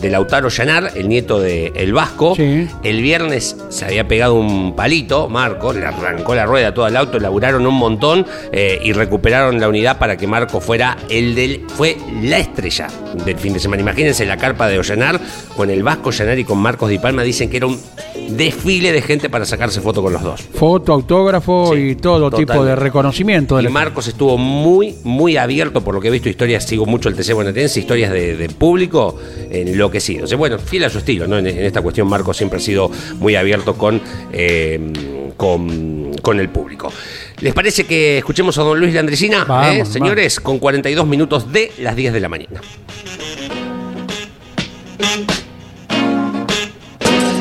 de 0.00 0.08
Lautaro 0.08 0.48
Llanar, 0.48 0.92
el 0.96 1.10
nieto 1.10 1.40
de 1.40 1.72
El 1.76 1.92
Vasco. 1.92 2.34
Sí. 2.36 2.66
El 2.82 3.02
viernes 3.02 3.54
se 3.68 3.84
había 3.84 4.08
pegado 4.08 4.32
un 4.32 4.74
palito, 4.74 5.28
Marcos, 5.28 5.76
le 5.76 5.84
arrancó 5.84 6.34
la 6.34 6.46
rueda 6.46 6.68
a 6.68 6.74
todo 6.74 6.86
el 6.86 6.96
auto, 6.96 7.18
laburaron 7.18 7.66
un 7.66 7.74
montón 7.74 8.26
eh, 8.50 8.80
y 8.82 8.92
recuperaron 8.94 9.60
la 9.60 9.68
unidad 9.68 9.98
para 9.98 10.16
que 10.16 10.26
Marco 10.26 10.62
fuera 10.62 10.96
el 11.10 11.34
del. 11.34 11.66
fue 11.68 11.98
la 12.22 12.38
estrella 12.38 12.86
del 13.26 13.36
fin 13.36 13.52
de 13.52 13.60
semana. 13.60 13.82
Imagínense 13.82 14.24
la 14.24 14.38
carpa 14.38 14.68
de 14.68 14.78
Ollanar 14.78 15.20
con 15.54 15.68
el 15.68 15.82
Vasco 15.82 16.10
Llanar 16.12 16.38
y 16.38 16.44
con 16.44 16.56
Marcos 16.56 16.88
Di 16.88 16.98
Palma. 16.98 17.22
Dicen 17.22 17.50
que 17.50 17.58
era 17.58 17.66
un 17.66 17.78
desfile 18.28 18.92
de 18.92 19.02
gente 19.02 19.28
para 19.30 19.44
sacarse 19.44 19.80
foto 19.80 20.02
con 20.02 20.12
los 20.12 20.22
dos. 20.22 20.42
Foto, 20.42 20.92
autógrafo 20.92 21.72
Sí, 21.74 21.90
y 21.90 21.94
todo 21.96 22.30
tipo 22.30 22.64
de 22.64 22.74
reconocimiento. 22.76 23.60
Y 23.60 23.68
Marcos 23.68 24.08
estuvo 24.08 24.36
muy, 24.38 24.94
muy 25.04 25.36
abierto, 25.36 25.82
por 25.82 25.94
lo 25.94 26.00
que 26.00 26.08
he 26.08 26.10
visto 26.10 26.28
historias, 26.28 26.64
sigo 26.66 26.86
mucho 26.86 27.08
el 27.08 27.14
TC 27.14 27.32
Bonaerense, 27.34 27.80
historias 27.80 28.10
de, 28.12 28.36
de 28.36 28.48
público 28.48 29.16
enloquecidos. 29.50 30.32
Eh, 30.32 30.36
Bueno, 30.36 30.58
fiel 30.58 30.84
a 30.84 30.90
su 30.90 30.98
estilo, 30.98 31.26
¿no? 31.26 31.38
En, 31.38 31.46
en 31.46 31.64
esta 31.64 31.82
cuestión 31.82 32.08
Marcos 32.08 32.36
siempre 32.36 32.58
ha 32.58 32.60
sido 32.62 32.90
muy 33.18 33.36
abierto 33.36 33.74
con, 33.74 34.00
eh, 34.32 35.32
con, 35.36 36.12
con 36.22 36.40
el 36.40 36.48
público. 36.48 36.92
¿Les 37.40 37.52
parece 37.54 37.84
que 37.84 38.18
escuchemos 38.18 38.56
a 38.58 38.62
don 38.62 38.80
Luis 38.80 38.94
Landricina? 38.94 39.44
Vamos, 39.44 39.88
eh, 39.88 39.92
señores, 39.92 40.40
con 40.40 40.58
42 40.58 41.06
minutos 41.06 41.52
de 41.52 41.70
las 41.78 41.94
10 41.94 42.12
de 42.14 42.20
la 42.20 42.28
mañana. 42.28 42.60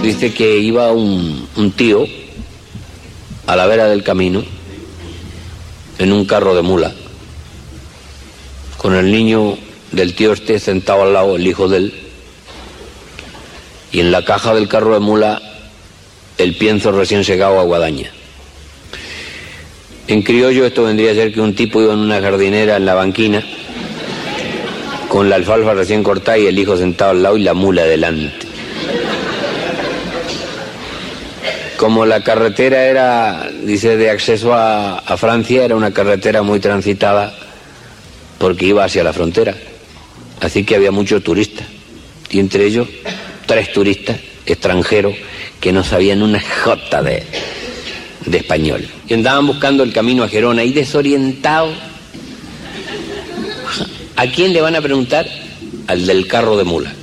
Dice 0.06 0.36
que 0.36 0.60
iba 0.60 0.92
un, 0.92 1.74
tío 1.76 2.06
a 3.48 3.56
la 3.56 3.66
vera 3.66 3.88
del 3.88 4.04
camino 4.04 4.44
en 5.98 6.14
un 6.14 6.26
carro 6.26 6.54
de 6.54 6.62
mula, 6.62 6.94
con 8.78 8.94
el 8.94 9.12
niño 9.12 9.58
del 9.92 10.14
tío 10.14 10.34
este 10.34 10.60
sentado 10.60 11.02
al 11.02 11.14
lado, 11.14 11.36
el 11.38 11.48
hijo 11.48 11.68
de 11.68 11.78
él, 11.78 11.94
y 13.92 14.00
en 14.00 14.12
la 14.12 14.24
caja 14.24 14.54
del 14.54 14.68
carro 14.68 14.94
de 14.94 15.00
mula 15.00 15.42
el 16.38 16.56
pienso 16.56 16.92
recién 16.92 17.24
segado 17.24 17.60
a 17.60 17.64
guadaña. 17.64 18.12
En 20.08 20.22
criollo 20.22 20.68
esto 20.68 20.84
vendría 20.84 21.14
a 21.14 21.16
ser 21.16 21.34
que 21.34 21.42
un 21.42 21.56
tipo 21.56 21.82
iba 21.82 21.94
en 21.94 22.00
una 22.00 22.22
jardinera 22.22 22.78
en 22.78 22.86
la 22.86 22.94
banquina, 22.94 23.44
con 25.08 25.32
la 25.32 25.38
alfalfa 25.38 25.74
recién 25.74 26.04
cortada 26.04 26.38
y 26.38 26.46
el 26.46 26.60
hijo 26.60 26.78
sentado 26.78 27.10
al 27.10 27.24
lado 27.24 27.38
y 27.38 27.42
la 27.42 27.56
mula 27.56 27.86
delante. 27.86 28.45
Como 31.78 32.06
la 32.06 32.24
carretera 32.24 32.86
era, 32.86 33.50
dice, 33.64 33.98
de 33.98 34.10
acceso 34.10 34.54
a, 34.54 35.02
Francia, 35.18 35.66
era 35.66 35.76
una 35.76 35.92
carretera 35.92 36.42
muy 36.42 36.60
transitada 36.60 37.34
porque 38.38 38.66
iba 38.66 38.84
hacia 38.84 39.04
la 39.04 39.14
frontera. 39.14 39.56
Así 40.42 40.64
que 40.64 40.76
había 40.76 40.92
muchos 40.92 41.24
turistas. 41.24 41.68
Y 42.30 42.40
entre 42.40 42.66
ellos, 42.66 42.88
tres 43.46 43.72
turistas 43.74 44.18
extranjeros 44.46 45.16
que 45.60 45.74
no 45.74 45.84
sabían 45.84 46.22
una 46.22 46.42
jota 46.64 47.02
de, 47.02 47.24
de 48.26 48.38
español. 48.38 48.88
Y 49.08 49.14
andaban 49.14 49.48
buscando 49.48 49.84
el 49.84 49.92
camino 49.92 50.24
a 50.24 50.30
Gerona 50.30 50.64
y 50.64 50.72
desorientados. 50.72 51.76
¿A 54.16 54.28
quién 54.28 54.54
le 54.54 54.62
van 54.62 54.76
a 54.76 54.82
preguntar? 54.82 55.28
Al 55.88 56.06
del 56.06 56.28
carro 56.28 56.58
de 56.58 56.64
mula. 56.64 56.94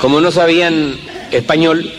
Como 0.00 0.20
no 0.20 0.30
sabían 0.30 0.96
español, 1.30 1.90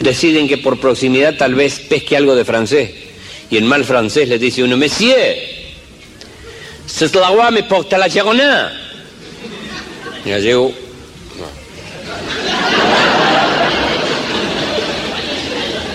deciden 0.00 0.48
que 0.48 0.58
por 0.58 0.78
proximidad 0.78 1.36
tal 1.36 1.54
vez 1.54 1.80
pesque 1.80 2.16
algo 2.16 2.34
de 2.34 2.44
francés. 2.44 2.90
Y 3.50 3.56
en 3.58 3.66
mal 3.66 3.84
francés 3.84 4.28
les 4.28 4.40
dice 4.40 4.64
uno, 4.64 4.76
Monsieur, 4.76 5.36
c'est 6.86 7.14
la 7.14 7.30
voie 7.30 7.50
me 7.50 7.62
porte 7.62 7.96
la 7.96 8.08
Girona. 8.08 8.72
Y 10.24 10.30
gallego, 10.30 10.72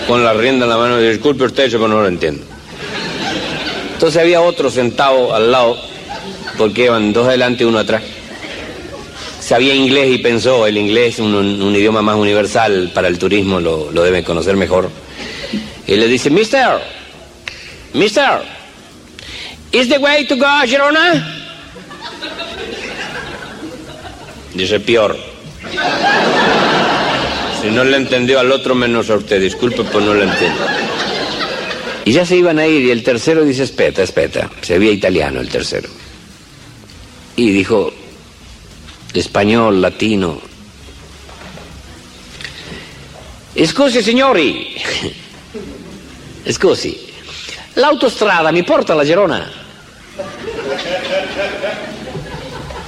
con 0.08 0.24
la 0.24 0.32
rienda 0.32 0.64
en 0.64 0.70
la 0.70 0.76
mano, 0.76 0.98
disculpe 0.98 1.44
usted, 1.44 1.68
yo 1.68 1.78
no 1.86 2.00
lo 2.00 2.08
entiendo. 2.08 2.44
Entonces 3.92 4.20
había 4.20 4.40
otro 4.40 4.70
sentado 4.70 5.34
al 5.34 5.52
lado, 5.52 5.78
porque 6.56 6.84
iban 6.84 7.12
dos 7.12 7.28
adelante 7.28 7.64
y 7.64 7.66
uno 7.66 7.78
atrás. 7.78 8.02
Sabía 9.42 9.74
inglés 9.74 10.14
y 10.14 10.18
pensó, 10.18 10.68
el 10.68 10.78
inglés, 10.78 11.18
un, 11.18 11.34
un 11.34 11.74
idioma 11.74 12.00
más 12.00 12.14
universal 12.14 12.92
para 12.94 13.08
el 13.08 13.18
turismo, 13.18 13.60
lo, 13.60 13.90
lo 13.90 14.02
deben 14.04 14.22
conocer 14.22 14.56
mejor. 14.56 14.88
Y 15.84 15.96
le 15.96 16.06
dice, 16.06 16.30
Mister, 16.30 16.80
Mister, 17.92 18.40
is 19.72 19.88
the 19.88 19.98
way 19.98 20.24
to 20.26 20.36
go 20.36 20.46
a 20.46 20.64
Girona? 20.64 21.40
Dice, 24.54 24.78
peor. 24.78 25.16
Si 27.60 27.68
no 27.68 27.82
le 27.82 27.96
entendió 27.96 28.38
al 28.38 28.52
otro 28.52 28.76
menos 28.76 29.10
a 29.10 29.16
usted, 29.16 29.40
disculpe, 29.40 29.82
pues 29.82 30.04
no 30.04 30.14
le 30.14 30.24
entiendo. 30.24 30.64
Y 32.04 32.12
ya 32.12 32.24
se 32.24 32.36
iban 32.36 32.60
a 32.60 32.66
ir 32.66 32.82
y 32.82 32.90
el 32.90 33.02
tercero 33.02 33.44
dice, 33.44 33.64
espeta, 33.64 34.04
espeta. 34.04 34.50
Se 34.60 34.78
veía 34.78 34.92
italiano 34.92 35.40
el 35.40 35.48
tercero. 35.48 35.88
Y 37.34 37.50
dijo, 37.50 37.92
español, 39.20 39.80
latino. 39.80 40.40
Scusi, 43.64 44.02
signori. 44.02 44.80
Scusi, 46.50 47.12
l'autostrada 47.74 48.50
mi 48.50 48.62
porta 48.62 48.92
alla 48.92 49.04
Gerona. 49.04 49.50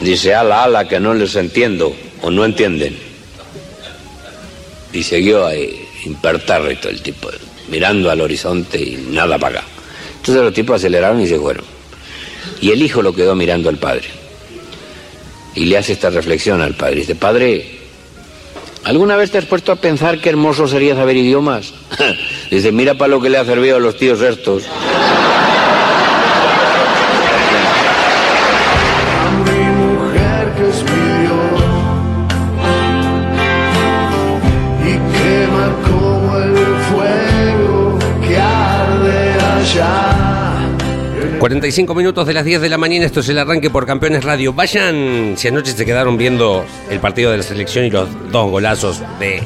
Dice, 0.01 0.35
ala, 0.35 0.65
ala, 0.65 0.89
que 0.89 0.99
no 0.99 1.15
les 1.15 1.35
entiendo 1.37 1.95
o 2.21 2.31
no 2.31 2.45
entienden. 2.45 2.99
Y 4.93 5.03
siguió 5.03 5.47
ahí, 5.47 5.87
impertérrito 6.05 6.89
el 6.89 7.01
tipo, 7.01 7.29
mirando 7.69 8.11
al 8.11 8.21
horizonte 8.21 8.79
y 8.79 8.97
nada 9.11 9.39
para 9.39 9.61
acá. 9.61 9.69
Entonces 10.17 10.43
los 10.43 10.55
tipos 10.55 10.77
aceleraron 10.77 11.21
y 11.21 11.27
se 11.27 11.39
fueron. 11.39 11.65
Y 12.61 12.71
el 12.71 12.83
hijo 12.83 13.03
lo 13.03 13.15
quedó 13.15 13.35
mirando 13.35 13.69
al 13.69 13.77
padre. 13.77 14.24
Y 15.55 15.67
le 15.67 15.79
hace 15.79 15.93
esta 15.93 16.11
reflexión 16.11 16.61
al 16.61 16.75
padre. 16.75 16.97
Dice, 16.97 17.15
padre, 17.15 17.79
¿alguna 18.85 19.17
vez 19.17 19.31
te 19.31 19.39
has 19.39 19.45
puesto 19.45 19.73
a 19.73 19.77
pensar 19.77 20.21
qué 20.21 20.31
hermoso 20.31 20.67
sería 20.67 20.95
saber 20.95 21.17
idiomas? 21.17 21.75
Dice, 22.51 22.73
mira 22.73 22.95
para 22.95 23.09
lo 23.09 23.21
que 23.21 23.31
le 23.31 23.39
ha 23.39 23.45
servido 23.45 23.77
a 23.77 23.81
los 23.81 23.97
tíos 23.97 24.21
estos. 24.21 24.65
45 41.45 41.95
minutos 41.95 42.27
de 42.27 42.33
las 42.33 42.43
10 42.43 42.63
de 42.63 42.71
la 42.71 42.79
mañana, 42.79 43.05
esto 43.05 43.21
es 43.21 43.29
el 43.29 43.39
arranque 43.39 43.69
por 43.69 43.85
Campeones 43.85 44.25
Radio. 44.25 44.55
Vayan, 44.55 45.35
si 45.37 45.47
anoche 45.47 45.73
se 45.73 45.85
quedaron 45.85 46.17
viendo 46.17 46.65
el 46.89 47.01
partido 47.01 47.31
de 47.33 47.37
la 47.37 47.43
selección 47.43 47.85
y 47.85 47.91
los 47.91 48.09
dos 48.33 48.51
golazos 48.51 49.03
de 49.21 49.43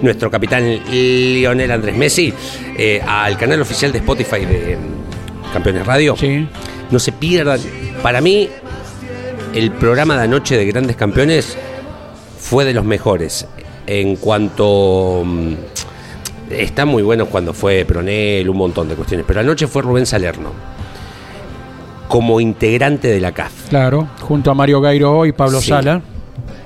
nuestro 0.00 0.30
capitán 0.30 0.64
Lionel 0.88 1.72
Andrés 1.72 1.96
Messi, 1.96 2.32
eh, 2.78 3.02
al 3.04 3.36
canal 3.36 3.60
oficial 3.60 3.90
de 3.90 3.98
Spotify 3.98 4.44
de 4.44 4.78
Campeones 5.52 5.84
Radio. 5.84 6.14
Sí. 6.16 6.46
No 6.88 7.00
se 7.00 7.10
pierdan. 7.10 7.58
Para 8.00 8.20
mí, 8.20 8.48
el 9.52 9.72
programa 9.72 10.16
de 10.16 10.22
anoche 10.22 10.56
de 10.56 10.64
Grandes 10.66 10.94
Campeones 10.94 11.58
fue 12.38 12.64
de 12.64 12.74
los 12.74 12.84
mejores. 12.84 13.44
En 13.88 14.14
cuanto. 14.14 15.24
mm, 15.26 15.54
Está 16.48 16.84
muy 16.84 17.02
bueno 17.02 17.26
cuando 17.26 17.52
fue 17.52 17.84
Pronel, 17.84 18.48
un 18.48 18.56
montón 18.56 18.88
de 18.88 18.94
cuestiones. 18.94 19.26
Pero 19.26 19.40
anoche 19.40 19.66
fue 19.66 19.82
Rubén 19.82 20.06
Salerno. 20.06 20.79
Como 22.10 22.40
integrante 22.40 23.08
de 23.08 23.20
la 23.20 23.32
CAF. 23.32 23.68
Claro, 23.70 24.08
junto 24.20 24.50
a 24.50 24.54
Mario 24.54 24.80
Gairo 24.80 25.24
y 25.26 25.32
Pablo 25.32 25.60
Sí. 25.60 25.68
Sala. 25.68 26.02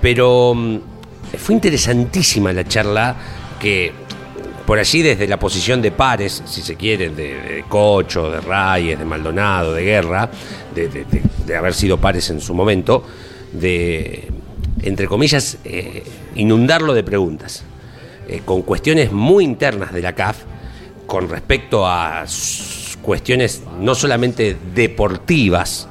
Pero 0.00 0.54
mm, 0.54 0.78
fue 1.38 1.54
interesantísima 1.54 2.52
la 2.52 2.64
charla 2.64 3.14
que 3.60 3.92
por 4.66 4.78
allí 4.78 5.02
desde 5.02 5.28
la 5.28 5.38
posición 5.38 5.82
de 5.82 5.92
pares, 5.92 6.42
si 6.46 6.62
se 6.62 6.74
quieren, 6.76 7.14
de, 7.14 7.34
de 7.34 7.64
Cocho, 7.68 8.30
de 8.30 8.40
Reyes, 8.40 8.98
de 8.98 9.04
Maldonado, 9.04 9.74
de 9.74 9.82
Guerra, 9.84 10.30
de, 10.74 10.88
de- 10.88 11.04
de- 11.04 11.22
de 11.46 11.56
haber 11.56 11.74
sido 11.74 11.98
pares 11.98 12.30
en 12.30 12.40
su 12.40 12.54
momento, 12.54 13.04
de, 13.52 14.26
entre 14.82 15.06
comillas, 15.06 15.58
eh, 15.64 16.02
inundarlo 16.36 16.94
de 16.94 17.04
preguntas, 17.04 17.62
eh, 18.26 18.40
con 18.46 18.62
cuestiones 18.62 19.12
muy 19.12 19.44
internas 19.44 19.92
de 19.92 20.00
la 20.00 20.14
CAF, 20.14 20.38
con 21.06 21.28
respecto 21.28 21.86
a 21.86 22.24
cuestiones 23.04 23.62
no 23.78 23.94
solamente 23.94 24.56
deportivas, 24.74 25.88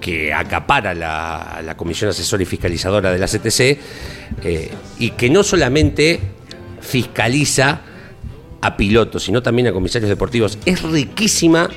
que 0.00 0.34
acapara 0.34 0.92
la, 0.92 1.74
Comisión 1.76 2.10
Asesora 2.10 2.42
y 2.42 2.46
Fiscalizadora 2.46 3.10
de 3.10 3.18
la 3.18 3.26
CTC 3.26 3.60
eh, 4.42 4.70
y 4.98 5.10
que 5.10 5.30
no 5.30 5.42
solamente 5.42 6.20
fiscaliza 6.80 7.80
a 8.60 8.76
pilotos, 8.76 9.22
sino 9.22 9.42
también 9.42 9.68
a 9.68 9.72
comisarios 9.72 10.08
deportivos. 10.08 10.58
Es 10.66 10.82
riquísima 10.82 11.70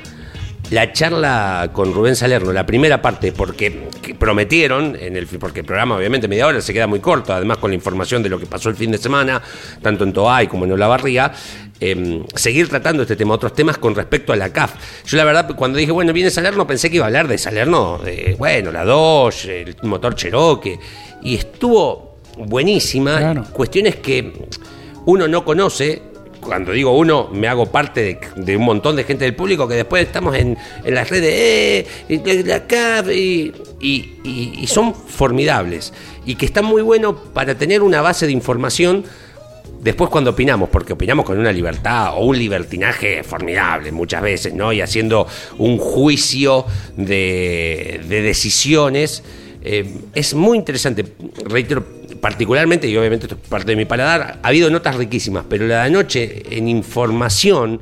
la 0.70 0.92
charla 0.92 1.70
con 1.72 1.94
Rubén 1.94 2.16
Salerno, 2.16 2.52
la 2.52 2.66
primera 2.66 3.02
parte, 3.02 3.32
porque 3.32 3.88
que 4.02 4.14
prometieron, 4.16 4.98
en 5.00 5.16
el, 5.16 5.26
porque 5.28 5.62
el 5.62 5.66
programa 5.66 5.96
obviamente 5.96 6.28
media 6.28 6.46
hora 6.48 6.62
se 6.62 6.74
queda 6.74 6.88
muy 6.88 7.00
corto, 7.00 7.34
además 7.34 7.58
con 7.58 7.72
la 7.72 7.76
información 7.76 8.22
de 8.22 8.30
lo 8.30 8.40
que 8.40 8.46
pasó 8.46 8.70
el 8.70 8.76
fin 8.76 8.92
de 8.92 8.98
semana, 8.98 9.42
tanto 9.82 10.04
en 10.04 10.12
Toay 10.12 10.48
como 10.48 10.66
en 10.66 10.74
Olavarría, 10.74 11.32
eh, 11.80 12.22
seguir 12.36 12.68
tratando 12.68 13.04
este 13.04 13.16
tema, 13.16 13.34
otros 13.34 13.54
temas 13.54 13.78
con 13.78 13.96
respecto 13.96 14.34
a 14.34 14.36
la 14.36 14.52
CAF. 14.52 14.74
Yo 15.06 15.16
la 15.18 15.24
verdad, 15.24 15.56
cuando 15.56 15.78
dije, 15.78 15.92
bueno, 15.92 16.12
viene 16.12 16.30
Salerno, 16.30 16.68
pensé 16.68 16.90
que 16.90 16.98
iba 16.98 17.06
a 17.06 17.08
hablar 17.08 17.28
de 17.28 17.38
Salerno, 17.38 18.02
bueno, 18.38 18.72
la 18.72 18.84
Dodge, 18.84 19.62
el 19.62 19.76
motor 19.84 20.16
Cherokee, 20.16 20.78
y 21.24 21.36
estuvo 21.36 22.18
buenísima, 22.38 23.18
Claro. 23.18 23.44
cuestiones 23.54 23.96
que 23.96 24.34
uno 25.06 25.28
no 25.28 25.46
conoce. 25.46 26.02
Cuando 26.48 26.72
digo 26.72 26.98
uno, 26.98 27.30
me 27.34 27.50
hago 27.50 27.66
parte 27.66 28.20
de, 28.38 28.56
un 28.56 28.64
montón 28.64 28.96
de 28.96 29.04
gente 29.04 29.26
del 29.26 29.36
público 29.36 29.68
que 29.68 29.76
después 29.76 30.06
estamos 30.06 30.34
en, 30.38 30.58
en 30.86 30.96
las 30.96 31.10
redes, 31.10 31.30
eh, 31.30 31.86
y 33.02 33.54
y, 33.82 34.66
son 34.68 34.96
formidables. 34.96 35.94
Y 36.26 36.36
que 36.36 36.46
están 36.46 36.64
muy 36.64 36.82
buenos 36.82 37.16
para 37.34 37.56
tener 37.56 37.82
una 37.82 38.02
base 38.02 38.28
de 38.28 38.32
información 38.32 39.04
después 39.82 40.10
cuando 40.10 40.32
opinamos, 40.32 40.70
porque 40.70 40.94
opinamos 40.94 41.26
con 41.26 41.38
una 41.38 41.52
libertad 41.52 42.14
o 42.16 42.26
un 42.26 42.38
libertinaje 42.38 43.24
formidable 43.24 43.92
muchas 43.92 44.22
veces, 44.22 44.54
¿no? 44.54 44.72
Y 44.72 44.80
haciendo 44.80 45.28
un 45.58 45.78
juicio 45.78 46.66
de, 46.96 48.02
de 48.08 48.22
decisiones. 48.22 49.22
eh, 49.62 49.86
es 50.14 50.34
muy 50.34 50.58
interesante, 50.58 51.06
reitero, 51.44 51.84
particularmente, 52.22 52.88
y 52.88 52.98
obviamente 52.98 53.26
esto 53.26 53.38
es 53.42 53.50
parte 53.50 53.72
de 53.72 53.76
mi 53.76 53.86
paladar, 53.86 54.40
ha 54.42 54.48
habido 54.48 54.70
notas 54.70 54.96
riquísimas, 54.96 55.46
pero 55.50 55.68
la 55.68 55.82
de 55.82 55.88
anoche 55.88 56.44
en 56.58 56.68
información 56.68 57.80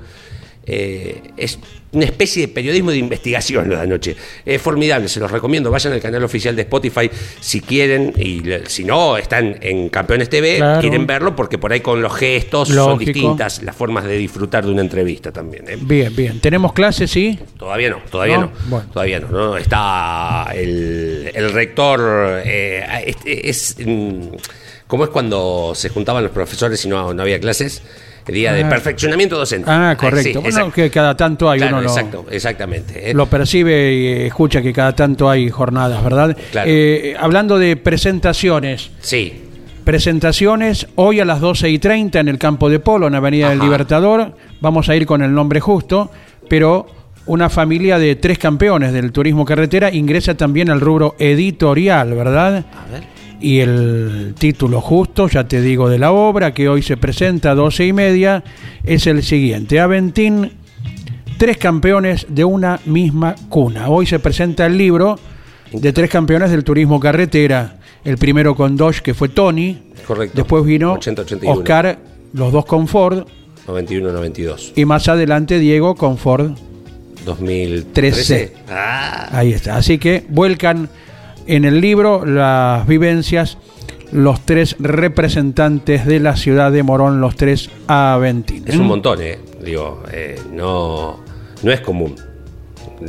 eh, 0.65 1.21
es 1.37 1.59
una 1.95 2.05
especie 2.05 2.47
de 2.47 2.53
periodismo 2.53 2.91
de 2.91 2.97
investigación 2.97 3.67
lo 3.69 3.75
de 3.75 3.81
anoche. 3.81 4.15
Es 4.45 4.61
formidable, 4.61 5.07
se 5.07 5.19
los 5.19 5.31
recomiendo. 5.31 5.71
Vayan 5.71 5.93
al 5.93 6.01
canal 6.01 6.23
oficial 6.23 6.55
de 6.55 6.61
Spotify 6.63 7.09
si 7.39 7.61
quieren, 7.61 8.13
y 8.17 8.41
si 8.67 8.83
no, 8.83 9.17
están 9.17 9.57
en 9.61 9.89
Campeones 9.89 10.29
TV, 10.29 10.57
Claro. 10.57 10.81
quieren 10.81 11.07
verlo, 11.07 11.35
porque 11.35 11.57
por 11.57 11.71
ahí 11.73 11.79
con 11.79 12.01
los 12.01 12.13
gestos 12.15 12.69
son 12.69 12.99
distintas 12.99 13.63
las 13.63 13.75
formas 13.75 14.03
de 14.05 14.17
disfrutar 14.17 14.65
de 14.65 14.71
una 14.71 14.81
entrevista 14.81 15.31
también. 15.31 15.65
¿eh? 15.69 15.77
Bien, 15.81 16.15
bien. 16.15 16.39
¿Tenemos 16.39 16.73
clases, 16.73 17.09
sí? 17.11 17.39
Todavía 17.57 17.89
no, 17.89 17.97
todavía 18.11 18.37
¿No? 18.37 18.43
no. 18.43 18.51
Bueno. 18.67 18.89
Todavía 18.91 19.19
no, 19.19 19.29
no. 19.29 19.57
Está 19.57 20.47
el, 20.53 21.31
el 21.33 21.51
rector. 21.53 22.41
eh, 22.45 22.83
este 23.07 23.49
es. 23.49 23.75
mm, 23.85 24.21
¿Cómo 24.87 25.03
es 25.03 25.09
cuando 25.09 25.73
se 25.73 25.89
juntaban 25.89 26.21
los 26.23 26.31
profesores 26.31 26.83
y 26.85 26.87
no, 26.89 27.13
no 27.13 27.21
había 27.23 27.39
clases? 27.39 27.81
Día 28.27 28.53
de 28.53 28.63
Ah. 28.63 28.69
perfeccionamiento 28.69 29.37
docente. 29.37 29.69
Ah, 29.69 29.95
sí, 29.97 30.05
correcto. 30.05 30.41
bueno, 30.41 30.47
exacto. 30.57 30.71
que 30.73 30.89
cada 30.89 31.15
tanto 31.15 31.49
hay 31.49 31.59
Claro, 31.59 31.77
uno 31.77 31.83
lo, 31.83 31.89
exacto, 31.89 32.25
exactamente. 32.31 33.11
¿eh? 33.11 33.13
lo 33.13 33.27
percibe 33.27 33.93
y 33.93 34.07
escucha 34.27 34.61
que 34.61 34.73
cada 34.73 34.93
tanto 34.95 35.29
hay 35.29 35.49
jornadas, 35.49 36.03
¿verdad? 36.03 36.35
Claro. 36.51 36.69
Eh, 36.71 37.15
hablando 37.19 37.59
de 37.59 37.77
presentaciones, 37.77 38.89
Sí, 39.01 39.41
presentaciones 39.83 40.87
hoy 40.95 41.19
a 41.19 41.25
las 41.25 41.39
12 41.39 41.69
y 41.69 41.79
30 41.79 42.19
en 42.19 42.27
el 42.27 42.37
campo 42.37 42.69
de 42.69 42.79
polo, 42.79 43.07
en 43.07 43.15
Avenida 43.15 43.49
del. 43.49 43.59
Libertador. 43.59 44.35
Vamos 44.59 44.89
a 44.89 44.95
ir 44.95 45.05
con 45.05 45.21
el 45.21 45.33
nombre 45.33 45.59
justo, 45.59 46.11
pero 46.49 46.87
una 47.27 47.49
familia 47.49 47.97
de 47.97 48.15
tres 48.15 48.37
campeones 48.37 48.93
del 48.93 49.11
turismo 49.11 49.45
carretera 49.45 49.91
ingresa 49.93 50.35
también 50.35 50.69
al 50.69 50.81
rubro 50.81 51.15
editorial, 51.19 52.13
¿verdad? 52.13 52.65
a 52.73 52.91
ver. 52.91 53.14
Y 53.39 53.59
el 53.59 54.33
título 54.37 54.81
justo, 54.81 55.27
ya 55.27 55.47
te 55.47 55.61
digo, 55.61 55.89
de 55.89 55.99
la 55.99 56.11
obra, 56.11 56.53
que 56.53 56.69
hoy 56.69 56.81
se 56.81 56.97
presenta 56.97 57.51
a 57.51 57.55
12 57.55 57.85
y 57.87 57.93
media, 57.93 58.43
es 58.83 59.07
el 59.07 59.23
siguiente. 59.23 59.79
Aventín, 59.79 60.51
tres 61.37 61.57
campeones 61.57 62.25
de 62.29 62.45
una 62.45 62.79
misma 62.85 63.35
cuna. 63.49 63.89
Hoy 63.89 64.05
se 64.05 64.19
presenta 64.19 64.65
el 64.65 64.77
libro 64.77 65.19
de 65.71 65.93
tres 65.93 66.09
campeones 66.09 66.51
del 66.51 66.63
turismo 66.63 66.99
carretera. 66.99 67.77
El 68.03 68.17
primero 68.17 68.55
con 68.55 68.77
Dodge, 68.77 69.01
que 69.01 69.13
fue 69.13 69.29
Tony. 69.29 69.79
Correcto. 70.05 70.37
Después 70.37 70.63
vino 70.63 70.95
80-81. 70.95 71.39
Oscar, 71.47 71.99
los 72.33 72.51
dos 72.51 72.65
con 72.65 72.87
Ford. 72.87 73.25
91-92. 73.67 74.73
Y 74.75 74.85
más 74.85 75.07
adelante 75.07 75.59
Diego 75.59 75.95
con 75.95 76.17
Ford. 76.17 76.51
2013. 77.25 78.53
Ah, 78.69 79.29
Ahí 79.31 79.53
está. 79.53 79.77
Así 79.77 79.97
que 79.97 80.23
vuelcan 80.29 80.87
en 81.47 81.65
el 81.65 81.81
libro 81.81 82.25
las 82.25 82.87
vivencias 82.87 83.57
los 84.11 84.41
tres 84.41 84.75
representantes 84.79 86.05
de 86.05 86.19
la 86.19 86.35
ciudad 86.35 86.71
de 86.71 86.83
Morón, 86.83 87.21
los 87.21 87.35
tres 87.35 87.69
Aventín. 87.87 88.63
es 88.65 88.77
un 88.77 88.87
montón, 88.87 89.21
¿eh? 89.21 89.39
Digo, 89.63 90.03
eh, 90.11 90.39
no, 90.53 91.19
no 91.63 91.71
es 91.71 91.81
común. 91.81 92.15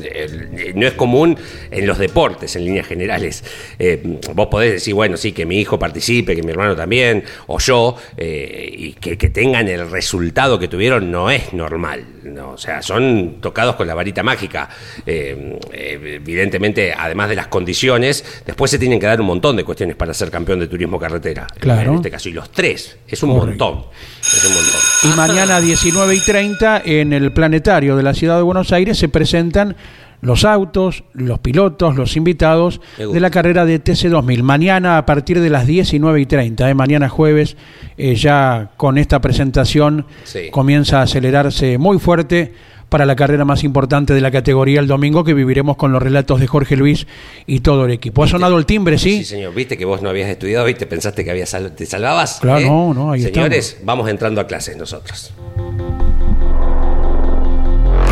Eh, 0.02 0.72
No 0.74 0.86
es 0.86 0.94
común 0.94 1.36
en 1.70 1.86
los 1.86 1.98
deportes, 1.98 2.56
en 2.56 2.64
líneas 2.64 2.86
generales. 2.86 3.44
Eh, 3.78 4.18
vos 4.34 4.48
podés 4.48 4.72
decir, 4.72 4.94
bueno, 4.94 5.16
sí, 5.16 5.32
que 5.32 5.46
mi 5.46 5.58
hijo 5.60 5.78
participe, 5.78 6.34
que 6.34 6.42
mi 6.42 6.50
hermano 6.50 6.74
también, 6.76 7.24
o 7.46 7.58
yo, 7.58 7.96
eh, 8.16 8.68
y 8.76 8.92
que, 8.94 9.16
que 9.18 9.30
tengan 9.30 9.68
el 9.68 9.90
resultado 9.90 10.58
que 10.58 10.68
tuvieron 10.68 11.10
no 11.10 11.30
es 11.30 11.52
normal. 11.52 12.04
¿no? 12.24 12.50
O 12.52 12.58
sea, 12.58 12.82
son 12.82 13.36
tocados 13.40 13.76
con 13.76 13.86
la 13.86 13.94
varita 13.94 14.22
mágica. 14.22 14.68
Evidentemente, 15.06 16.92
además 16.96 17.28
de 17.28 17.36
las 17.36 17.46
condiciones, 17.48 18.24
después 18.44 18.70
se 18.70 18.78
tienen 18.78 18.98
que 19.00 19.06
dar 19.06 19.20
un 19.20 19.26
montón 19.26 19.56
de 19.56 19.64
cuestiones 19.64 19.96
para 19.96 20.12
ser 20.14 20.30
campeón 20.30 20.60
de 20.60 20.66
turismo 20.68 20.98
carretera. 20.98 21.46
Claro. 21.58 21.90
En 21.92 21.96
este 21.98 22.10
caso, 22.10 22.28
y 22.28 22.32
los 22.32 22.50
tres, 22.50 22.96
es 23.06 23.22
un 23.22 23.38
Correcto. 23.38 23.64
montón. 23.72 23.86
Es 24.34 24.44
un 24.44 24.54
montón. 24.54 24.80
Y 25.04 25.16
mañana 25.16 25.60
19 25.60 26.14
y 26.14 26.20
30 26.20 26.82
en 26.84 27.12
el 27.12 27.32
planetario 27.32 27.96
de 27.96 28.02
la 28.02 28.12
ciudad 28.14 28.36
de 28.36 28.42
Buenos 28.42 28.72
Aires 28.72 28.98
se 28.98 29.08
presentan 29.08 29.76
los 30.22 30.44
autos, 30.44 31.04
los 31.12 31.38
pilotos, 31.38 31.94
los 31.94 32.16
invitados 32.16 32.80
de 32.98 33.20
la 33.20 33.30
carrera 33.30 33.64
de 33.64 33.82
TC2000. 33.82 34.42
Mañana 34.42 34.98
a 34.98 35.06
partir 35.06 35.40
de 35.40 35.50
las 35.50 35.66
19 35.66 36.20
y 36.20 36.26
30, 36.26 36.68
eh, 36.68 36.74
mañana 36.74 37.08
jueves, 37.08 37.56
eh, 37.98 38.14
ya 38.16 38.70
con 38.76 38.98
esta 38.98 39.20
presentación 39.20 40.06
Sí. 40.24 40.50
comienza 40.50 41.00
a 41.00 41.02
acelerarse 41.02 41.78
muy 41.78 41.98
fuerte 41.98 42.52
para 42.88 43.04
la 43.06 43.16
carrera 43.16 43.44
más 43.44 43.64
importante 43.64 44.14
de 44.14 44.20
la 44.20 44.30
categoría 44.30 44.80
el 44.80 44.86
domingo 44.86 45.24
que 45.24 45.34
viviremos 45.34 45.76
con 45.76 45.92
los 45.92 46.02
relatos 46.02 46.40
de 46.40 46.46
Jorge 46.46 46.76
Luis 46.76 47.06
y 47.46 47.60
todo 47.60 47.84
el 47.86 47.90
equipo. 47.92 48.22
¿Ha 48.22 48.28
sonado 48.28 48.58
el 48.58 48.66
timbre, 48.66 48.98
sí? 48.98 49.18
Sí, 49.18 49.24
señor. 49.24 49.54
Viste 49.54 49.76
que 49.76 49.84
vos 49.84 50.02
no 50.02 50.08
habías 50.08 50.28
estudiado, 50.28 50.64
viste, 50.64 50.86
pensaste 50.86 51.24
que 51.24 51.30
habías 51.30 51.48
sal- 51.50 51.74
te 51.74 51.84
salvabas. 51.86 52.38
Claro, 52.40 52.60
¿eh? 52.60 52.66
no, 52.66 52.94
no, 52.94 53.12
ahí 53.12 53.22
Señores, 53.22 53.78
vamos 53.84 54.08
entrando 54.08 54.40
a 54.40 54.46
clases 54.46 54.76
nosotros. 54.76 55.32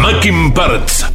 Mackin 0.01 0.53
Parts. 0.53 1.07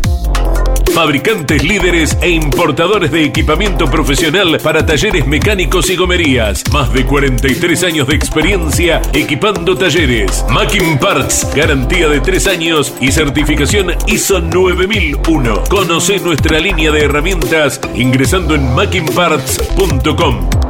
Fabricantes 0.94 1.64
líderes 1.64 2.18
e 2.22 2.30
importadores 2.30 3.12
de 3.12 3.24
equipamiento 3.24 3.90
profesional 3.90 4.60
para 4.62 4.86
talleres 4.86 5.26
mecánicos 5.26 5.90
y 5.90 5.96
gomerías. 5.96 6.64
Más 6.72 6.92
de 6.94 7.06
43 7.06 7.84
años 7.84 8.08
de 8.08 8.16
experiencia 8.16 9.02
equipando 9.14 9.78
talleres. 9.78 10.46
Macking 10.50 10.98
Parts, 11.00 11.48
garantía 11.56 12.10
de 12.10 12.20
3 12.20 12.48
años 12.48 12.94
y 13.00 13.12
certificación 13.12 13.94
ISO 14.08 14.40
9001. 14.40 15.64
Conoce 15.70 16.20
nuestra 16.20 16.60
línea 16.60 16.92
de 16.92 17.04
herramientas 17.06 17.80
ingresando 17.96 18.56
en 18.56 18.74
mackingparts.com. 18.74 20.69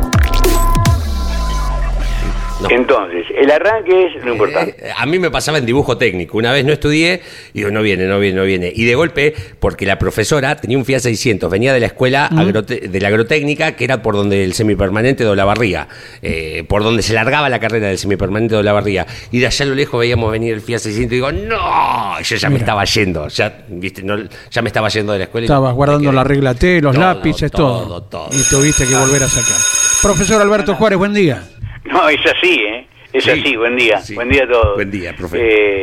No. 2.61 2.67
Entonces, 2.69 3.25
el 3.37 3.49
arranque 3.51 4.07
es 4.07 4.23
lo 4.25 4.33
importante. 4.33 4.75
Eh, 4.79 4.91
a 4.97 5.05
mí 5.05 5.17
me 5.17 5.31
pasaba 5.31 5.59
en 5.59 5.65
dibujo 5.65 5.97
técnico. 5.97 6.37
Una 6.37 6.51
vez 6.51 6.65
no 6.65 6.73
estudié, 6.73 7.21
digo, 7.53 7.71
no 7.71 7.81
viene, 7.81 8.05
no 8.05 8.19
viene, 8.19 8.37
no 8.37 8.43
viene. 8.43 8.69
Y 8.75 8.83
de 8.83 8.95
golpe, 8.95 9.33
porque 9.61 9.85
la 9.85 9.97
profesora 9.97 10.57
tenía 10.57 10.77
un 10.77 10.83
FIA 10.83 10.99
600, 10.99 11.49
venía 11.49 11.71
de 11.73 11.79
la 11.79 11.85
escuela 11.85 12.29
agrote- 12.29 12.81
de 12.89 12.99
la 12.99 13.07
agrotécnica, 13.07 13.77
que 13.77 13.85
era 13.85 14.01
por 14.01 14.15
donde 14.15 14.43
el 14.43 14.53
semipermanente 14.53 15.23
de 15.23 15.29
Olavarría, 15.29 15.87
eh, 16.21 16.65
por 16.67 16.83
donde 16.83 17.01
se 17.01 17.13
largaba 17.13 17.47
la 17.47 17.59
carrera 17.61 17.87
del 17.87 17.97
semipermanente 17.97 18.55
de 18.55 18.59
Olavarría. 18.59 19.07
Y 19.31 19.39
de 19.39 19.47
allá 19.47 19.63
a 19.63 19.69
lo 19.69 19.75
lejos 19.75 19.97
veíamos 19.97 20.29
venir 20.29 20.53
el 20.53 20.59
FIA 20.61 20.79
600 20.79 21.13
y 21.13 21.15
digo, 21.15 21.31
¡no! 21.31 22.19
Yo 22.21 22.35
ya 22.35 22.49
me 22.49 22.57
estaba 22.57 22.83
yendo, 22.83 23.29
ya, 23.29 23.57
viste, 23.69 24.03
no, 24.03 24.17
ya 24.51 24.61
me 24.61 24.67
estaba 24.67 24.89
yendo 24.89 25.13
de 25.13 25.19
la 25.19 25.23
escuela. 25.25 25.45
y 25.45 25.47
Estabas 25.47 25.73
guardando 25.73 26.11
la 26.11 26.25
regla 26.25 26.53
T, 26.55 26.81
los 26.81 26.93
Todo, 26.93 27.05
lápices, 27.05 27.51
todo. 27.51 27.83
todo, 27.85 28.03
todo. 28.03 28.29
Y 28.33 28.43
tuviste 28.49 28.85
que 28.85 28.95
volver 28.95 29.23
a 29.23 29.29
sacar. 29.29 29.55
Profesor 30.01 30.41
Alberto 30.41 30.75
Juárez, 30.75 30.97
buen 30.99 31.13
día. 31.13 31.41
No, 31.85 32.09
es 32.09 32.19
así, 32.25 32.61
¿eh? 32.63 32.87
Es 33.13 33.23
Sí, 33.23 33.31
así, 33.31 33.55
buen 33.55 33.75
día. 33.75 33.99
sí. 33.99 34.15
Buen 34.15 34.29
día 34.29 34.43
a 34.43 34.47
todos. 34.47 34.75
Buen 34.75 34.91
día, 34.91 35.15
profe. 35.15 35.37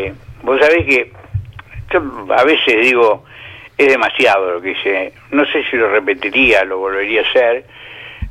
Eh, 0.06 0.14
vos 0.42 0.60
sabés 0.60 0.84
que 0.86 1.12
yo 1.92 2.26
a 2.36 2.44
veces 2.44 2.80
digo, 2.82 3.24
es 3.76 3.88
demasiado 3.88 4.52
lo 4.52 4.60
que 4.62 4.72
hice. 4.72 5.12
No 5.30 5.44
sé 5.46 5.64
si 5.70 5.76
lo 5.76 5.88
repetiría, 5.90 6.64
lo 6.64 6.78
volvería 6.78 7.22
a 7.22 7.24
hacer, 7.28 7.64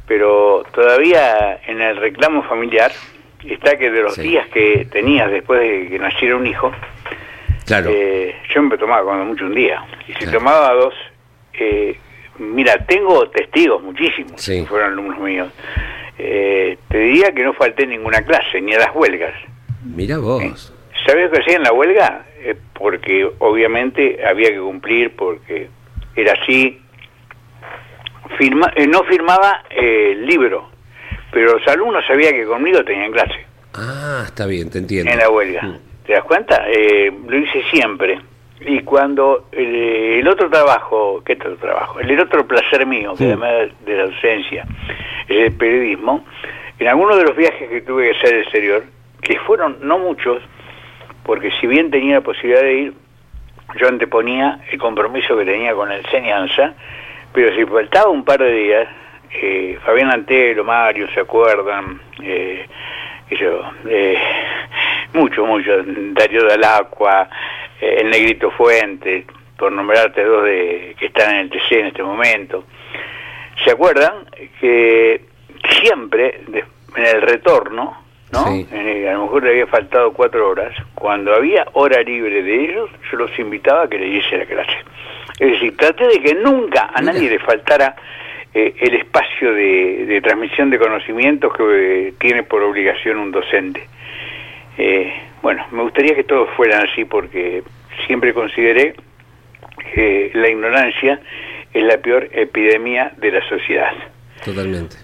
pero 0.07 0.63
todavía 0.73 1.59
en 1.67 1.81
el 1.81 1.97
reclamo 1.97 2.43
familiar 2.43 2.91
está 3.45 3.77
que 3.77 3.91
de 3.91 4.01
los 4.01 4.15
Sí. 4.15 4.21
días 4.23 4.47
que 4.47 4.87
tenías 4.91 5.29
después 5.29 5.59
de 5.59 5.89
que 5.89 5.99
naciera 5.99 6.35
un 6.35 6.47
hijo, 6.47 6.71
Claro. 7.65 7.89
eh, 7.91 8.35
yo 8.53 8.61
me 8.61 8.77
tomaba 8.77 9.03
cuando 9.03 9.25
mucho 9.25 9.45
un 9.45 9.55
día. 9.55 9.83
Y 10.07 10.13
si 10.13 10.19
Claro. 10.19 10.37
tomaba 10.39 10.73
dos, 10.73 10.93
eh, 11.53 11.97
mira, 12.39 12.77
tengo 12.85 13.27
testigos 13.29 13.83
muchísimos, 13.83 14.43
que 14.45 14.65
fueron 14.65 14.93
alumnos 14.93 15.19
míos. 15.19 15.49
Eh, 16.17 16.77
te 16.89 16.97
diría 16.97 17.31
que 17.33 17.43
no 17.43 17.53
falté 17.53 17.85
ninguna 17.85 18.21
clase, 18.23 18.61
ni 18.61 18.73
a 18.73 18.79
las 18.79 18.95
huelgas. 18.95 19.33
Mira 19.83 20.17
vos. 20.17 20.73
¿Sabes 21.05 21.25
lo 21.25 21.31
que 21.31 21.41
hacía 21.41 21.57
en 21.57 21.63
la 21.63 21.73
huelga? 21.73 22.25
Eh, 22.39 22.55
porque 22.73 23.29
obviamente 23.39 24.25
había 24.25 24.49
que 24.49 24.59
cumplir, 24.59 25.15
porque 25.15 25.69
era 26.15 26.33
así. 26.41 26.81
Firma, 28.37 28.71
eh, 28.75 28.87
no 28.87 29.03
firmaba 29.03 29.63
eh, 29.69 30.11
el 30.13 30.25
libro, 30.25 30.69
pero 31.31 31.57
los 31.57 31.67
alumnos 31.67 32.03
sabían 32.07 32.33
que 32.33 32.45
conmigo 32.45 32.83
tenían 32.83 33.11
clase 33.11 33.45
Ah, 33.73 34.23
está 34.25 34.45
bien, 34.45 34.69
te 34.69 34.79
entiendo. 34.79 35.11
en 35.11 35.19
la 35.19 35.29
huelga. 35.29 35.61
Mm. 35.61 35.77
¿Te 36.05 36.13
das 36.13 36.23
cuenta? 36.23 36.65
Eh, 36.67 37.11
lo 37.27 37.37
hice 37.37 37.63
siempre. 37.71 38.19
Y 38.61 38.79
cuando 38.81 39.47
el, 39.51 39.75
el 39.75 40.27
otro 40.27 40.49
trabajo, 40.49 41.21
¿qué 41.25 41.33
otro 41.33 41.57
trabajo? 41.57 41.99
El 41.99 42.19
otro 42.19 42.47
placer 42.47 42.85
mío, 42.85 43.13
que 43.17 43.25
además 43.25 43.69
de 43.85 43.97
la 43.97 44.05
docencia, 44.05 44.65
es 45.27 45.37
el 45.37 45.53
periodismo, 45.53 46.25
en 46.79 46.87
algunos 46.87 47.17
de 47.17 47.23
los 47.23 47.35
viajes 47.35 47.69
que 47.69 47.81
tuve 47.81 48.11
que 48.11 48.17
hacer 48.17 48.33
al 48.33 48.41
exterior, 48.41 48.83
que 49.21 49.39
fueron 49.39 49.77
no 49.81 49.99
muchos, 49.99 50.41
porque 51.23 51.51
si 51.59 51.67
bien 51.67 51.91
tenía 51.91 52.15
la 52.15 52.21
posibilidad 52.21 52.61
de 52.61 52.73
ir, 52.73 52.93
yo 53.79 53.87
anteponía 53.87 54.59
el 54.71 54.79
compromiso 54.79 55.37
que 55.37 55.45
tenía 55.45 55.73
con 55.73 55.89
la 55.89 55.97
enseñanza, 55.97 56.73
pero 57.33 57.53
si 57.55 57.65
faltaba 57.65 58.09
un 58.09 58.23
par 58.23 58.39
de 58.39 58.51
días, 58.51 58.87
eh, 59.31 59.77
Fabián 59.85 60.11
Antelo, 60.11 60.63
Mario, 60.63 61.07
¿se 61.13 61.19
acuerdan? 61.19 61.99
Eh, 62.21 62.65
yo, 63.31 63.61
eh, 63.89 64.17
mucho, 65.13 65.45
mucho, 65.45 65.71
Darío 65.85 66.45
Dalacqua, 66.47 67.23
eh, 67.23 67.29
el 67.81 68.09
Negrito 68.09 68.51
Fuentes, 68.51 69.25
por 69.57 69.71
nombrarte 69.71 70.23
dos 70.23 70.43
de, 70.43 70.95
que 70.99 71.07
están 71.07 71.35
en 71.35 71.41
el 71.41 71.49
TC 71.49 71.71
en 71.79 71.85
este 71.87 72.03
momento. 72.03 72.65
¿Se 73.63 73.71
acuerdan 73.71 74.25
que 74.59 75.21
siempre, 75.81 76.41
de- 76.47 76.63
en 76.97 77.05
el 77.05 77.21
retorno, 77.21 78.03
¿no? 78.31 78.45
Sí. 78.47 78.67
Eh, 78.71 79.07
a 79.09 79.13
lo 79.13 79.23
mejor 79.23 79.43
le 79.43 79.49
había 79.51 79.67
faltado 79.67 80.13
cuatro 80.13 80.49
horas, 80.49 80.73
cuando 80.93 81.33
había 81.33 81.65
hora 81.73 82.01
libre 82.01 82.41
de 82.43 82.63
ellos, 82.65 82.89
yo 83.11 83.17
los 83.17 83.37
invitaba 83.39 83.83
a 83.83 83.87
que 83.89 83.97
leyese 83.99 84.37
la 84.37 84.45
clase. 84.45 84.77
Es 85.39 85.51
decir, 85.51 85.75
traté 85.77 86.07
de 86.07 86.21
que 86.21 86.35
nunca 86.35 86.89
a 86.93 87.01
nadie 87.01 87.29
le 87.29 87.39
faltara 87.39 87.95
eh, 88.53 88.73
el 88.79 88.93
espacio 88.95 89.53
de, 89.53 90.05
de 90.05 90.21
transmisión 90.21 90.69
de 90.69 90.79
conocimientos 90.79 91.53
que 91.55 91.63
eh, 92.07 92.13
tiene 92.19 92.43
por 92.43 92.61
obligación 92.63 93.17
un 93.17 93.31
docente. 93.31 93.85
Eh, 94.77 95.13
bueno, 95.45 95.63
me 95.69 95.83
gustaría 95.83 96.15
que 96.15 96.23
todos 96.23 96.49
fueran 96.57 96.87
así 96.89 97.05
porque 97.05 97.61
siempre 98.07 98.33
consideré 98.33 98.95
que 99.93 100.31
la 100.33 100.49
ignorancia 100.49 101.21
es 101.71 101.83
la 101.83 101.99
peor 101.99 102.27
epidemia 102.31 103.13
de 103.17 103.29
la 103.29 103.47
sociedad. 103.47 103.91
Totalmente. 104.43 104.95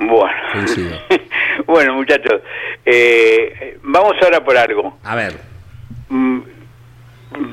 Bueno, 0.00 0.32
Coincido. 0.50 0.98
bueno 1.66 1.92
muchachos, 1.92 2.40
eh, 2.86 3.76
vamos 3.82 4.14
ahora 4.22 4.42
por 4.42 4.56
algo. 4.56 4.98
A 5.04 5.14
ver. 5.14 5.34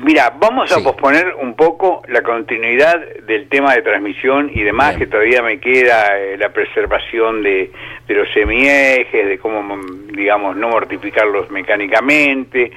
Mira, 0.02 0.32
vamos 0.38 0.70
a 0.72 0.76
Sí. 0.76 0.82
posponer 0.84 1.34
un 1.40 1.54
poco 1.54 2.02
la 2.08 2.22
continuidad 2.22 2.98
del 3.26 3.48
tema 3.48 3.74
de 3.74 3.82
transmisión 3.82 4.50
y 4.52 4.62
demás, 4.62 4.90
Bien. 4.90 5.00
que 5.00 5.06
todavía 5.06 5.42
me 5.42 5.58
queda 5.58 6.18
eh, 6.18 6.36
la 6.38 6.50
preservación 6.50 7.42
de, 7.42 7.70
de 8.06 8.14
los 8.14 8.28
semiejes, 8.32 9.26
de 9.26 9.38
cómo, 9.38 9.62
mm, 9.62 10.08
digamos, 10.12 10.56
no 10.56 10.68
mortificarlos 10.68 11.50
mecánicamente, 11.50 12.70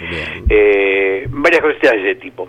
eh, 0.49 1.25
varias 1.29 1.61
cositas 1.61 1.91
de 1.93 2.11
ese 2.11 2.15
tipo. 2.21 2.47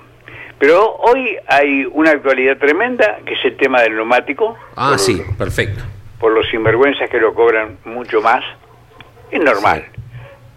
Pero 0.59 0.95
hoy 0.97 1.37
hay 1.49 1.87
una 1.93 2.13
actualidad 2.13 2.57
tremenda, 2.59 3.19
que 3.27 3.35
es 3.35 3.45
el 3.45 3.57
tema 3.57 3.83
del 3.83 3.97
neumático. 3.97 4.57
Ah, 4.77 4.97
sí, 4.97 5.21
perfecto. 5.37 5.83
Por 6.19 6.33
los 6.33 6.49
sinvergüenzas 6.49 7.11
que 7.11 7.19
lo 7.19 7.35
cobran 7.35 7.79
mucho 7.85 8.23
más. 8.23 8.45
Es 9.31 9.41
normal. 9.41 9.85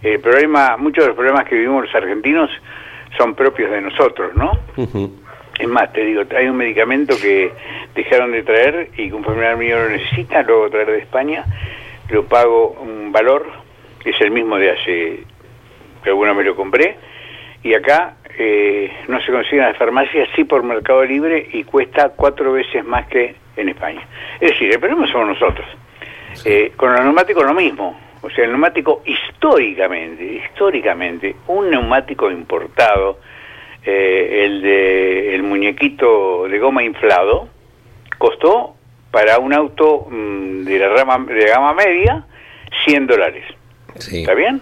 El 0.04 0.20
problema, 0.20 0.78
muchos 0.78 1.04
de 1.04 1.08
los 1.10 1.16
problemas 1.18 1.46
que 1.46 1.56
vivimos 1.56 1.86
los 1.86 1.96
argentinos 1.96 2.50
son 3.18 3.36
propios 3.36 3.72
de 3.72 3.82
nosotros, 3.82 4.36
¿no? 4.36 4.52
Es 5.60 5.68
más, 5.68 5.92
te 5.92 6.06
digo, 6.06 6.22
hay 6.36 6.48
un 6.48 6.58
medicamento 6.58 7.16
que 7.20 7.52
dejaron 7.96 8.32
de 8.32 8.44
traer 8.44 8.90
y 8.96 9.10
que 9.10 9.14
un 9.14 9.24
familiar 9.24 9.58
mío 9.58 9.78
lo 9.78 9.90
necesita, 9.90 10.44
luego 10.44 10.70
traer 10.70 10.92
de 10.92 11.00
España, 11.00 11.46
lo 12.10 12.26
pago 12.26 12.78
un 12.82 13.12
valor, 13.12 13.46
que 14.04 14.12
es 14.12 14.22
el 14.22 14.32
mismo 14.32 14.58
de 14.58 14.72
hace, 14.72 15.24
que 16.04 16.10
alguna 16.10 16.34
me 16.34 16.44
lo 16.44 16.56
compré, 16.56 16.98
y 17.64 17.74
acá 17.74 18.18
eh, 18.38 18.92
no 19.08 19.20
se 19.22 19.32
consigue 19.32 19.58
en 19.58 19.70
las 19.70 19.78
farmacias, 19.78 20.30
sí 20.36 20.44
por 20.44 20.62
Mercado 20.64 21.04
Libre, 21.04 21.50
y 21.52 21.64
cuesta 21.64 22.10
cuatro 22.10 22.54
veces 22.54 22.86
más 22.86 23.08
que 23.08 23.36
en 23.56 23.70
España. 23.70 24.02
Es 24.40 24.52
decir, 24.52 24.72
el 24.72 24.80
problema 24.80 25.08
somos 25.08 25.30
nosotros. 25.30 25.66
Eh, 26.46 26.72
con 26.76 26.94
los 26.94 27.02
neumáticos 27.02 27.44
lo 27.44 27.56
mismo. 27.56 28.00
O 28.22 28.30
sea, 28.30 28.46
el 28.46 28.52
neumático 28.52 29.02
históricamente, 29.06 30.24
históricamente, 30.24 31.36
un 31.48 31.70
neumático 31.70 32.30
importado, 32.32 33.20
eh, 33.86 34.44
el 34.46 34.62
de 34.62 35.36
el 35.36 35.44
muñequito 35.44 36.48
de 36.50 36.60
goma 36.60 36.84
inflado, 36.84 37.48
costó 38.18 38.76
para 39.12 39.38
un 39.40 39.54
auto 39.54 40.08
mm, 40.10 40.64
de 40.66 40.80
la 40.80 40.90
rama 40.90 41.26
de 41.32 41.46
gama 41.46 41.74
media 41.74 42.26
100 42.86 43.08
dólares. 43.08 43.46
Sí. 43.96 44.22
¿Está 44.22 44.34
bien? 44.34 44.62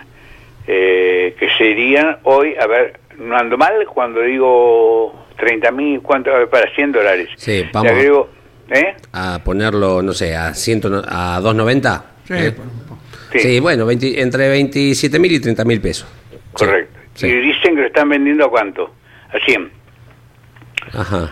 Eh, 0.67 1.35
que 1.39 1.47
serían 1.57 2.17
hoy, 2.23 2.55
a 2.59 2.67
ver, 2.67 2.99
no 3.17 3.35
ando 3.37 3.57
mal 3.57 3.85
cuando 3.87 4.21
digo 4.21 5.25
30 5.37 5.71
mil, 5.71 6.01
¿cuánto? 6.01 6.31
A 6.33 6.39
ver, 6.39 6.49
para 6.49 6.69
100 6.73 6.91
dólares. 6.91 7.29
Sí, 7.37 7.63
Le 7.63 7.69
vamos. 7.71 7.91
agrego, 7.91 8.29
¿eh? 8.69 8.95
A 9.13 9.39
ponerlo, 9.43 10.01
no 10.01 10.13
sé, 10.13 10.35
a, 10.35 10.53
100, 10.53 10.81
no- 10.89 11.01
a 11.07 11.39
2.90. 11.41 12.03
Sí, 12.25 12.33
¿eh? 12.33 12.51
por- 12.51 12.65
por- 12.87 12.94
Sí. 13.31 13.39
Sí, 13.39 13.59
bueno, 13.59 13.85
20 13.85 14.21
entre 14.21 14.49
27 14.49 15.19
mil 15.19 15.31
y 15.31 15.39
30 15.39 15.65
mil 15.65 15.81
pesos. 15.81 16.07
Correcto. 16.53 16.99
Sí. 17.15 17.27
Y 17.27 17.41
dicen 17.41 17.75
que 17.75 17.81
lo 17.81 17.87
están 17.87 18.09
vendiendo 18.09 18.45
a 18.45 18.49
cuánto? 18.49 18.93
A 19.29 19.39
100. 19.45 19.71
Ajá. 20.93 21.31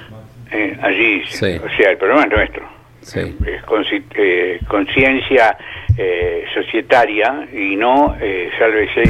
Eh, 0.51 0.77
allí. 0.81 1.23
Sí. 1.27 1.59
O 1.63 1.77
sea, 1.77 1.91
el 1.91 1.97
problema 1.97 2.23
es 2.23 2.29
nuestro. 2.29 2.73
Sí. 3.01 3.19
Es 3.19 3.61
eh, 4.15 4.59
conciencia 4.67 5.57
eh, 5.97 6.45
societaria 6.53 7.47
y 7.53 7.75
no 7.75 8.15
eh, 8.19 8.49
sálvese 8.57 9.03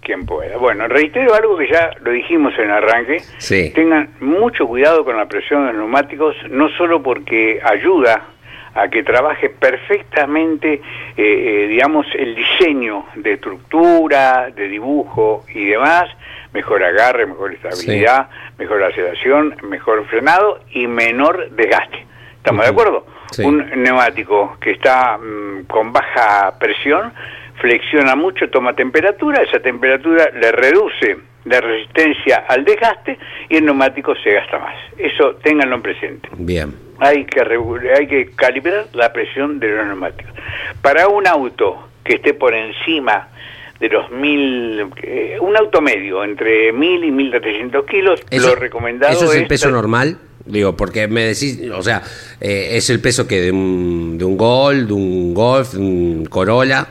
quien 0.00 0.26
pueda. 0.26 0.56
Bueno, 0.56 0.88
reitero 0.88 1.34
algo 1.34 1.56
que 1.56 1.68
ya 1.68 1.90
lo 2.02 2.10
dijimos 2.10 2.52
en 2.58 2.64
el 2.64 2.70
arranque. 2.70 3.20
Sí. 3.38 3.72
Tengan 3.74 4.10
mucho 4.20 4.66
cuidado 4.66 5.04
con 5.04 5.16
la 5.16 5.26
presión 5.26 5.66
de 5.66 5.72
los 5.72 5.82
neumáticos, 5.82 6.36
no 6.50 6.68
solo 6.76 7.02
porque 7.02 7.60
ayuda 7.62 8.29
a 8.74 8.88
que 8.88 9.02
trabaje 9.02 9.50
perfectamente, 9.50 10.74
eh, 10.74 10.82
eh, 11.16 11.66
digamos, 11.68 12.06
el 12.14 12.34
diseño 12.34 13.04
de 13.16 13.34
estructura, 13.34 14.50
de 14.50 14.68
dibujo 14.68 15.44
y 15.52 15.66
demás, 15.66 16.04
mejor 16.52 16.82
agarre, 16.82 17.26
mejor 17.26 17.52
estabilidad, 17.54 18.28
mejor 18.58 18.82
aceleración, 18.82 19.56
mejor 19.62 20.06
frenado 20.06 20.60
y 20.70 20.86
menor 20.86 21.50
desgaste. 21.50 22.06
¿Estamos 22.36 22.64
de 22.64 22.70
acuerdo? 22.70 23.06
Sí. 23.32 23.44
Un 23.44 23.82
neumático 23.82 24.56
que 24.60 24.72
está 24.72 25.18
mm, 25.18 25.64
con 25.66 25.92
baja 25.92 26.58
presión 26.58 27.12
flexiona 27.60 28.16
mucho, 28.16 28.48
toma 28.48 28.74
temperatura, 28.74 29.42
esa 29.42 29.60
temperatura 29.60 30.30
le 30.32 30.50
reduce 30.50 31.18
la 31.44 31.60
resistencia 31.60 32.44
al 32.48 32.64
desgaste 32.64 33.18
y 33.48 33.56
el 33.56 33.64
neumático 33.64 34.14
se 34.16 34.32
gasta 34.32 34.58
más. 34.58 34.74
Eso 34.96 35.36
ténganlo 35.36 35.76
en 35.76 35.82
presente. 35.82 36.28
Bien. 36.36 36.89
Hay 37.00 37.24
que, 37.24 37.40
hay 37.98 38.06
que 38.06 38.30
calibrar 38.36 38.86
la 38.92 39.12
presión 39.12 39.58
de 39.58 39.68
los 39.68 39.86
neumáticos. 39.86 40.32
Para 40.82 41.08
un 41.08 41.26
auto 41.26 41.88
que 42.04 42.14
esté 42.14 42.34
por 42.34 42.54
encima 42.54 43.28
de 43.80 43.88
los 43.88 44.10
mil, 44.10 44.86
eh, 45.02 45.38
un 45.40 45.56
auto 45.56 45.80
medio, 45.80 46.22
entre 46.22 46.72
mil 46.72 47.02
y 47.02 47.10
mil 47.10 47.30
trescientos 47.30 47.86
kilos, 47.86 48.20
lo 48.30 48.54
recomendado 48.54 49.12
¿Eso 49.12 49.32
es 49.32 49.38
el 49.38 49.46
peso 49.46 49.70
normal? 49.70 50.18
Digo, 50.44 50.76
porque 50.76 51.06
me 51.08 51.24
decís, 51.24 51.60
o 51.74 51.82
sea, 51.82 52.02
eh, 52.40 52.70
es 52.72 52.90
el 52.90 53.00
peso 53.00 53.26
que 53.26 53.40
de 53.40 53.52
un, 53.52 54.18
de 54.18 54.24
un 54.24 54.36
Gol, 54.36 54.86
de 54.86 54.92
un 54.92 55.32
Golf, 55.34 55.72
de 55.72 55.78
un 55.78 56.26
Corolla, 56.26 56.88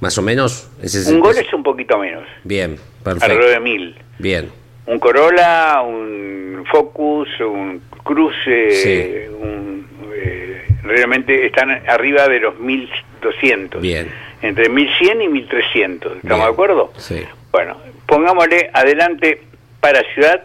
más 0.00 0.16
o 0.18 0.22
menos. 0.22 0.70
Ese 0.82 1.00
es 1.00 1.08
Un 1.08 1.20
gol 1.20 1.34
peso. 1.34 1.46
es 1.46 1.52
un 1.54 1.62
poquito 1.62 1.98
menos, 1.98 2.24
Bien, 2.44 2.76
alrededor 3.04 3.20
perfecto. 3.20 3.46
de 3.46 3.60
mil. 3.60 3.94
Bien, 4.18 4.50
Un 4.90 4.98
Corolla, 4.98 5.82
un 5.82 6.64
Focus, 6.68 7.28
un 7.40 7.80
Cruze, 8.02 8.70
Sí. 8.70 9.12
un, 9.40 9.86
eh, 10.12 10.66
realmente 10.82 11.46
están 11.46 11.70
arriba 11.88 12.26
de 12.26 12.40
los 12.40 12.58
1200. 12.58 13.80
bien. 13.80 14.08
Entre 14.42 14.68
1100 14.68 15.22
y 15.22 15.28
1300, 15.28 16.16
¿estamos 16.16 16.38
Bien. 16.38 16.40
de 16.48 16.52
acuerdo? 16.52 16.92
Sí. 16.96 17.22
Bueno, 17.52 17.76
pongámosle 18.06 18.68
adelante 18.72 19.42
para 19.80 20.02
ciudad 20.14 20.42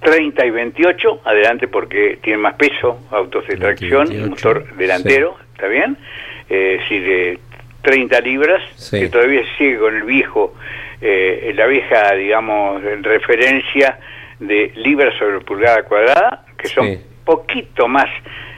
30 0.00 0.46
y 0.46 0.50
28, 0.50 1.20
adelante 1.24 1.68
porque 1.68 2.18
tiene 2.22 2.38
más 2.38 2.54
peso, 2.54 2.98
autos 3.10 3.46
de 3.46 3.56
30 3.56 3.56
y 3.56 3.76
tracción, 3.76 4.08
28, 4.08 4.30
motor 4.30 4.76
delantero, 4.76 5.36
¿está 5.54 5.66
bien? 5.66 5.98
Eh, 6.48 6.76
es 6.76 6.80
decir, 6.80 7.04
de 7.04 7.38
30 7.82 8.20
libras, 8.20 8.62
Sí. 8.76 9.00
que 9.00 9.08
todavía 9.10 9.42
sigue 9.58 9.76
con 9.78 9.94
el 9.96 10.04
viejo, 10.04 10.54
eh, 11.06 11.52
la 11.54 11.66
vieja, 11.66 12.14
digamos, 12.14 12.82
referencia 13.02 13.98
de 14.40 14.72
libras 14.76 15.14
sobre 15.18 15.40
pulgada 15.40 15.82
cuadrada, 15.84 16.44
que 16.56 16.66
son 16.68 16.86
Sí. 16.86 16.98
poquito 17.24 17.86
más 17.88 18.08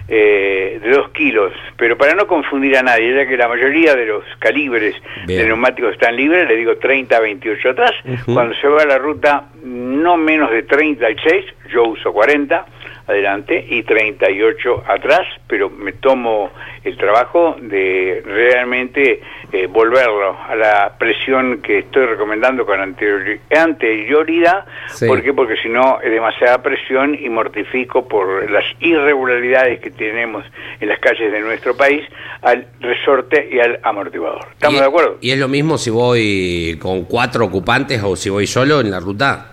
eh, 0.09 0.79
de 0.81 0.91
2 0.91 1.09
kilos, 1.11 1.53
pero 1.77 1.99
para 1.99 2.15
no 2.15 2.29
confundir 2.29 2.77
a 2.77 2.83
nadie, 2.83 3.13
ya 3.13 3.27
que 3.27 3.37
la 3.37 3.49
mayoría 3.49 3.97
de 3.97 4.07
los 4.07 4.23
calibres 4.39 4.95
Bien. 5.27 5.41
de 5.41 5.47
neumáticos 5.49 5.95
están 5.95 6.15
libres, 6.15 6.47
le 6.47 6.55
digo 6.55 6.77
30 6.77 7.17
a 7.17 7.21
28 7.21 7.71
atrás, 7.71 7.91
cuando 8.33 8.55
se 8.55 8.69
va 8.69 8.83
a 8.83 8.87
la 8.87 8.99
ruta 8.99 9.47
no 9.65 10.17
menos 10.17 10.53
de 10.53 10.63
36, 10.63 11.45
yo 11.73 11.89
uso 11.89 12.13
40 12.13 12.65
adelante 13.07 13.65
y 13.69 13.83
38 13.85 14.85
atrás, 14.89 15.21
pero 15.47 15.71
me 15.71 15.93
tomo 15.93 16.51
el 16.85 16.97
trabajo 16.97 17.57
de 17.61 18.23
realmente 18.25 19.21
eh, 19.53 19.67
volverlo 19.69 20.37
a 20.49 20.55
la 20.57 20.97
presión 20.99 21.61
que 21.63 21.79
estoy 21.79 22.07
recomendando 22.07 22.67
con 22.67 22.81
anteriori- 22.81 23.39
anterioridad. 23.57 24.65
Sí. 24.89 25.07
¿Por 25.07 25.23
qué? 25.23 25.33
Porque 25.33 25.57
si 25.63 25.69
no 25.69 26.01
es 26.03 26.11
demasiada 26.11 26.63
presión 26.63 27.15
y 27.15 27.29
mortifico 27.29 28.09
por 28.09 28.51
las 28.51 28.65
irregularidades 28.81 29.81
que 29.81 29.91
tenemos 29.91 30.45
en 30.81 30.89
las 30.89 30.99
calles 30.99 31.31
de 31.33 31.41
nuestro 31.41 31.77
país 31.77 32.03
al 32.43 32.67
resorte 32.81 33.49
y 33.53 33.61
al 33.61 33.79
amortiguador. 33.83 34.47
¿Estamos 34.53 34.77
¿Y- 34.79 34.81
de 34.81 34.87
acuerdo? 34.87 35.19
¿Y 35.21 35.31
es 35.31 35.39
lo 35.39 35.49
mismo 35.49 35.79
si 35.79 35.91
voy 35.91 36.77
con 36.81 37.05
cuatro 37.05 37.45
ocupantes 37.45 38.03
o 38.03 38.17
si 38.17 38.31
voy 38.31 38.47
solo 38.47 38.81
en 38.81 38.91
la 38.91 39.01
ruta? 39.01 39.53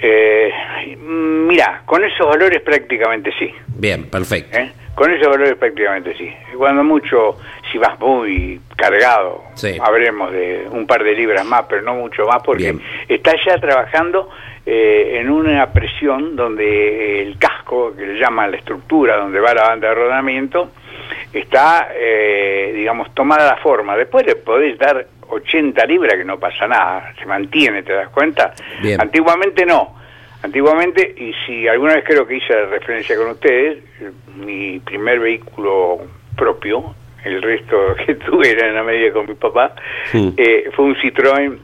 Eh, 0.00 0.50
mira, 0.96 1.82
con 1.86 2.04
esos 2.04 2.26
valores 2.26 2.60
prácticamente 2.62 3.30
sí. 3.38 3.52
Bien, 3.68 4.04
perfecto. 4.08 4.56
¿eh? 4.58 4.72
Con 4.94 5.12
esos 5.12 5.28
valores 5.28 5.54
prácticamente 5.56 6.14
sí. 6.16 6.32
Cuando 6.56 6.82
mucho, 6.82 7.36
si 7.70 7.78
vas 7.78 7.98
muy 8.00 8.60
cargado, 8.76 9.44
Sí. 9.54 9.76
habremos 9.80 10.32
de 10.32 10.66
un 10.70 10.86
par 10.86 11.04
de 11.04 11.14
libras 11.14 11.44
más, 11.46 11.64
pero 11.68 11.82
no 11.82 11.94
mucho 11.94 12.24
más, 12.26 12.42
porque 12.44 12.64
Bien. 12.72 12.80
estás 13.08 13.36
ya 13.46 13.56
trabajando 13.58 14.28
eh, 14.66 15.18
en 15.20 15.30
una 15.30 15.72
presión 15.72 16.36
donde 16.36 17.22
el 17.22 17.38
casco, 17.38 17.94
que 17.96 18.04
le 18.06 18.18
llaman 18.18 18.50
la 18.50 18.58
estructura, 18.58 19.16
donde 19.16 19.40
va 19.40 19.54
la 19.54 19.62
banda 19.68 19.88
de 19.88 19.94
rodamiento, 19.94 20.72
está, 21.32 21.88
eh, 21.94 22.72
digamos, 22.74 23.14
tomada 23.14 23.46
la 23.46 23.56
forma. 23.62 23.96
Después 23.96 24.26
le 24.26 24.36
podés 24.36 24.78
dar 24.78 25.06
80 25.30 25.84
libras 25.86 26.14
que 26.16 26.24
no 26.24 26.38
pasa 26.38 26.66
nada, 26.66 27.14
se 27.18 27.24
mantiene, 27.26 27.82
¿te 27.82 27.92
das 27.92 28.08
cuenta? 28.10 28.52
Bien. 28.82 29.00
Antiguamente 29.00 29.64
no. 29.64 29.96
Antiguamente, 30.42 31.14
y 31.16 31.32
si 31.44 31.66
alguna 31.66 31.94
vez 31.94 32.04
creo 32.04 32.26
que 32.26 32.36
hice 32.36 32.66
referencia 32.66 33.16
con 33.16 33.30
ustedes, 33.30 33.82
mi 34.36 34.78
primer 34.78 35.18
vehículo 35.18 35.98
propio, 36.36 36.94
el 37.24 37.42
resto 37.42 37.96
que 38.06 38.14
tuve 38.14 38.52
era 38.52 38.68
en 38.68 38.74
la 38.74 38.84
medida 38.84 39.12
con 39.12 39.26
mi 39.26 39.34
papá, 39.34 39.74
eh, 40.12 40.70
fue 40.74 40.84
un 40.84 40.96
Citroën 40.96 41.58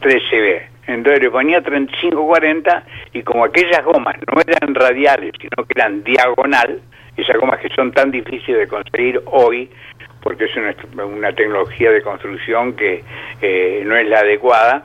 13B. 0.00 0.62
Entonces 0.86 1.22
le 1.22 1.30
ponía 1.30 1.62
3540 1.62 2.84
y 3.14 3.22
como 3.22 3.44
aquellas 3.44 3.82
gomas 3.84 4.16
no 4.30 4.40
eran 4.46 4.74
radiales, 4.74 5.32
sino 5.40 5.64
que 5.64 5.72
eran 5.74 6.04
diagonal, 6.04 6.80
esas 7.16 7.38
gomas 7.38 7.60
que 7.60 7.68
son 7.70 7.92
tan 7.92 8.10
difíciles 8.10 8.60
de 8.60 8.68
conseguir 8.68 9.22
hoy, 9.26 9.70
porque 10.20 10.44
es 10.44 10.56
una, 10.56 10.74
una 11.04 11.32
tecnología 11.32 11.90
de 11.90 12.02
construcción 12.02 12.74
que 12.74 13.02
eh, 13.40 13.82
no 13.86 13.96
es 13.96 14.06
la 14.08 14.18
adecuada, 14.20 14.84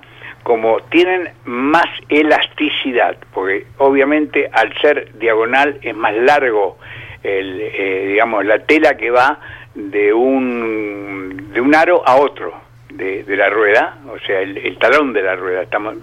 como 0.49 0.79
tienen 0.89 1.29
más 1.45 1.85
elasticidad, 2.09 3.15
porque 3.35 3.67
obviamente 3.77 4.49
al 4.51 4.75
ser 4.81 5.13
diagonal 5.19 5.77
es 5.83 5.95
más 5.95 6.15
largo, 6.15 6.79
el, 7.21 7.61
eh, 7.61 8.05
digamos, 8.07 8.43
la 8.45 8.57
tela 8.57 8.97
que 8.97 9.11
va 9.11 9.39
de 9.75 10.11
un, 10.11 11.51
de 11.53 11.61
un 11.61 11.75
aro 11.75 12.01
a 12.03 12.15
otro 12.15 12.51
de, 12.89 13.25
de 13.25 13.37
la 13.37 13.51
rueda, 13.51 13.99
o 14.11 14.17
sea, 14.25 14.41
el, 14.41 14.57
el 14.57 14.79
talón 14.79 15.13
de 15.13 15.21
la 15.21 15.35
rueda. 15.35 15.61
Estamos, 15.61 15.97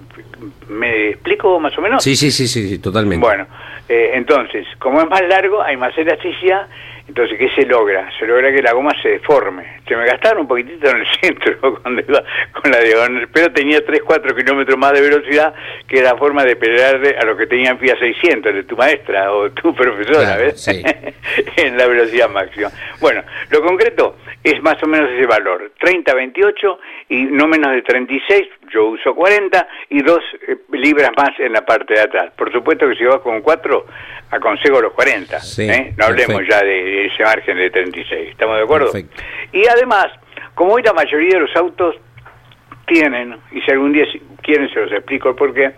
¿Me 0.69 1.09
explico 1.09 1.59
más 1.59 1.77
o 1.77 1.81
menos? 1.81 2.05
Sí, 2.05 2.15
sí, 2.15 2.31
sí, 2.31 2.47
sí, 2.47 2.79
totalmente. 2.79 3.27
Bueno, 3.27 3.49
eh, 3.89 4.13
entonces, 4.15 4.65
como 4.79 5.01
es 5.01 5.11
más 5.11 5.23
largo, 5.23 5.61
hay 5.61 5.77
más 5.77 5.99
elasticidad, 5.99 6.69
entonces, 7.09 7.39
¿qué 7.39 7.49
se 7.55 7.67
logra? 7.67 8.11
Se 8.19 8.27
logra 8.27 8.51
que 8.53 8.61
la 8.63 8.73
goma 8.73 8.91
se 9.01 9.11
deforme. 9.11 9.81
Se 9.87 9.95
me 9.97 10.05
gastaron 10.07 10.41
un 10.43 10.49
poquitito 10.49 10.89
en 10.91 10.97
el 10.99 11.07
centro 11.21 11.81
cuando 11.83 12.03
iba 12.07 12.23
con 12.61 12.71
la 12.71 12.81
diagonal, 12.81 13.29
pero 13.33 13.53
tenía 13.53 13.85
3, 13.85 14.03
4 14.05 14.35
kilómetros 14.35 14.77
más 14.77 14.93
de 14.93 15.01
velocidad 15.03 15.55
que 15.87 16.03
la 16.03 16.17
forma 16.17 16.45
de 16.45 16.57
pelearle 16.57 17.17
a 17.17 17.25
lo 17.25 17.37
que 17.37 17.47
tenían 17.47 17.79
FIA 17.79 17.97
600 17.99 18.53
de 18.55 18.65
tu 18.65 18.77
maestra 18.77 19.33
o 19.33 19.51
tu 19.51 19.75
profesora, 19.77 20.21
Claro, 20.35 20.43
¿ves? 20.43 20.61
sí. 20.65 20.83
en 21.57 21.77
la 21.79 21.87
velocidad 21.87 22.29
máxima. 22.29 22.71
Bueno, 23.01 23.23
lo 23.51 23.63
concreto 23.63 24.17
es 24.43 24.61
más 24.63 24.83
o 24.83 24.87
menos 24.87 25.11
ese 25.11 25.27
valor, 25.27 25.71
30, 25.79 26.13
28 26.15 26.79
y 27.11 27.23
no 27.25 27.47
menos 27.47 27.73
de 27.73 27.83
36, 27.83 28.49
yo 28.73 28.87
uso 28.87 29.15
40 29.15 29.69
y 29.91 30.03
2 30.03 30.19
libras 30.73 31.11
más 31.17 31.31
en 31.39 31.53
la 31.53 31.65
parte 31.65 31.95
de 31.95 32.01
atrás. 32.01 32.33
Por 32.37 32.53
supuesto 32.53 32.89
que 32.89 32.97
si 32.97 33.05
vas 33.05 33.21
con 33.21 33.41
4, 33.43 33.87
aconsejo 34.31 34.81
los 34.81 34.93
40, 34.93 35.41
Sí, 35.41 35.69
¿eh? 35.69 35.95
no 35.97 36.05
hablemos 36.07 36.37
perfecto. 36.39 36.55
ya 36.57 36.63
de, 36.65 36.85
de 36.85 37.07
ese 37.07 37.23
margen 37.23 37.57
de 37.59 37.71
36, 37.71 38.31
¿estamos 38.31 38.57
de 38.57 38.63
acuerdo? 38.65 38.93
Perfecto. 38.93 39.23
Y 39.53 39.67
además, 39.69 40.07
como 40.55 40.73
hoy 40.75 40.83
la 40.83 40.93
mayoría 40.93 41.35
de 41.35 41.41
los 41.41 41.57
autos 41.57 41.97
tienen, 42.87 43.37
y 43.53 43.61
si 43.63 43.71
algún 43.71 43.93
día 43.93 44.05
quieren 44.43 44.69
se 44.73 44.81
los 44.81 44.93
explico 44.93 45.31
el 45.31 45.35
porqué, 45.35 45.73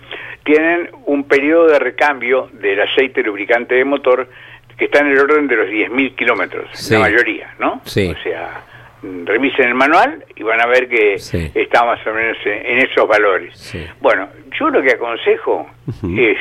tienen 0.45 0.91
un 1.07 1.25
periodo 1.25 1.67
de 1.69 1.79
recambio 1.79 2.49
del 2.53 2.81
aceite 2.81 3.23
lubricante 3.23 3.75
de 3.75 3.85
motor 3.85 4.29
que 4.77 4.85
está 4.85 5.01
en 5.01 5.09
el 5.09 5.19
orden 5.19 5.49
de 5.49 5.57
los 5.57 5.67
10.000 5.69 6.15
kilómetros, 6.15 6.69
Sí. 6.73 6.95
la 6.95 7.01
mayoría, 7.01 7.55
¿no? 7.59 7.81
Sí. 7.85 8.15
O 8.17 8.23
sea, 8.23 8.61
revisen 9.03 9.69
el 9.69 9.75
manual 9.75 10.25
y 10.37 10.43
van 10.43 10.61
a 10.61 10.67
ver 10.67 10.89
que 10.89 11.19
Sí. 11.19 11.51
está 11.55 11.85
más 11.85 12.05
o 12.07 12.13
menos 12.13 12.37
en, 12.45 12.67
en 12.67 12.79
esos 12.89 13.07
valores. 13.09 13.57
Sí. 13.59 13.87
Bueno, 14.01 14.29
yo 14.59 14.69
lo 14.71 14.83
que 14.83 14.93
aconsejo 14.93 15.69
es, 16.17 16.37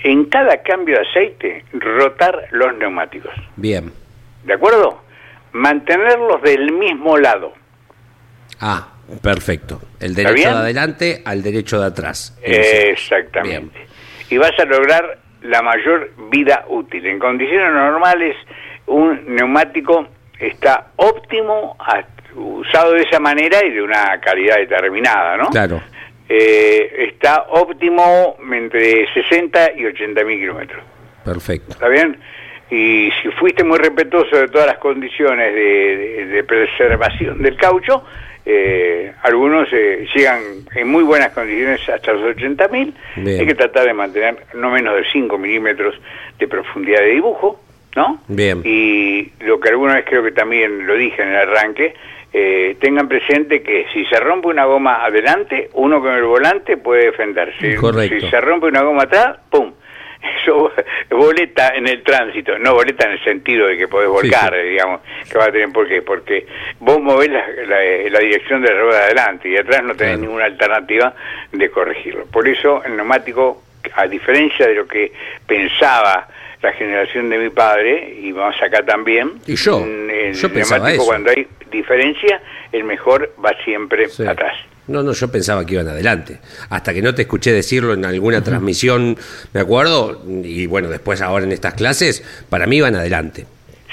en 0.00 0.26
cada 0.26 0.62
cambio 0.62 0.96
de 0.96 1.02
aceite, 1.08 1.64
rotar 1.72 2.48
los 2.50 2.76
neumáticos. 2.76 3.32
Bien. 3.56 3.90
¿De 4.44 4.52
acuerdo? 4.54 5.02
Mantenerlos 5.52 6.42
del 6.42 6.70
mismo 6.72 7.16
lado. 7.16 7.52
Ah, 8.60 8.88
perfecto. 9.22 9.80
El 10.00 10.10
¿Está 10.10 10.22
derecho 10.28 10.48
de 10.50 10.54
adelante 10.54 11.22
al 11.24 11.42
derecho 11.42 11.80
de 11.80 11.86
atrás. 11.86 12.38
Exactamente. 12.42 13.86
Y 14.30 14.36
vas 14.38 14.52
a 14.58 14.64
lograr 14.64 15.18
la 15.42 15.62
mayor 15.62 16.10
vida 16.30 16.64
útil. 16.68 17.06
En 17.06 17.18
condiciones 17.18 17.72
normales, 17.72 18.36
un 18.86 19.34
neumático 19.34 20.08
está 20.38 20.88
óptimo, 20.96 21.76
usado 22.34 22.92
de 22.92 23.02
esa 23.02 23.18
manera 23.20 23.64
y 23.64 23.70
de 23.72 23.82
una 23.82 24.20
calidad 24.20 24.56
determinada, 24.56 25.36
¿no? 25.36 25.48
Claro. 25.50 25.80
Eh, 26.28 27.06
está 27.14 27.46
óptimo 27.50 28.36
entre 28.52 29.06
60 29.14 29.72
y 29.76 29.86
80 29.86 30.24
mil 30.24 30.38
kilómetros. 30.40 30.82
Perfecto. 31.24 31.72
¿Está 31.72 31.88
bien? 31.88 32.18
Y 32.70 33.10
si 33.22 33.28
fuiste 33.30 33.62
muy 33.62 33.78
respetuoso 33.78 34.36
de 34.36 34.48
todas 34.48 34.66
las 34.66 34.78
condiciones 34.78 35.54
de, 35.54 35.96
de- 35.96 36.26
de 36.26 36.44
preservación 36.44 37.40
del 37.40 37.56
caucho, 37.56 38.02
eh, 38.44 39.12
algunos 39.22 39.68
eh, 39.72 40.06
llegan 40.14 40.40
en 40.74 40.88
muy 40.88 41.04
buenas 41.04 41.30
condiciones 41.32 41.80
hasta 41.88 42.12
los 42.12 42.36
80.000. 42.36 42.92
Bien. 43.16 43.40
Hay 43.40 43.46
que 43.46 43.54
tratar 43.54 43.84
de 43.86 43.92
mantener 43.92 44.36
no 44.54 44.70
menos 44.70 44.96
de 44.96 45.04
5 45.12 45.38
milímetros 45.38 45.94
de 46.38 46.48
profundidad 46.48 47.00
de 47.00 47.06
dibujo, 47.10 47.60
¿no? 47.96 48.20
Bien. 48.28 48.60
Y 48.64 49.32
lo 49.40 49.58
que 49.58 49.70
alguna 49.70 49.94
vez 49.96 50.04
creo 50.08 50.22
que 50.22 50.30
también 50.32 50.86
lo 50.86 50.94
dije 50.94 51.20
en 51.22 51.28
el 51.30 51.36
arranque, 51.36 51.94
eh, 52.32 52.76
tengan 52.80 53.08
presente 53.08 53.62
que 53.62 53.86
si 53.92 54.04
se 54.04 54.20
rompe 54.20 54.48
una 54.48 54.66
goma 54.66 55.04
adelante, 55.04 55.70
uno 55.72 56.00
con 56.00 56.12
el 56.14 56.24
volante 56.24 56.76
puede 56.76 57.06
defenderse. 57.06 57.76
Correcto. 57.76 58.20
Si 58.20 58.28
se 58.30 58.40
rompe 58.40 58.66
una 58.66 58.82
goma 58.82 59.04
atrás, 59.04 59.38
¡pum! 59.50 59.72
Eso 60.42 60.72
boleta 61.10 61.68
en 61.74 61.86
el 61.88 62.02
tránsito, 62.02 62.58
no 62.58 62.74
boleta 62.74 63.06
en 63.06 63.12
el 63.12 63.24
sentido 63.24 63.68
de 63.68 63.76
que 63.78 63.86
podés 63.88 64.08
volcar, 64.08 64.52
Sí, 64.54 64.68
digamos, 64.70 65.00
que 65.30 65.38
va 65.38 65.44
a 65.44 65.52
tener 65.52 65.70
por 65.72 65.86
qué, 65.88 66.02
porque 66.02 66.46
vos 66.80 67.00
movés 67.00 67.30
la, 67.30 67.46
la- 67.66 68.10
la 68.10 68.18
dirección 68.18 68.60
de 68.60 68.74
la 68.74 68.80
rueda 68.80 69.04
adelante 69.04 69.48
y 69.48 69.56
atrás 69.56 69.82
no 69.84 69.94
tenés 69.94 70.14
Claro. 70.14 70.20
ninguna 70.20 70.44
alternativa 70.46 71.14
de 71.52 71.70
corregirlo. 71.70 72.26
Por 72.26 72.48
eso 72.48 72.82
el 72.84 72.96
neumático, 72.96 73.62
a 73.94 74.06
diferencia 74.08 74.66
de 74.66 74.74
lo 74.74 74.86
que 74.88 75.12
pensaba 75.46 76.26
la 76.62 76.72
generación 76.72 77.28
de 77.30 77.38
mi 77.38 77.50
padre, 77.50 78.18
y 78.20 78.32
vamos 78.32 78.56
acá 78.62 78.84
también, 78.84 79.32
Y 79.46 79.54
yo, 79.56 79.84
el 79.84 80.34
yo 80.34 80.52
pensaba 80.52 80.90
eso. 80.92 81.04
cuando 81.04 81.30
hay 81.30 81.46
diferencia, 81.70 82.40
el 82.72 82.84
mejor 82.84 83.32
va 83.44 83.52
siempre 83.64 84.08
Sí. 84.08 84.26
atrás. 84.26 84.56
No, 84.88 85.02
no, 85.02 85.12
yo 85.12 85.30
pensaba 85.32 85.66
que 85.66 85.74
iban 85.74 85.88
adelante. 85.88 86.38
Hasta 86.70 86.94
que 86.94 87.02
no 87.02 87.12
te 87.14 87.22
escuché 87.22 87.52
decirlo 87.52 87.92
en 87.94 88.04
alguna 88.04 88.42
transmisión, 88.44 89.16
me 89.52 89.60
acuerdo, 89.60 90.22
y 90.44 90.66
bueno, 90.66 90.88
después 90.88 91.20
ahora 91.22 91.44
en 91.44 91.50
estas 91.52 91.74
clases, 91.74 92.22
para 92.48 92.66
mí 92.68 92.76
iban 92.76 92.94
adelante. 92.94 93.46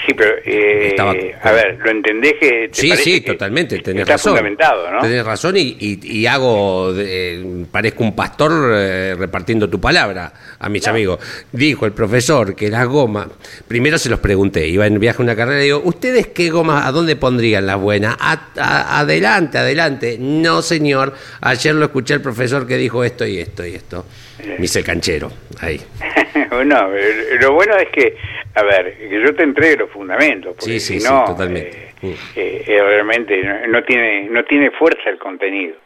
Sí, 0.06 0.12
pero, 0.12 0.34
eh, 0.44 0.88
Estaba- 0.88 1.12
a 1.42 1.52
ver, 1.52 1.78
¿lo 1.82 1.90
entendés 1.90 2.34
que 2.38 2.68
te 2.68 2.74
Sí, 2.74 2.90
sí, 2.96 3.20
que 3.22 3.32
totalmente, 3.32 3.78
tenés 3.78 4.02
está 4.02 4.12
razón. 4.14 4.32
fundamentado, 4.32 4.90
¿no? 4.90 5.00
Tenés 5.00 5.24
razón 5.24 5.56
y, 5.56 5.76
y- 5.80 5.98
y 6.02 6.26
hago, 6.26 6.92
de- 6.92 7.64
parezco 7.72 8.02
un 8.04 8.14
pastor 8.14 8.52
eh, 8.74 9.14
repartiendo 9.18 9.70
tu 9.70 9.80
palabra 9.80 10.30
a 10.58 10.68
mis 10.68 10.86
amigos. 10.88 11.20
Dijo 11.52 11.86
el 11.86 11.92
profesor 11.92 12.54
que 12.54 12.68
las 12.68 12.86
gomas, 12.86 13.28
primero 13.66 13.96
se 13.96 14.10
los 14.10 14.20
pregunté, 14.20 14.66
iba 14.68 14.86
en 14.86 15.00
viaje 15.00 15.22
a 15.22 15.22
una 15.22 15.34
carrera 15.36 15.60
y 15.62 15.64
digo, 15.64 15.80
¿ustedes 15.84 16.26
qué 16.28 16.50
gomas, 16.50 16.86
a 16.86 16.92
dónde 16.92 17.16
pondrían 17.16 17.64
las 17.64 17.80
buenas? 17.80 18.14
A- 18.20 18.48
a- 18.58 18.98
adelante, 19.00 19.56
adelante. 19.56 20.18
No, 20.20 20.60
señor, 20.60 21.14
ayer 21.40 21.74
lo 21.74 21.86
escuché 21.86 22.12
al 22.14 22.20
profesor 22.20 22.66
que 22.66 22.76
dijo 22.76 23.02
esto 23.04 23.26
y 23.26 23.38
esto 23.38 23.64
y 23.66 23.74
esto. 23.74 24.04
El 24.48 24.84
canchero, 24.84 25.30
ahí. 25.60 25.80
no, 26.66 26.94
eh, 26.94 27.36
lo 27.40 27.52
bueno 27.52 27.76
es 27.76 27.88
que, 27.90 28.16
a 28.54 28.62
ver, 28.62 28.96
que 28.98 29.20
yo 29.22 29.34
te 29.34 29.42
entregue 29.42 29.76
los 29.78 29.90
fundamentos, 29.90 30.54
porque 30.56 30.64
Sí, 30.72 30.80
sí, 30.80 30.94
si 30.94 31.00
sí, 31.00 31.06
no, 31.08 31.24
totalmente. 31.24 31.92
Mm. 32.02 32.06
eh, 32.10 32.16
eh, 32.36 32.64
eh, 32.66 32.82
realmente 32.82 33.42
no, 33.42 33.66
no 33.68 33.82
tiene 33.84 34.24
no 34.28 34.44
tiene 34.44 34.70
fuerza 34.72 35.08
el 35.10 35.18
contenido. 35.18 35.76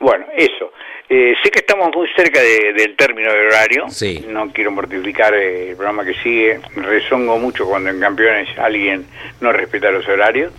Bueno, 0.00 0.26
eso. 0.36 0.72
Eh, 1.08 1.34
sé 1.42 1.50
que 1.50 1.60
estamos 1.60 1.94
muy 1.94 2.08
cerca 2.16 2.40
de- 2.40 2.72
del 2.72 2.96
término 2.96 3.30
del 3.32 3.46
horario. 3.48 3.88
Sí. 3.88 4.24
No 4.28 4.50
quiero 4.52 4.70
mortificar 4.72 5.32
eh, 5.34 5.70
el 5.70 5.76
programa 5.76 6.04
que 6.04 6.14
sigue. 6.14 6.58
Rezongo 6.74 7.38
mucho 7.38 7.66
cuando 7.66 7.90
en 7.90 8.00
campeones 8.00 8.48
alguien 8.58 9.06
no 9.40 9.52
respeta 9.52 9.90
los 9.92 10.08
horarios. 10.08 10.52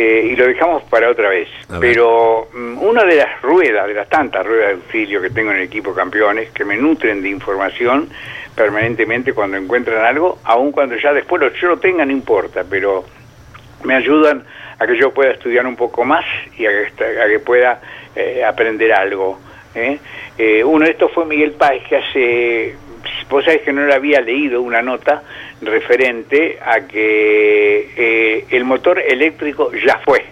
Eh, 0.00 0.28
y 0.30 0.36
lo 0.36 0.46
dejamos 0.46 0.84
para 0.84 1.10
otra 1.10 1.28
vez. 1.28 1.48
Pero 1.80 2.46
mm, 2.54 2.78
una 2.80 3.02
de 3.02 3.16
las 3.16 3.42
ruedas, 3.42 3.84
de 3.88 3.94
las 3.94 4.08
tantas 4.08 4.46
ruedas 4.46 4.68
de 4.68 4.74
auxilio 4.74 5.20
que 5.20 5.28
tengo 5.30 5.50
en 5.50 5.56
el 5.56 5.64
equipo 5.64 5.92
campeones, 5.92 6.52
que 6.52 6.64
me 6.64 6.76
nutren 6.76 7.20
de 7.20 7.28
información 7.30 8.08
permanentemente 8.54 9.32
cuando 9.32 9.56
encuentran 9.56 10.04
algo, 10.04 10.38
aun 10.44 10.70
cuando 10.70 10.94
ya 10.94 11.12
después 11.12 11.42
lo, 11.42 11.52
yo 11.52 11.66
lo 11.66 11.78
tenga, 11.80 12.04
no 12.04 12.12
importa, 12.12 12.62
pero 12.70 13.06
me 13.82 13.96
ayudan 13.96 14.44
a 14.78 14.86
que 14.86 14.96
yo 14.96 15.12
pueda 15.12 15.32
estudiar 15.32 15.66
un 15.66 15.74
poco 15.74 16.04
más 16.04 16.24
y 16.56 16.64
a 16.64 16.70
que, 16.70 17.20
a 17.20 17.26
que 17.26 17.40
pueda 17.40 17.80
eh, 18.14 18.44
aprender 18.44 18.92
algo. 18.92 19.40
¿eh? 19.74 19.98
Eh, 20.38 20.62
uno 20.62 20.84
de 20.84 20.92
estos 20.92 21.10
fue 21.10 21.24
Miguel 21.24 21.54
Páez, 21.54 21.82
que 21.88 21.96
hace, 21.96 22.76
vos 23.28 23.44
sabés 23.44 23.62
que 23.62 23.72
no 23.72 23.84
le 23.86 23.94
había 23.94 24.20
leído 24.20 24.62
una 24.62 24.82
nota 24.82 25.22
referente 25.60 26.58
a 26.64 26.86
que 26.86 27.90
eh, 27.96 28.44
el 28.50 28.64
motor 28.64 28.98
eléctrico 29.00 29.70
ya 29.84 30.00
fue, 30.04 30.24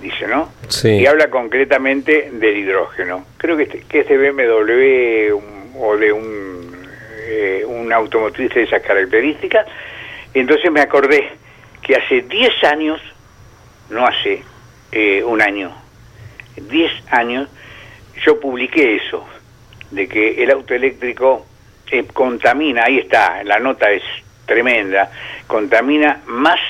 dice, 0.00 0.26
¿no? 0.26 0.52
Sí. 0.68 0.88
Y 0.90 1.06
habla 1.06 1.28
concretamente 1.30 2.30
del 2.32 2.56
hidrógeno. 2.58 3.24
Creo 3.38 3.56
que 3.56 3.62
este, 3.64 3.80
que 3.88 4.00
este 4.00 4.16
BMW 4.18 5.32
un- 5.34 5.72
o 5.76 5.96
de 5.96 6.12
un, 6.12 6.86
eh, 7.26 7.64
un 7.66 7.92
automotriz 7.92 8.52
de 8.54 8.62
esas 8.62 8.82
características, 8.82 9.66
entonces 10.34 10.70
me 10.70 10.80
acordé 10.80 11.28
que 11.82 11.96
hace 11.96 12.22
10 12.22 12.64
años, 12.64 13.00
no 13.90 14.06
hace 14.06 14.42
eh, 14.92 15.22
un 15.24 15.42
año, 15.42 15.72
10 16.56 16.92
años, 17.10 17.48
yo 18.24 18.38
publiqué 18.38 18.96
eso, 18.96 19.26
de 19.90 20.08
que 20.08 20.42
el 20.42 20.50
auto 20.52 20.74
eléctrico 20.74 21.44
eh, 21.90 22.04
contamina, 22.12 22.84
ahí 22.84 22.98
está, 22.98 23.42
la 23.44 23.58
nota 23.58 23.90
es 23.90 24.02
tremenda, 24.46 25.10
contamina 25.46 26.20
más 26.26 26.60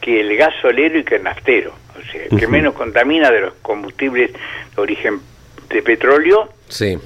que 0.00 0.20
el 0.20 0.36
gasolero 0.36 0.98
y 0.98 1.04
que 1.04 1.16
el 1.16 1.22
naftero, 1.24 1.72
o 1.98 2.02
sea, 2.10 2.22
que 2.28 2.44
Ujú. 2.44 2.48
menos 2.48 2.74
contamina 2.74 3.30
de 3.30 3.40
los 3.42 3.54
combustibles 3.62 4.32
de 4.32 4.82
origen 4.82 5.20
de 5.68 5.82
petróleo 5.82 6.48
Sí. 6.68 6.98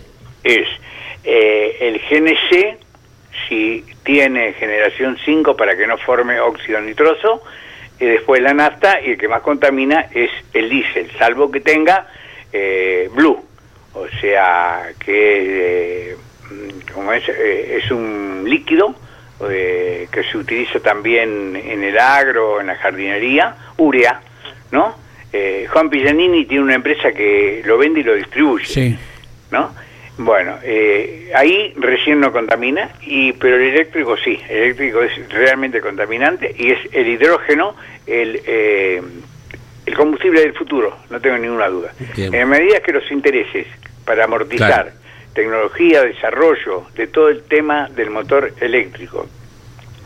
es 0.45 0.67
eh, 1.25 1.77
el 1.81 2.01
GNC, 2.09 2.79
si 3.49 3.85
tiene 4.05 4.53
generación 4.55 5.19
5 5.25 5.57
para 5.57 5.77
que 5.77 5.87
no 5.87 5.99
forme 5.99 6.39
óxido 6.41 6.81
nitroso, 6.81 7.43
y 7.99 8.05
después 8.07 8.41
la 8.43 8.55
nafta, 8.55 9.01
y 9.01 9.11
el 9.13 9.19
que 9.19 9.27
más 9.29 9.43
contamina 9.43 10.09
es 10.15 10.31
el 10.55 10.69
diésel, 10.71 11.11
salvo 11.19 11.51
que 11.51 11.61
tenga 11.61 12.07
eh, 12.53 13.09
blue, 13.13 13.45
o 13.95 14.07
sea, 14.21 14.91
que 15.05 16.11
eh, 16.13 16.17
mm, 16.17 16.26
como 16.93 17.13
es, 17.13 17.29
eh, 17.29 17.81
es 17.83 17.91
un 17.91 18.45
líquido 18.47 18.95
eh, 19.49 20.09
que 20.11 20.23
se 20.25 20.39
utiliza 20.39 20.81
también 20.81 21.57
en 21.57 21.83
el 21.85 21.99
agro, 21.99 22.61
en 22.61 22.69
la 22.69 22.77
jardinería, 22.77 23.55
urea, 23.77 24.21
¿no? 24.73 24.97
Eh, 25.33 25.67
Juan 25.71 25.91
Pillanini 25.91 26.47
tiene 26.47 26.65
una 26.65 26.75
empresa 26.75 27.13
que 27.13 27.63
lo 27.65 27.77
vende 27.77 28.01
y 28.01 28.05
lo 28.05 28.15
distribuye. 28.15 28.65
Sí. 28.65 28.97
¿no? 29.51 29.71
Bueno, 30.19 30.57
eh, 30.63 31.31
ahí 31.35 31.75
recién 31.77 32.21
no 32.21 32.33
contamina, 32.33 32.91
y 33.03 33.33
pero 33.33 33.57
el 33.57 33.75
eléctrico 33.75 34.17
sí, 34.17 34.39
el 34.49 34.57
eléctrico 34.57 35.03
es 35.03 35.29
realmente 35.29 35.81
contaminante 35.81 36.55
y 36.57 36.71
es 36.71 36.79
el 36.93 37.07
hidrógeno 37.07 37.77
el, 38.07 38.41
eh, 38.47 39.03
el 39.85 39.95
combustible 39.95 40.41
del 40.41 40.55
futuro, 40.55 40.97
no 41.11 41.21
tengo 41.21 41.37
ninguna 41.37 41.69
duda. 41.69 41.93
Bien. 42.17 42.35
En 42.35 42.49
medida 42.49 42.81
que 42.81 42.93
los 42.93 43.11
intereses 43.13 43.67
para 44.07 44.25
amortizar 44.25 44.85
Claro. 44.85 45.06
Tecnología, 45.37 46.03
desarrollo 46.03 46.87
de 46.97 47.07
todo 47.07 47.29
el 47.29 47.43
tema 47.45 47.89
del 47.95 48.11
motor 48.11 48.53
eléctrico. 48.61 49.27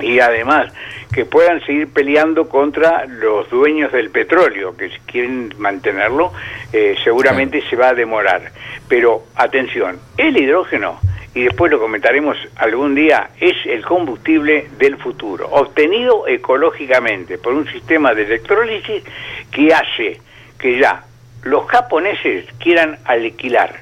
Y 0.01 0.19
además 0.19 0.73
que 1.15 1.25
puedan 1.25 1.65
seguir 1.65 1.93
peleando 1.93 2.49
contra 2.49 3.07
los 3.07 3.49
dueños 3.49 3.93
del 3.93 4.11
petróleo 4.11 4.77
que 4.77 4.91
si 4.91 4.99
quieren 5.01 5.55
mantenerlo 5.59 6.33
eh, 6.73 6.97
seguramente 7.05 7.63
se 7.69 7.77
va 7.77 7.89
a 7.89 7.95
demorar. 7.95 8.51
Pero 8.89 9.25
atención 9.37 9.99
el 10.17 10.37
hidrógeno 10.37 10.99
y 11.35 11.45
después 11.45 11.71
lo 11.71 11.79
comentaremos 11.79 12.37
algún 12.57 12.95
día 12.95 13.31
es 13.39 13.55
el 13.67 13.85
combustible 13.85 14.69
del 14.79 14.97
futuro 14.97 15.49
obtenido 15.51 16.27
ecológicamente 16.27 17.39
por 17.39 17.55
un 17.55 17.71
sistema 17.71 18.15
de 18.15 18.25
electrólisis 18.25 19.05
que 19.53 19.73
hace 19.73 20.21
que 20.59 20.79
ya 20.79 21.05
los 21.45 21.67
japoneses 21.67 22.47
quieran 22.59 22.99
alquilar 23.05 23.81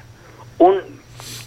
un 0.59 0.98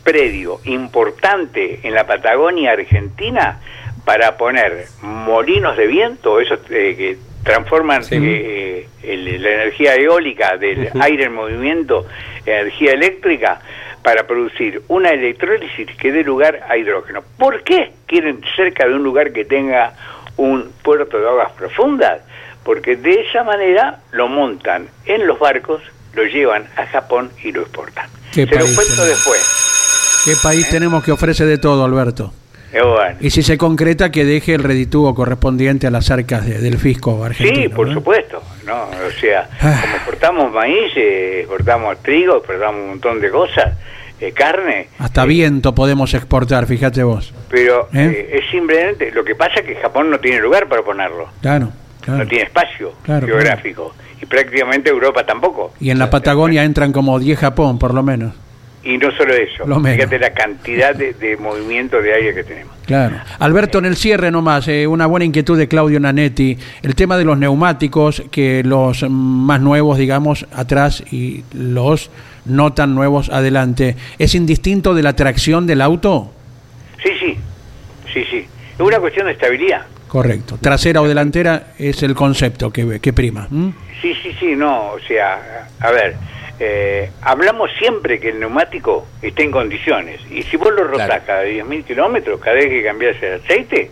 predio 0.03 0.61
importante 0.65 1.81
en 1.83 1.95
la 1.95 2.07
Patagonia 2.07 2.73
Argentina 2.73 3.61
para 4.05 4.37
poner 4.37 4.87
molinos 5.03 5.77
de 5.77 5.87
viento, 5.87 6.41
esos 6.41 6.59
eh, 6.71 6.95
que 6.97 7.17
transforman 7.45 8.03
eh, 8.35 8.89
el- 9.03 9.43
la 9.43 9.51
energía 9.51 9.95
eólica 9.97 10.57
del 10.57 10.91
aire 11.01 11.25
en 11.25 11.35
movimiento, 11.35 12.07
en 12.47 12.53
energía 12.55 12.93
eléctrica, 12.93 13.61
para 14.03 14.27
producir 14.27 14.83
una 14.89 15.11
electrólisis 15.11 15.87
que 15.97 16.11
dé 16.11 16.25
lugar 16.25 16.61
a 16.69 16.77
hidrógeno. 16.77 17.23
¿Por 17.39 17.63
qué 17.63 17.93
quieren 18.07 18.41
cerca 18.57 18.87
de 18.89 18.95
un 18.95 19.03
lugar 19.05 19.33
que 19.33 19.45
tenga 19.45 19.95
un 20.37 20.73
puerto 20.83 21.21
de 21.21 21.29
aguas 21.29 21.53
profundas? 21.53 22.21
Porque 22.65 22.97
de 22.97 23.21
esa 23.29 23.45
manera 23.45 24.01
lo 24.13 24.27
montan 24.29 24.89
en 25.07 25.27
los 25.27 25.39
barcos, 25.39 25.83
lo 26.15 26.25
llevan 26.25 26.67
a 26.77 26.87
Japón 26.87 27.31
y 27.45 27.53
lo 27.53 27.63
exportan. 27.63 28.09
Se 28.33 28.43
lo 28.47 28.51
cuento 28.51 28.75
tenemos. 28.75 29.09
después. 29.09 29.72
¿Qué 30.25 30.35
país 30.43 30.69
tenemos 30.71 31.03
que 31.03 31.13
ofrece 31.13 31.45
de 31.45 31.59
todo, 31.59 31.85
Alberto? 31.85 32.33
Eh, 32.73 32.81
bueno. 32.81 33.17
Y 33.21 33.31
si 33.31 33.43
se 33.43 33.59
concreta, 33.59 34.11
que 34.11 34.25
deje 34.25 34.55
el 34.55 34.63
redituvo 34.63 35.15
correspondiente 35.15 35.87
a 35.87 35.91
las 35.91 36.11
arcas 36.11 36.47
de- 36.47 36.59
del 36.59 36.79
fisco 36.79 37.23
argentino. 37.25 37.63
Sí, 37.63 37.69
por 37.69 37.89
¿no? 37.89 37.95
supuesto, 37.95 38.43
¿no? 38.65 38.85
O 38.85 39.11
sea, 39.21 39.49
Ah. 39.61 39.79
como 39.83 39.97
exportamos 39.97 40.53
maíz, 40.53 40.93
eh, 40.97 41.41
exportamos 41.41 41.99
trigo, 42.03 42.37
exportamos 42.39 42.81
un 42.81 42.89
montón 42.91 43.21
de 43.21 43.31
cosas, 43.31 43.77
eh, 44.21 44.33
carne. 44.33 44.89
Hasta 44.99 45.25
viento 45.27 45.75
podemos 45.75 46.15
exportar, 46.15 46.67
fíjate 46.67 47.03
vos. 47.03 47.35
Pero 47.51 47.89
¿Eh? 47.93 48.29
eh, 48.33 48.39
es 48.43 48.51
simplemente, 48.51 49.11
lo 49.11 49.25
que 49.25 49.35
pasa 49.35 49.61
es 49.61 49.67
que 49.67 49.75
Japón 49.77 50.09
no 50.11 50.19
tiene 50.21 50.39
lugar 50.41 50.69
para 50.69 50.83
ponerlo, 50.83 51.29
Claro, 51.43 51.71
claro. 52.01 52.21
no 52.23 52.27
tiene 52.29 52.45
espacio 52.45 52.93
Claro, 53.03 53.27
geográfico, 53.27 53.95
y 54.23 54.25
prácticamente 54.25 54.89
Europa 54.89 55.27
tampoco. 55.27 55.75
Y 55.81 55.91
en 55.91 55.99
la 55.99 56.09
Patagonia 56.09 56.63
entran 56.65 56.93
como 56.93 57.19
10 57.19 57.39
Japón, 57.41 57.79
por 57.79 57.93
lo 57.93 58.03
menos. 58.03 58.33
Y 58.85 58.99
no 58.99 59.13
solo 59.13 59.33
eso, 59.33 59.65
Lo 59.65 59.81
fíjate 59.81 60.19
la 60.19 60.33
cantidad 60.33 60.93
de, 60.93 61.13
de 61.13 61.37
movimiento 61.37 62.03
de 62.03 62.15
aire 62.15 62.35
que 62.35 62.43
tenemos. 62.43 62.75
Claro. 62.85 63.17
Alberto, 63.39 63.79
en 63.79 63.85
el 63.85 63.97
cierre 63.97 64.33
nomás, 64.33 64.67
eh, 64.67 64.89
una 64.89 65.07
buena 65.07 65.25
inquietud 65.25 65.57
de 65.57 65.69
Claudio 65.69 66.01
Nanetti, 66.01 66.59
el 66.83 66.97
tema 66.97 67.17
de 67.17 67.25
los 67.25 67.39
neumáticos, 67.39 68.25
que 68.33 68.65
los 68.65 69.09
más 69.09 69.61
nuevos, 69.61 69.99
digamos, 69.99 70.47
atrás 70.53 71.05
y 71.13 71.45
los 71.55 72.11
no 72.45 72.73
tan 72.73 72.97
nuevos 72.97 73.29
adelante, 73.29 73.97
¿es 74.19 74.35
indistinto 74.35 74.95
de 74.95 75.03
la 75.05 75.15
tracción 75.15 75.65
del 75.67 75.81
auto? 75.81 76.33
Sí, 77.05 77.11
sí, 77.21 77.39
sí, 78.13 78.25
sí. 78.29 78.47
Es 78.75 78.81
una 78.81 78.99
cuestión 78.99 79.27
de 79.27 79.33
estabilidad. 79.33 79.83
Correcto. 80.09 80.59
Trasera 80.61 81.01
o 81.01 81.09
delantera 81.09 81.69
es 81.79 82.03
el 82.03 82.15
concepto 82.15 82.73
que, 82.73 82.99
que 83.01 83.13
prima. 83.13 83.49
Sí, 84.03 84.13
sí, 84.23 84.33
sí, 84.41 84.57
no, 84.57 84.91
o 84.91 85.01
sea, 85.07 85.69
a 85.79 85.91
ver, 85.93 86.17
eh, 86.65 87.11
hablamos 87.23 87.71
siempre 87.77 88.21
que 88.21 88.29
el 88.29 88.39
neumático 88.39 89.07
está 89.21 89.43
en 89.43 89.51
condiciones, 89.51 90.21
y 90.31 90.43
si 90.45 90.57
vos 90.57 90.73
lo 90.73 90.85
rotás 90.85 91.07
Claro. 91.07 91.23
cada 91.27 91.45
10.000 91.45 91.85
kilómetros, 91.85 92.41
cada 92.41 92.55
vez 92.55 92.69
que 92.69 92.85
cambias 92.85 93.21
el 93.21 93.35
aceite. 93.41 93.91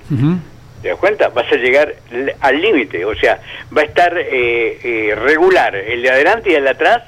¿te 0.80 0.88
das 0.88 0.98
cuenta? 0.98 1.28
Vas 1.30 1.50
a 1.52 1.56
llegar 1.56 1.94
al 2.40 2.60
límite, 2.60 3.04
o 3.04 3.14
sea, 3.16 3.40
va 3.76 3.82
a 3.82 3.84
estar 3.84 4.16
eh, 4.16 4.78
eh, 4.84 5.14
regular 5.16 5.74
el 5.74 6.00
de 6.00 6.10
adelante 6.10 6.50
y 6.52 6.54
el 6.54 6.62
de 6.64 6.70
atrás, 6.70 7.02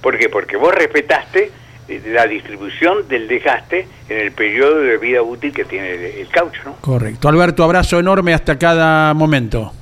¿por 0.00 0.16
qué? 0.16 0.28
Porque 0.28 0.56
vos 0.56 0.72
respetaste 0.72 1.50
eh, 1.88 2.00
la 2.06 2.26
distribución 2.26 3.08
del 3.08 3.26
desgaste 3.26 3.86
en 4.08 4.18
el 4.18 4.32
periodo 4.32 4.78
de 4.80 4.98
vida 4.98 5.20
útil 5.20 5.52
que 5.52 5.64
tiene 5.64 5.94
el, 5.94 6.00
el 6.20 6.28
caucho, 6.28 6.62
¿no? 6.64 6.76
Correcto. 6.80 7.28
Alberto, 7.28 7.64
abrazo 7.64 7.98
enorme 7.98 8.34
hasta 8.34 8.56
cada 8.58 9.12
momento. 9.14 9.72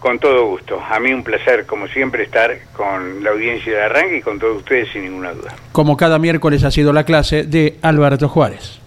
Con 0.00 0.18
todo 0.18 0.46
gusto. 0.46 0.80
A 0.80 0.98
mí 0.98 1.12
un 1.12 1.22
placer, 1.22 1.66
como 1.66 1.86
siempre, 1.86 2.24
estar 2.24 2.56
con 2.74 3.22
la 3.22 3.30
audiencia 3.30 3.72
de 3.72 3.82
arranque 3.82 4.18
y 4.18 4.22
con 4.22 4.38
todos 4.38 4.56
ustedes 4.58 4.88
sin 4.92 5.04
ninguna 5.04 5.32
duda. 5.32 5.54
Como 5.72 5.96
cada 5.96 6.18
miércoles 6.18 6.64
ha 6.64 6.70
sido 6.70 6.92
la 6.92 7.04
clase 7.04 7.44
de 7.44 7.78
Alberto 7.82 8.28
Juárez. 8.28 8.80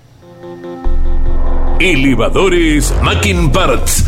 Elevadores 1.80 2.93
Mackin 3.03 3.51
Parts. 3.51 4.03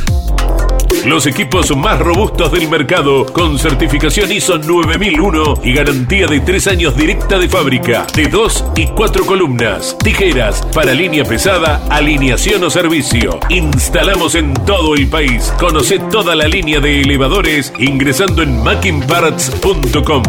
Los 1.06 1.28
equipos 1.28 1.76
más 1.78 2.00
robustos 2.00 2.52
del 2.52 2.68
mercado 2.68 3.28
con 3.28 3.60
certificación 3.60 4.32
ISO 4.32 4.58
9001 4.58 5.62
y 5.64 5.74
garantía 5.74 6.26
de 6.26 6.40
3 6.40 6.68
años 6.68 6.98
directa 6.98 7.38
de 7.38 7.48
fábrica, 7.48 8.08
de 8.16 8.28
2 8.28 8.66
y 8.76 8.88
4 8.88 9.24
columnas, 9.24 9.96
tijeras 10.04 10.66
para 10.74 10.96
línea 10.96 11.24
pesada, 11.24 11.86
alineación 11.92 12.64
o 12.64 12.72
servicio. 12.72 13.40
Instalamos 13.50 14.34
en 14.34 14.56
todo 14.66 14.96
el 14.96 15.08
país. 15.08 15.54
Conoce 15.60 16.00
toda 16.00 16.36
la 16.36 16.48
línea 16.48 16.80
de 16.80 17.02
elevadores 17.02 17.72
ingresando 17.78 18.42
en 18.42 18.64
mackinparts.com. 18.64 20.24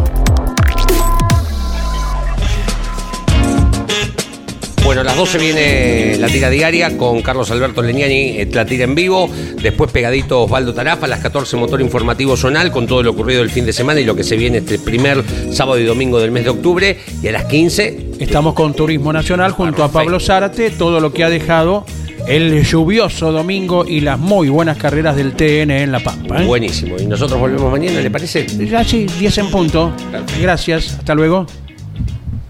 Bueno, 4.96 5.10
a 5.10 5.12
las 5.12 5.18
12 5.18 5.38
viene 5.38 6.16
la 6.18 6.26
tira 6.26 6.48
diaria 6.48 6.96
con 6.96 7.20
Carlos 7.20 7.50
Alberto 7.50 7.82
Leñani, 7.82 8.38
eh, 8.38 8.48
la 8.50 8.64
tira 8.64 8.84
en 8.84 8.94
vivo. 8.94 9.28
Después 9.60 9.92
pegadito 9.92 10.44
Osvaldo 10.44 10.72
Tarafa, 10.72 11.04
a 11.04 11.08
las 11.10 11.20
14 11.20 11.54
motor 11.58 11.82
informativo 11.82 12.34
zonal 12.34 12.72
con 12.72 12.86
todo 12.86 13.02
lo 13.02 13.10
ocurrido 13.10 13.42
el 13.42 13.50
fin 13.50 13.66
de 13.66 13.74
semana 13.74 14.00
y 14.00 14.06
lo 14.06 14.16
que 14.16 14.24
se 14.24 14.38
viene 14.38 14.56
este 14.56 14.78
primer 14.78 15.22
sábado 15.52 15.78
y 15.78 15.84
domingo 15.84 16.18
del 16.18 16.30
mes 16.30 16.44
de 16.44 16.50
octubre. 16.50 16.98
Y 17.22 17.28
a 17.28 17.32
las 17.32 17.44
15, 17.44 18.12
Estamos 18.20 18.54
con 18.54 18.72
Turismo 18.72 19.12
Nacional 19.12 19.52
junto 19.52 19.84
a 19.84 19.92
Pablo 19.92 20.18
Zárate, 20.18 20.70
todo 20.70 20.98
lo 20.98 21.12
que 21.12 21.24
ha 21.24 21.28
dejado 21.28 21.84
el 22.26 22.64
lluvioso 22.64 23.32
domingo 23.32 23.84
y 23.86 24.00
las 24.00 24.18
muy 24.18 24.48
buenas 24.48 24.78
carreras 24.78 25.14
del 25.14 25.34
TN 25.34 25.72
en 25.72 25.92
La 25.92 26.00
Pampa. 26.00 26.42
¿eh? 26.42 26.46
buenísimo. 26.46 26.96
Y 26.98 27.04
nosotros 27.04 27.38
volvemos 27.38 27.70
mañana, 27.70 28.00
¿le 28.00 28.10
parece? 28.10 28.46
Ya 28.46 28.82
sí, 28.82 29.06
10 29.18 29.36
en 29.36 29.50
punto. 29.50 29.92
Gracias, 30.40 30.94
hasta 30.94 31.14
luego. 31.14 31.44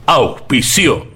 Auspició 0.06 1.15